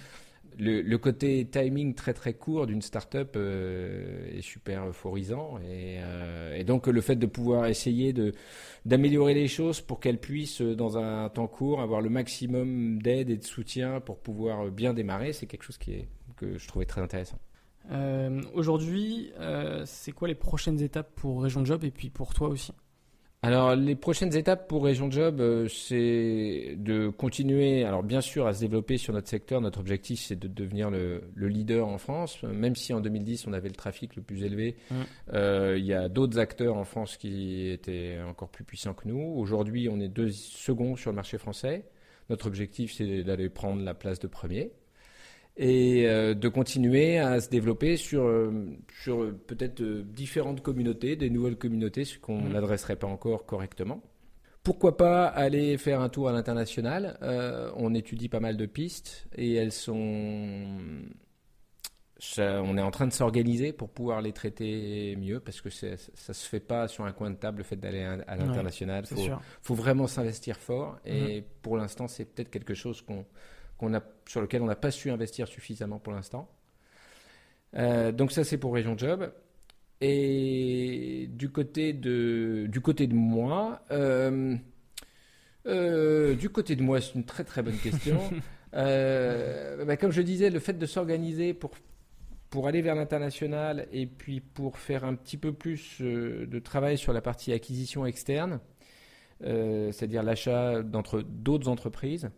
le, 0.58 0.96
côté 0.96 1.46
timing 1.50 1.94
très 1.94 2.12
très 2.12 2.34
court 2.34 2.66
d'une 2.66 2.82
startup 2.82 3.34
euh, 3.36 4.36
est 4.36 4.42
super 4.42 4.86
euphorisant 4.86 5.58
euh, 5.62 6.54
et, 6.56 6.64
donc 6.64 6.86
le 6.86 7.00
fait 7.00 7.16
de 7.16 7.26
pouvoir 7.26 7.66
essayer 7.66 8.14
d'améliorer 8.84 9.34
les 9.34 9.48
choses 9.48 9.80
pour 9.80 10.00
qu'elle 10.00 10.18
puisse 10.18 10.60
dans 10.60 10.98
un 10.98 11.28
temps 11.28 11.46
court 11.46 11.80
avoir 11.80 12.00
le 12.00 12.10
maximum 12.10 13.00
d'aide 13.00 13.30
et 13.30 13.36
de 13.36 13.44
soutien 13.44 14.00
pour 14.00 14.18
pouvoir 14.18 14.70
bien 14.70 14.94
démarrer, 14.94 15.32
c'est 15.32 15.46
quelque 15.46 15.64
chose 15.64 15.78
qui 15.78 15.92
est 15.92 16.08
que 16.36 16.58
je 16.58 16.68
trouvais 16.68 16.86
très 16.86 17.00
intéressant. 17.00 17.38
Euh, 17.90 18.40
aujourd'hui, 18.54 19.32
c'est 19.84 20.12
quoi 20.12 20.28
les 20.28 20.34
prochaines 20.34 20.80
étapes 20.80 21.14
pour 21.14 21.42
Région 21.42 21.64
Job 21.64 21.84
et 21.84 21.90
puis 21.90 22.10
pour 22.10 22.34
toi 22.34 22.48
aussi? 22.48 22.72
Alors, 23.44 23.74
les 23.74 23.96
prochaines 23.96 24.36
étapes 24.36 24.68
pour 24.68 24.84
Région 24.84 25.10
Job, 25.10 25.40
euh, 25.40 25.66
c'est 25.66 26.76
de 26.78 27.08
continuer, 27.08 27.84
alors 27.84 28.04
bien 28.04 28.20
sûr, 28.20 28.46
à 28.46 28.54
se 28.54 28.60
développer 28.60 28.98
sur 28.98 29.12
notre 29.12 29.28
secteur. 29.28 29.60
Notre 29.60 29.80
objectif, 29.80 30.20
c'est 30.20 30.38
de 30.38 30.46
devenir 30.46 30.92
le, 30.92 31.24
leader 31.34 31.88
en 31.88 31.98
France. 31.98 32.40
Même 32.44 32.76
si 32.76 32.92
en 32.92 33.00
2010, 33.00 33.48
on 33.48 33.52
avait 33.52 33.68
le 33.68 33.74
trafic 33.74 34.14
le 34.14 34.22
plus 34.22 34.44
élevé, 34.44 34.76
mmh. 34.90 34.94
euh, 35.34 35.76
il 35.76 35.84
y 35.84 35.92
a 35.92 36.08
d'autres 36.08 36.38
acteurs 36.38 36.76
en 36.76 36.84
France 36.84 37.16
qui 37.16 37.68
étaient 37.68 38.18
encore 38.28 38.48
plus 38.48 38.62
puissants 38.62 38.94
que 38.94 39.08
nous. 39.08 39.20
Aujourd'hui, 39.20 39.88
on 39.90 39.98
est 39.98 40.08
deux 40.08 40.30
seconds 40.30 40.94
sur 40.94 41.10
le 41.10 41.16
marché 41.16 41.36
français. 41.36 41.84
Notre 42.30 42.46
objectif, 42.46 42.92
c'est 42.92 43.24
d'aller 43.24 43.48
prendre 43.48 43.82
la 43.82 43.94
place 43.94 44.20
de 44.20 44.28
premier 44.28 44.70
et 45.56 46.06
euh, 46.06 46.34
de 46.34 46.48
continuer 46.48 47.18
à 47.18 47.40
se 47.40 47.50
développer 47.50 47.96
sur, 47.96 48.24
euh, 48.24 48.70
sur 49.02 49.34
peut-être 49.46 49.82
euh, 49.82 50.02
différentes 50.02 50.62
communautés, 50.62 51.16
des 51.16 51.30
nouvelles 51.30 51.56
communautés, 51.56 52.04
ce 52.04 52.18
qu'on 52.18 52.40
mmh. 52.40 52.52
n'adresserait 52.52 52.96
pas 52.96 53.06
encore 53.06 53.44
correctement. 53.44 54.02
Pourquoi 54.62 54.96
pas 54.96 55.26
aller 55.26 55.76
faire 55.76 56.00
un 56.00 56.08
tour 56.08 56.28
à 56.28 56.32
l'international 56.32 57.18
On 57.76 57.94
étudie 57.94 58.28
pas 58.28 58.38
mal 58.38 58.56
de 58.56 58.66
pistes 58.66 59.26
et 59.34 59.54
elles 59.54 59.72
sont. 59.72 60.68
on 62.38 62.78
est 62.78 62.80
en 62.80 62.90
train 62.92 63.08
de 63.08 63.12
s'organiser 63.12 63.72
pour 63.72 63.90
pouvoir 63.90 64.22
les 64.22 64.30
traiter 64.30 65.16
mieux 65.16 65.40
parce 65.40 65.60
que 65.60 65.68
ça 65.68 65.88
ne 65.88 66.32
se 66.32 66.48
fait 66.48 66.60
pas 66.60 66.86
sur 66.86 67.04
un 67.04 67.10
coin 67.10 67.30
de 67.30 67.34
table 67.34 67.58
le 67.58 67.64
fait 67.64 67.74
d'aller 67.74 68.04
à, 68.04 68.36
l'international. 68.36 69.04
Il 69.10 69.34
faut, 69.62 69.74
vraiment 69.74 70.06
s'investir 70.06 70.56
fort 70.58 70.96
et 71.04 71.40
mmh. 71.40 71.44
pour 71.60 71.76
l'instant, 71.76 72.06
c'est 72.06 72.24
peut-être 72.24 72.50
quelque 72.50 72.74
chose 72.74 73.02
qu'on 73.02 73.26
sur 74.26 74.40
lequel 74.40 74.62
on 74.62 74.66
n'a 74.66 74.76
pas 74.76 74.90
su 74.90 75.10
investir 75.10 75.48
suffisamment 75.48 75.98
pour 75.98 76.12
l'instant. 76.12 76.48
Euh, 77.76 78.12
donc 78.12 78.32
ça, 78.32 78.44
c'est 78.44 78.58
pour 78.58 78.74
Région 78.74 78.96
Job. 78.96 79.32
Et 80.00 81.28
du 81.32 81.50
côté 81.50 81.92
de, 81.92 82.66
du 82.68 82.80
côté 82.80 83.06
de 83.06 83.14
moi, 83.14 83.82
euh, 83.92 84.56
euh, 85.66 86.34
du 86.34 86.50
côté 86.50 86.74
de 86.74 86.82
moi, 86.82 87.00
c'est 87.00 87.14
une 87.14 87.24
très 87.24 87.44
très 87.44 87.62
bonne 87.62 87.78
question. 87.78 88.20
Bah, 88.74 89.98
comme 89.98 90.12
je 90.12 90.22
disais, 90.22 90.48
le 90.48 90.60
fait 90.60 90.72
de 90.72 90.86
s'organiser 90.86 91.52
pour, 91.52 91.72
pour 92.48 92.68
aller 92.68 92.80
vers 92.80 92.94
l'international 92.94 93.86
et 93.92 94.06
puis 94.06 94.40
pour 94.40 94.78
faire 94.78 95.04
un 95.04 95.14
petit 95.14 95.36
peu 95.36 95.52
plus 95.52 96.00
de 96.00 96.58
travail 96.58 96.96
sur 96.96 97.12
la 97.12 97.20
partie 97.20 97.52
acquisition 97.52 98.06
externe, 98.06 98.60
c'est-à-dire 99.42 100.22
l'achat 100.22 100.82
d'entre 100.82 101.20
d'autres 101.20 101.68
entreprises, 101.68 102.30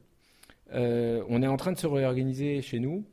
on 0.72 1.42
est 1.42 1.46
en 1.46 1.56
train 1.56 1.72
de 1.72 1.78
se 1.78 1.86
réorganiser 1.86 2.62
chez 2.62 2.80
nous 2.80 3.04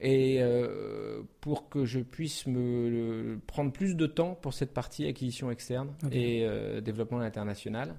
et 0.00 0.38
euh, 0.40 1.22
pour 1.40 1.68
que 1.68 1.84
je 1.84 2.00
puisse 2.00 2.46
me 2.46 3.38
prendre 3.46 3.72
plus 3.72 3.94
de 3.94 4.06
temps 4.06 4.34
pour 4.34 4.52
cette 4.52 4.74
partie 4.74 5.06
acquisition 5.06 5.50
externe 5.50 5.94
et 6.12 6.44
euh, 6.44 6.80
développement 6.80 7.20
international. 7.20 7.94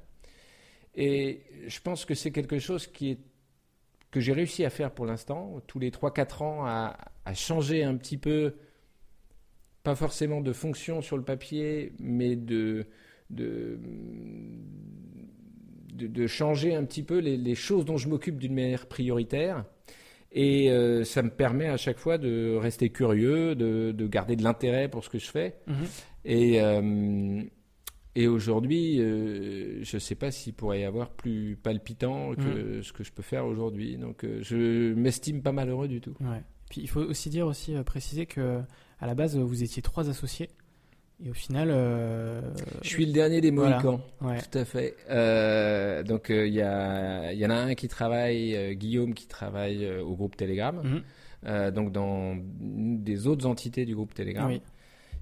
Et 0.96 1.42
je 1.68 1.80
pense 1.82 2.06
que 2.06 2.14
c'est 2.14 2.32
quelque 2.32 2.60
chose 2.60 2.88
qui 2.88 3.12
est 3.12 3.20
que 4.12 4.20
j'ai 4.22 4.32
réussi 4.32 4.64
à 4.64 4.70
faire 4.70 4.92
pour 4.92 5.06
l'instant, 5.06 5.62
tous 5.68 5.80
les 5.80 5.92
3-4 5.92 6.44
ans, 6.44 6.66
à, 6.66 6.96
changer 7.34 7.84
un 7.84 7.98
petit 7.98 8.18
peu, 8.18 8.56
pas 9.84 9.96
forcément 9.96 10.40
de 10.40 10.54
fonction 10.54 11.02
sur 11.02 11.18
le 11.18 11.24
papier, 11.24 11.92
mais 12.00 12.38
de, 12.38 12.88
de, 13.30 13.78
de, 15.98 16.28
changer 16.28 16.76
un 16.76 16.84
petit 16.86 17.04
peu 17.04 17.20
les, 17.20 17.56
choses 17.56 17.86
dont 17.86 17.98
je 17.98 18.08
m'occupe 18.08 18.38
d'une 18.38 18.54
manière 18.54 18.88
prioritaire. 18.88 19.66
Et 20.32 20.70
euh, 20.70 21.04
ça 21.04 21.24
me 21.24 21.30
permet 21.30 21.68
à 21.68 21.78
chaque 21.78 21.98
fois 21.98 22.18
de 22.18 22.56
rester 22.56 22.90
curieux, 22.90 23.56
de, 23.56 24.08
garder 24.08 24.36
de 24.36 24.44
l'intérêt 24.44 24.90
pour 24.90 25.04
ce 25.04 25.10
que 25.10 25.20
je 25.20 25.30
fais. 25.30 25.56
Mhm. 25.68 25.76
Et, 26.26 26.62
euh, 26.62 27.42
et 28.16 28.28
aujourd'hui, 28.28 29.00
euh, 29.00 29.84
je 29.84 29.96
ne 29.96 30.00
sais 30.00 30.16
pas 30.16 30.32
s'il 30.32 30.54
pourrait 30.54 30.82
y 30.82 30.86
avoir 30.86 31.12
plus 31.12 31.56
palpitant 31.56 32.36
que 32.36 32.78
mhm. 32.78 32.84
ce 32.84 32.94
que 32.94 33.04
je 33.04 33.12
peux 33.12 33.24
faire 33.24 33.46
aujourd'hui. 33.46 33.98
Donc 33.98 34.26
je 34.42 34.94
m'estime 34.94 35.42
pas 35.42 35.52
malheureux 35.52 35.88
du 35.88 36.02
tout. 36.02 36.16
Puis 36.70 36.82
il 36.82 36.90
faut 36.90 37.02
aussi 37.02 37.30
dire, 37.30 37.48
aussi 37.48 37.74
préciser 37.86 38.26
que 38.26 38.62
à 39.00 39.08
la 39.08 39.16
base, 39.16 39.38
vous 39.38 39.64
étiez 39.64 39.82
trois 39.82 40.10
associés. 40.10 40.50
Et 41.24 41.30
au 41.30 41.34
final. 41.34 41.70
Euh, 41.72 42.42
je 42.84 42.90
suis 42.90 43.06
le 43.06 43.12
dernier 43.12 43.42
des 43.42 43.52
Mohicans. 43.52 44.02
Tout 44.20 44.58
à 44.58 44.66
fait. 44.66 44.96
Euh, 45.10 46.04
donc, 46.04 46.30
euh, 46.30 46.48
il 46.48 46.54
y, 46.54 46.58
y, 46.58 47.46
en 47.46 47.50
a 47.50 47.56
un 47.56 47.76
qui 47.76 47.88
travaille, 47.88 48.76
Guillaume, 48.76 49.14
qui 49.14 49.28
travaille 49.28 49.90
au 50.00 50.16
groupe 50.16 50.36
Telegram. 50.38 50.82
Mhm. 51.44 51.72
donc, 51.72 51.92
dans 51.92 52.36
des 52.60 53.28
autres 53.28 53.46
entités 53.46 53.86
du 53.86 53.96
groupe 53.96 54.14
Telegram, 54.14 54.52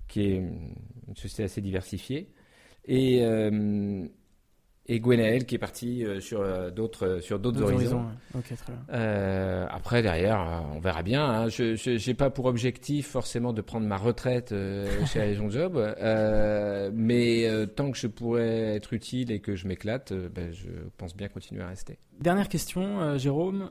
qui 0.08 0.22
est 0.22 0.36
une 0.36 1.16
société 1.16 1.44
assez 1.44 1.62
diversifiée. 1.62 2.30
Et 2.88 3.22
et 4.88 5.00
Gwenaël 5.00 5.46
qui 5.46 5.56
est 5.56 5.60
parti 5.60 6.04
euh, 6.04 6.20
sur 6.20 6.42
euh, 6.42 6.70
d'autres 6.70 7.20
sur 7.22 7.40
d'autres 7.40 7.62
horizons. 7.62 8.06
Euh, 8.92 9.66
après 9.70 10.02
derrière, 10.02 10.64
on 10.74 10.80
verra 10.80 11.04
bien. 11.04 11.26
Hein. 11.26 11.50
Je 11.50 12.08
n'ai 12.08 12.14
pas 12.14 12.30
pour 12.30 12.46
objectif 12.46 13.08
forcément 13.08 13.54
de 13.54 13.62
prendre 13.62 13.88
ma 13.88 13.98
retraite 13.98 14.54
chez 15.08 15.22
Agent 15.22 15.50
Job, 15.50 15.96
mais 16.94 17.50
tant 17.76 17.92
que 17.92 17.98
je 17.98 18.08
pourrais 18.08 18.76
être 18.76 18.94
utile 18.94 19.32
et 19.32 19.40
que 19.40 19.56
je 19.56 19.68
m'éclate, 19.68 20.14
ben, 20.14 20.52
je 20.54 20.70
pense 20.98 21.16
bien 21.16 21.28
continuer 21.28 21.64
à 21.64 21.68
rester. 21.68 21.98
Dernière 22.20 22.50
question, 22.50 23.18
Jérôme, 23.18 23.70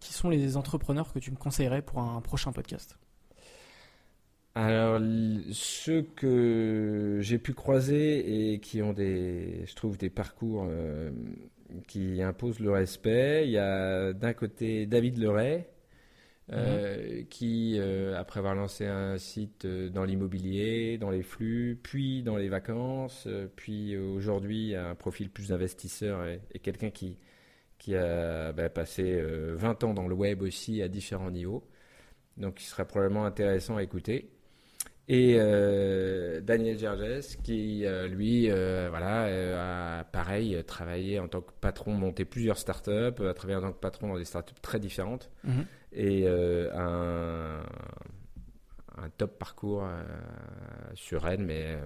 qui 0.00 0.12
sont 0.12 0.28
les 0.28 0.56
entrepreneurs 0.56 1.12
que 1.12 1.18
tu 1.18 1.30
me 1.30 1.36
conseillerais 1.36 1.82
pour 1.82 2.00
un 2.00 2.20
prochain 2.20 2.52
podcast? 2.52 2.96
Alors, 4.54 5.00
ceux 5.52 6.02
que 6.02 7.18
j'ai 7.20 7.38
pu 7.38 7.54
croiser 7.54 8.52
et 8.52 8.58
qui 8.58 8.82
ont 8.82 8.92
des, 8.92 9.64
je 9.66 9.74
trouve, 9.76 9.96
des 9.96 10.10
parcours 10.10 10.66
euh, 10.68 11.10
qui 11.86 12.20
imposent 12.20 12.58
le 12.58 12.72
respect, 12.72 13.44
il 13.46 13.52
y 13.52 13.58
a 13.58 14.12
d'un 14.12 14.32
côté 14.32 14.86
David 14.86 15.18
Leray, 15.18 15.68
euh, 16.52 17.20
mhm. 17.20 17.26
qui, 17.28 17.76
euh, 17.78 18.18
après 18.18 18.40
avoir 18.40 18.56
lancé 18.56 18.86
un 18.86 19.18
site 19.18 19.66
dans 19.68 20.04
l'immobilier, 20.04 20.98
dans 20.98 21.10
les 21.10 21.22
flux, 21.22 21.78
puis 21.80 22.24
dans 22.24 22.36
les 22.36 22.48
vacances, 22.48 23.28
puis 23.54 23.96
aujourd'hui 23.96 24.74
a 24.74 24.88
un 24.88 24.94
profil 24.96 25.30
plus 25.30 25.52
investisseur 25.52 26.26
et, 26.26 26.40
quelqu'un 26.58 26.90
qui, 26.90 27.18
qui 27.78 27.94
a 27.94 28.50
bah, 28.52 28.68
passé 28.68 29.22
20 29.22 29.84
ans 29.84 29.94
dans 29.94 30.08
le 30.08 30.14
web 30.14 30.42
aussi 30.42 30.82
à 30.82 30.88
différents 30.88 31.30
niveaux. 31.30 31.64
Donc, 32.36 32.60
il 32.60 32.64
serait 32.64 32.86
probablement 32.86 33.26
intéressant 33.26 33.76
à 33.76 33.82
écouter 33.84 34.30
et 35.10 35.34
euh, 35.40 36.40
Daniel 36.40 36.78
Gerges 36.78 37.36
qui 37.42 37.84
euh, 37.84 38.06
lui 38.06 38.48
euh, 38.48 38.86
voilà 38.90 39.98
a 39.98 40.04
pareil 40.04 40.62
travaillé 40.64 41.18
en 41.18 41.26
tant 41.26 41.40
que 41.40 41.50
patron 41.60 41.92
monté 41.92 42.24
plusieurs 42.24 42.58
startups 42.58 43.20
a 43.20 43.34
travaillé 43.34 43.58
en 43.58 43.62
tant 43.62 43.72
que 43.72 43.80
patron 43.80 44.06
dans 44.06 44.18
des 44.18 44.24
startups 44.24 44.60
très 44.62 44.78
différentes 44.78 45.28
mhm. 45.42 45.66
et 45.92 46.28
un, 46.28 47.60
un 48.98 49.10
top 49.18 49.36
parcours 49.36 49.84
sur 50.94 51.22
Rennes 51.22 51.44
mais 51.44 51.76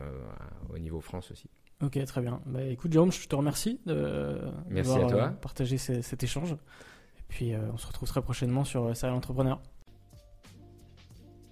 au 0.68 0.79
niveau 0.79 1.01
France 1.01 1.31
aussi. 1.31 1.49
Ok 1.83 2.05
très 2.05 2.20
bien. 2.20 2.43
Bah, 2.45 2.62
écoute 2.62 2.93
Jérôme 2.93 3.11
je 3.11 3.27
te 3.27 3.35
remercie 3.35 3.81
de 3.87 4.39
Merci 4.68 4.99
à 4.99 5.07
toi. 5.07 5.29
partager 5.41 5.79
cet 5.79 6.22
échange 6.22 6.53
et 6.53 7.22
puis 7.29 7.55
on 7.72 7.79
se 7.79 7.87
retrouve 7.87 8.07
très 8.07 8.20
prochainement 8.20 8.64
sur 8.64 8.95
Serial 8.95 9.16
Entrepreneur. 9.16 9.62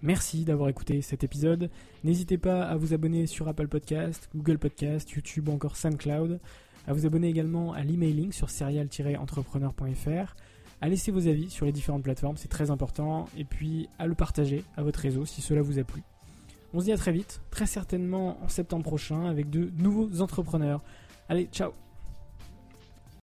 Merci 0.03 0.44
d'avoir 0.44 0.68
écouté 0.68 1.00
cet 1.00 1.22
épisode. 1.22 1.70
N'hésitez 2.03 2.36
pas 2.36 2.64
à 2.64 2.76
vous 2.76 2.92
abonner 2.92 3.28
sur 3.28 3.46
Apple 3.46 3.68
Podcast, 3.68 4.28
Google 4.34 4.59
Podcast, 4.59 5.09
YouTube 5.11 5.48
ou 5.48 5.53
encore 5.53 5.76
SoundCloud. 5.76 6.40
À 6.88 6.92
vous 6.92 7.07
abonner 7.07 7.28
également 7.28 7.72
à 7.72 7.82
l'emailing 7.82 8.32
sur 8.32 8.50
serial-entrepreneur.fr. 8.50 10.34
À 10.80 10.88
laisser 10.88 11.12
vos 11.12 11.28
avis 11.28 11.48
sur 11.48 11.66
les 11.66 11.72
différentes 11.72 12.03
plateformes, 12.03 12.36
c'est 12.36 12.48
très 12.48 12.72
important. 12.72 13.28
Et 13.38 13.44
puis 13.44 13.88
à 14.00 14.09
le 14.09 14.16
partager 14.16 14.64
à 14.76 14.82
votre 14.82 14.98
réseau 14.98 15.24
si 15.24 15.40
cela 15.40 15.62
vous 15.62 15.78
a 15.78 15.84
plu. 15.84 16.03
On 16.74 16.80
se 16.80 16.86
dit 16.86 16.92
à 16.92 16.96
très 16.96 17.12
vite, 17.12 17.40
très 17.50 17.66
certainement 17.66 18.42
en 18.42 18.48
septembre 18.48 18.82
prochain, 18.82 19.26
avec 19.26 19.50
de 19.50 19.70
nouveaux 19.78 20.20
entrepreneurs. 20.20 20.82
Allez, 21.28 21.48
ciao 21.53 21.72